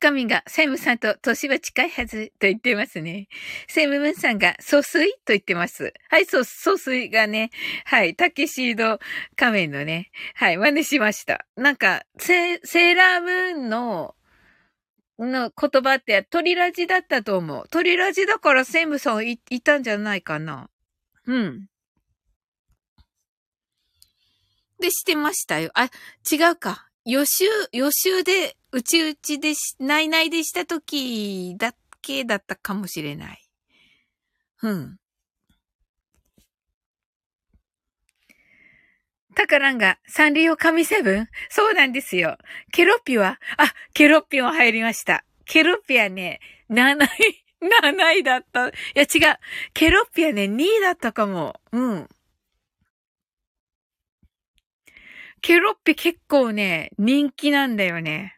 [0.00, 3.26] 深みが、セムさんと年は近いはずと言ってますね。
[3.66, 5.92] セムムンさんが、疎水と言ってます。
[6.08, 7.50] はい、そう、疎水がね、
[7.84, 9.00] はい、タキシード
[9.34, 11.44] 仮面のね、はい、真似しました。
[11.56, 14.14] なんか、セセーラームーンの、
[15.18, 17.66] の言葉って鳥ラジだったと思う。
[17.68, 20.70] 鳥ラジだからセムさんいいたんじゃないかな。
[21.26, 21.66] うん。
[24.80, 25.72] で、してましたよ。
[25.74, 25.90] あ、
[26.30, 26.88] 違うか。
[27.04, 33.38] 予習、予習で、うちうちでし、ないないでした時だけだったかもしれない。
[34.62, 34.98] うん。
[39.34, 41.28] タカランがサンリオ神セブン？
[41.48, 42.36] そうなんですよ。
[42.72, 43.38] ケロッピは？
[43.56, 45.24] あ、ケロッピも入りました。
[45.44, 46.40] ケロッピはね、
[46.70, 47.08] 7位、
[47.62, 48.68] 7位だった。
[48.68, 49.38] いや違う。
[49.72, 51.60] ケロッピはね、2位だったかも。
[51.70, 52.08] うん。
[55.40, 58.37] ケロッピ結構ね、人気なんだよね。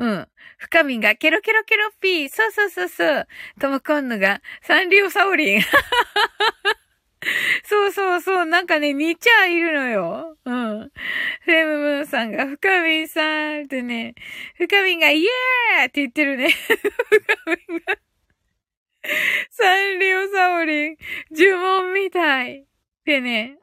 [0.00, 0.28] うん。
[0.56, 2.28] 深みがケロケロケロピー。
[2.30, 3.28] そうそうそうそう。
[3.60, 5.62] トムコンヌがサンリオサオリン。
[7.64, 8.46] そうそうそう。
[8.46, 10.38] なんかね、似ちゃいるのよ。
[10.46, 10.90] うん。
[11.42, 13.20] フェムムーンさんが、深みさ
[13.58, 14.14] んってね、
[14.56, 16.48] 深みがイエーって言ってるね。
[16.56, 16.78] 深
[17.68, 17.98] みが、
[19.50, 20.96] サンリオサオリン、
[21.30, 22.64] 呪文みたい。
[23.04, 23.58] でね、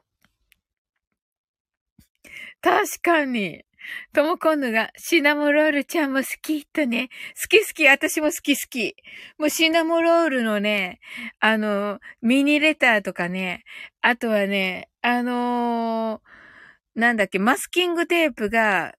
[2.60, 3.64] 確かに。
[4.12, 7.08] ともこんぬが、シナモロールちゃんも好きとね。
[7.40, 8.96] 好き好き、私も好き好き。
[9.38, 11.00] もうシナモロールのね、
[11.40, 13.64] あの、ミニレターとかね、
[14.00, 18.94] あとはね、あのー、なんだっけ、マスキングテープが、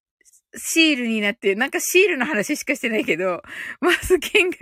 [0.56, 3.42] シールになって、なんかシールの話しかしてないけど、
[3.80, 4.56] マスキング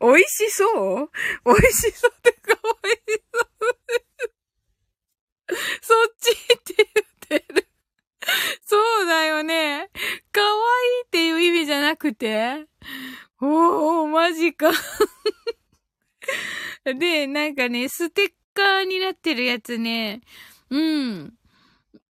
[0.00, 0.64] 美味しそ
[1.04, 1.10] う？
[1.44, 3.48] 美味しそうってか美味しそう。
[5.82, 6.74] そっちって
[7.30, 7.67] 言ってる。
[8.64, 9.90] そうだよね。
[10.32, 10.52] 可愛い
[11.06, 12.66] っていう意味じゃなくて。
[13.40, 14.70] おー、マジか。
[16.84, 20.20] で、なんかね、ステッカーになってるやつね、
[20.70, 21.34] うん。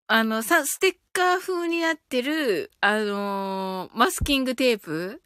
[0.08, 5.22] あの、さ、ステッカー風になってる、あのー、マスキングテープ？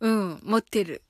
[0.00, 1.02] うん、持ってる。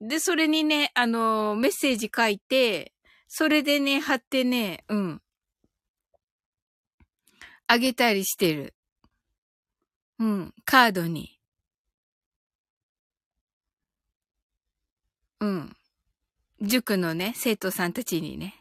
[0.00, 2.92] で、それにね、あのー、メッセージ書いて、
[3.28, 5.22] それでね、貼ってね、うん。
[7.66, 8.74] あげたりしてる。
[10.18, 11.38] うん、カードに。
[15.40, 15.76] うん。
[16.62, 18.54] 塾のね、生徒さんたちにね。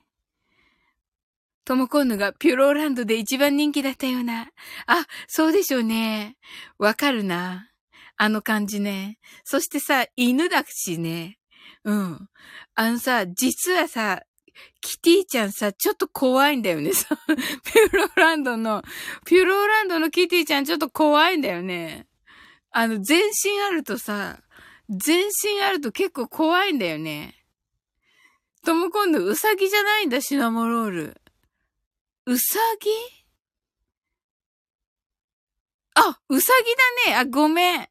[1.63, 4.49] トモコンヌがピュローランドで一番人気だったような。
[4.85, 6.37] あ、そうでしょうね。
[6.77, 7.71] わかるな。
[8.17, 9.17] あの感じね。
[9.43, 11.39] そしてさ、犬だしね。
[11.83, 12.29] うん。
[12.75, 14.21] あのさ、実はさ、
[14.81, 16.91] キティちゃんさ、ちょっと怖いんだよね。
[16.93, 18.83] ピューローランドの、
[19.25, 22.07] ピューローランドのキティちゃんちょっと怖いんだよね。
[22.71, 24.39] あの、全身あるとさ、
[24.89, 27.35] 全身あると結構怖いんだよね。
[28.63, 31.21] とも今度、ウサギじゃないんだ、シナモロール。
[32.25, 32.89] ウサギ？
[35.95, 36.53] あ、ウサ
[37.05, 37.17] ギだね。
[37.17, 37.87] あ、ごめん。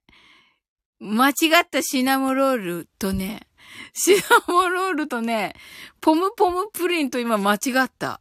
[1.01, 1.33] 間違
[1.63, 3.47] ったシナモロールとね、
[3.93, 4.21] シナ
[4.53, 5.55] モロールとね、
[6.01, 8.21] ポムポムプリンと今間違った。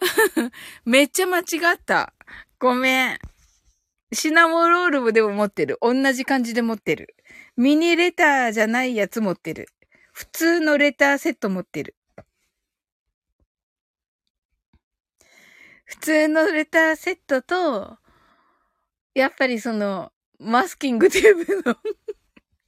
[0.84, 1.42] めっちゃ間違
[1.74, 2.12] った。
[2.58, 3.18] ごめん。
[4.12, 5.78] シナモロールでも持ってる。
[5.80, 7.14] 同じ感じで持ってる。
[7.56, 9.68] ミニレターじゃないやつ持ってる。
[10.12, 11.96] 普通のレターセット持ってる。
[15.84, 17.98] 普通のレターセットと、
[19.14, 21.76] やっぱりその、マスキングテープの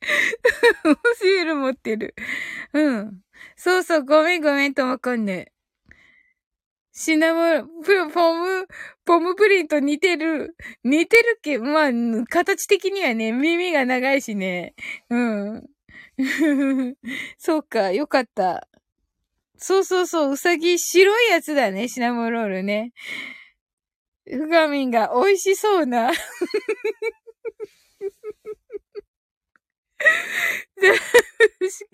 [1.19, 2.15] シール持ってる。
[2.73, 3.21] うん。
[3.57, 5.53] そうそう、ごめんごめんとわかんね。
[6.93, 7.69] シナモン、
[8.11, 8.67] ポム、
[9.05, 10.57] ポムプリンと似てる。
[10.83, 11.91] 似てるけまあ、
[12.27, 14.75] 形的にはね、耳が長いしね。
[15.11, 15.67] うん。
[17.37, 18.67] そうか、よかった。
[19.59, 22.93] そうそうそう、うさぎ、白いやつだね、シナモロールね。
[24.29, 26.11] ふがみんが美味しそうな。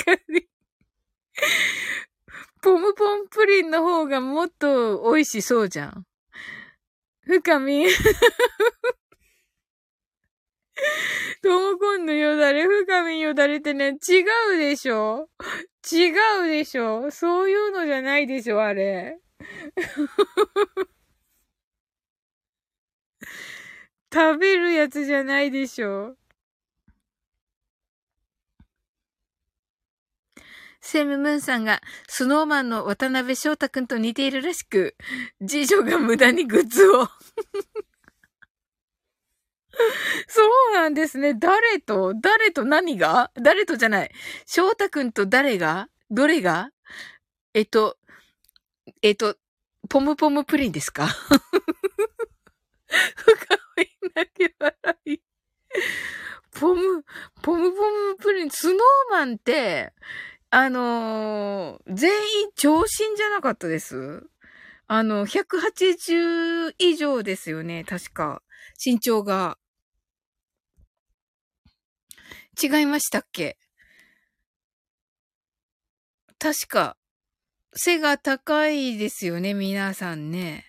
[0.05, 0.47] 確かに。
[2.63, 6.07] ポムポンプリンの方がもっと美味しそうじゃん。
[7.25, 7.87] 深み。
[11.43, 14.25] トモコンのよだれ、深みよだれってね、違
[14.55, 15.29] うでしょ？
[15.91, 16.13] 違
[16.45, 17.11] うでしょ？
[17.11, 19.19] そういうのじゃないでしょあれ。
[24.13, 26.17] 食べるやつじゃないでしょ？
[30.83, 34.97] セムムーンさんが、スノーマンの渡辺翔太くんと似ているらしく、
[35.47, 37.09] 次女が無駄にグッズを
[40.27, 41.35] そうなんですね。
[41.35, 42.13] 誰と？
[42.21, 43.31] 誰と何が？
[43.41, 44.11] 誰とじゃない。
[44.45, 45.89] 翔太くんと誰が？
[46.11, 46.71] どれが？
[47.55, 47.97] えっと、
[49.03, 49.37] えっと、
[49.89, 51.07] ポムポムプリンですか？
[53.17, 54.75] 深い泣き笑
[55.07, 55.19] い。
[56.51, 57.05] ポム、
[57.41, 59.95] ポムポムプリン、スノーマンって、
[60.55, 62.11] あのー、全
[62.43, 64.29] 員長身じゃなかったです？
[64.87, 68.43] あの、180以上ですよね、確か。
[68.85, 69.57] 身長が。
[72.62, 73.57] 違いましたっけ？
[76.39, 76.99] 確か、
[77.74, 80.66] 背が高いですよね、皆さんね。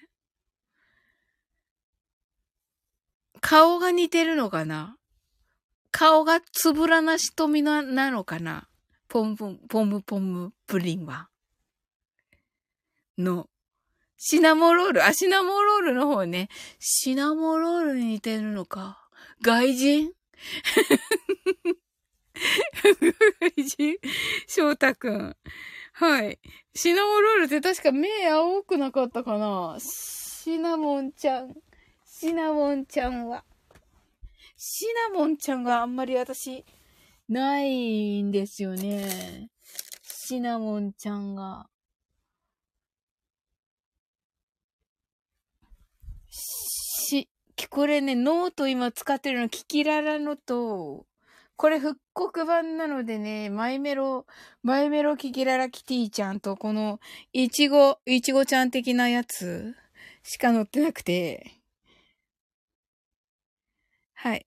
[3.41, 4.95] 顔が似てるのかな？
[5.91, 8.69] 顔がつぶらな瞳なのかな？
[9.13, 11.29] ポンポン、ポムポムプリンは。
[13.15, 13.47] の、
[14.17, 16.49] シナモロール、あ、シナモロールの方ね。
[16.79, 19.07] シナモロールに似てるのか。
[19.39, 20.13] 外人？
[23.39, 23.99] 外人？
[24.47, 25.37] 翔太くん。
[25.91, 26.39] はい。
[26.73, 31.53] シナモロールって確か目青くなかったかなシナモンちゃん。
[32.03, 33.43] シナモンちゃんは。
[34.57, 36.65] シナモンちゃんがあんまり私、
[37.29, 39.49] ないんですよね。
[40.03, 41.67] シナモンちゃんが。
[46.29, 47.29] し、
[47.69, 51.05] これね、ノート今使ってるの、キキララのと、
[51.55, 54.25] これ復刻版なのでね、マイメロ、
[54.63, 56.99] マイメロキキララキティちゃんと、この、
[57.31, 59.75] いちご、いちごちゃん的なやつ
[60.23, 61.61] しか載ってなくて。
[64.15, 64.45] はい。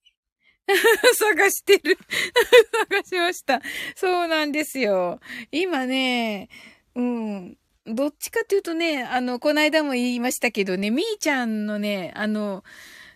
[1.14, 1.98] 探してる
[2.90, 3.62] 探しました。
[3.94, 5.20] そうなんですよ。
[5.52, 6.48] 今ね、
[6.94, 7.58] うん。
[7.86, 12.64] どっちかというとね、あの、この間も言いましたけどね、みーちゃんのね、あの、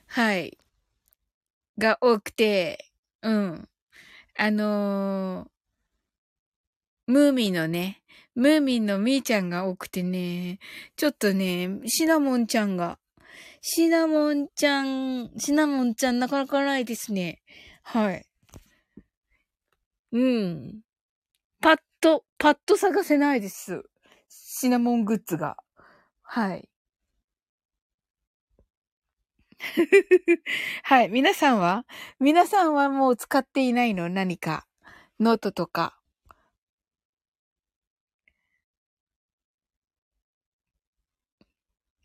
[0.06, 0.58] はい、
[1.76, 2.86] が多くて、
[3.22, 3.68] うん。
[4.36, 8.00] あのー、ムーミンのね、
[8.36, 10.60] ムーミンのみーちゃんが多くてね、
[10.96, 12.99] ちょっとね、シナモンちゃんが、
[13.62, 17.42] シナモンちゃん、シナモンちゃんなかなかないですね。
[17.82, 18.26] はい。
[20.12, 20.80] うん。
[21.60, 23.82] パッと、パッと探せないです。
[24.30, 25.56] シナモングッズが。
[26.22, 26.70] はい。
[30.84, 31.10] はい。
[31.10, 31.84] 皆さんは？
[32.18, 34.08] 皆さんはもう使っていないの？
[34.08, 34.66] 何か？
[35.20, 35.99] ノートとか？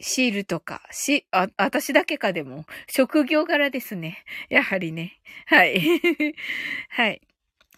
[0.08, 4.24] シールとか、し、あ、私だけかでも、職業柄ですね。
[4.50, 5.20] やはりね。
[5.48, 5.82] はい。
[6.90, 7.22] はい。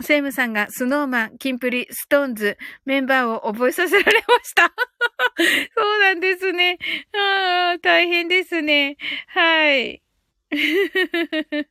[0.01, 4.73] セイムさんがスノーマン、キンプリ、ストーンズ、メンバーを覚えさせられました。
[5.75, 6.77] そうなんですね。
[7.13, 8.97] ああ、大変ですね。
[9.27, 10.03] はい。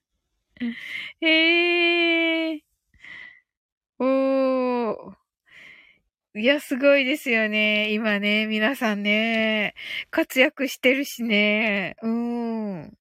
[1.20, 2.60] ええー。
[3.98, 5.16] おー。
[6.38, 7.92] いや、すごいですよね。
[7.92, 9.74] 今ね、皆さんね、
[10.10, 11.96] 活躍してるしね。
[12.02, 12.10] うー
[12.88, 12.98] ん。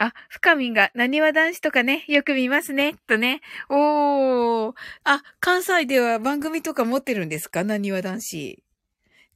[0.00, 3.40] あ、深みが、なにわ男子とかね、よく見ますね、とね。
[3.68, 4.74] おー。
[5.04, 7.64] あ、関西では番組とか持ってるんですか？
[7.64, 8.62] なにわ男子。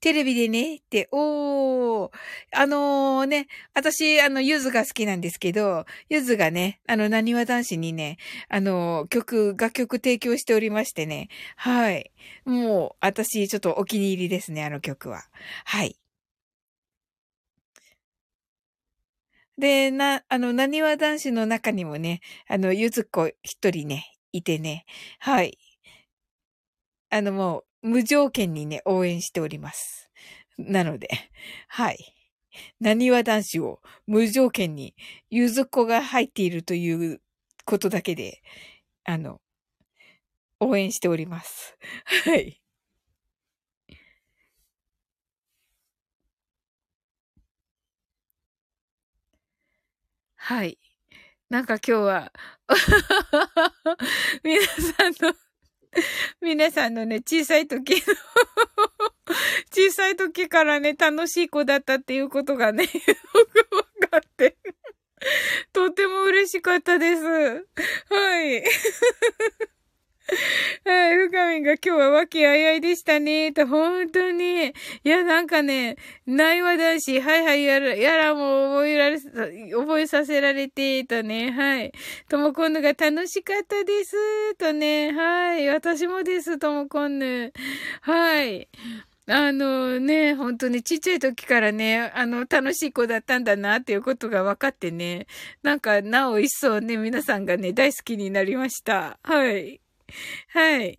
[0.03, 2.11] テレビでね、って、おー。
[2.57, 8.16] あのー、ね、私、あの、ゆずが好きなんですけど、ゆずがね、あの、なにわ男子にね、
[8.49, 11.29] あのー、曲、楽曲提供しておりましてね。
[11.57, 12.11] はい。
[12.45, 15.23] もう、私、ちょっとお気に入りですね、あの曲は。
[15.65, 15.97] はい。
[19.57, 24.85] で、な、あの、なにわ男子の中にもね、あの、ゆずこ一人ね、いてね、
[25.20, 25.59] はい。
[27.11, 30.11] あの、もう、無条件にね、応援しております。
[30.59, 31.09] なので、
[31.69, 32.15] はい。
[32.81, 34.95] なにわ男子を無条件に、
[35.31, 37.21] ゆずこが入っているという
[37.65, 38.43] ことだけで、
[39.05, 39.41] あの、
[40.61, 41.77] 応援しております。
[42.25, 42.61] はい。
[50.37, 50.79] はい。
[51.51, 52.33] なんか今日は
[54.43, 55.35] 皆さんの
[56.40, 57.97] 皆さんのね、小さい時の
[59.70, 64.56] 小さい時からね、楽しい子だったっていうことがね、よくわかって
[65.73, 67.23] とても嬉しかったです。
[67.23, 68.64] はい。
[70.85, 74.69] はい、深みが今日は和気あいあいでしたね、と、本当に。
[74.69, 74.73] い
[75.09, 75.97] や、なんかね、
[76.27, 81.93] 内話だし、はいはい、やら、やらも覚えられ、覚えさせられて、とね、はい。
[82.28, 85.69] ともこんぬが楽しかったです、とね、はい。
[85.69, 87.53] 私もです、ともこんぬ。
[88.03, 88.69] はい。
[89.28, 95.27] あのね、本当にちっちゃい時からね、あの、楽しい子だったんだなっていうことが分かってね、
[95.62, 99.19] なんか、なお一層ね、皆さんがね、大好きになりました。
[99.23, 99.82] はい。
[100.49, 100.99] はい。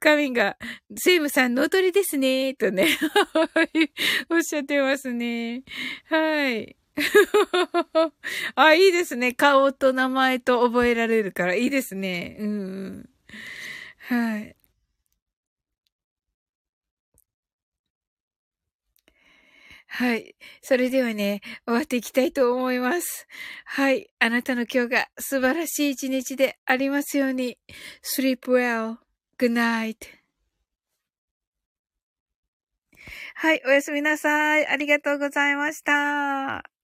[0.00, 0.56] カミンが、
[0.96, 2.86] セイムさん、脳トレですね、とね、
[4.30, 5.62] おっしゃってますね。
[6.06, 6.76] はい。
[8.54, 9.34] あ、いいですね。
[9.34, 12.36] 顔と名前と覚えられるから、いいですね。
[12.40, 13.10] うん。
[14.08, 14.55] はい。
[19.96, 20.34] はい。
[20.60, 23.26] それではね、終わっていきたいと思います。
[23.64, 24.10] はい。
[24.18, 27.56] あなたの今日が素晴らしい一日でありますように。
[28.02, 28.98] sleep well.
[29.38, 29.96] good night.
[33.36, 33.62] はい。
[33.64, 34.66] おやすみなさい。
[34.66, 36.75] ありがとうございました。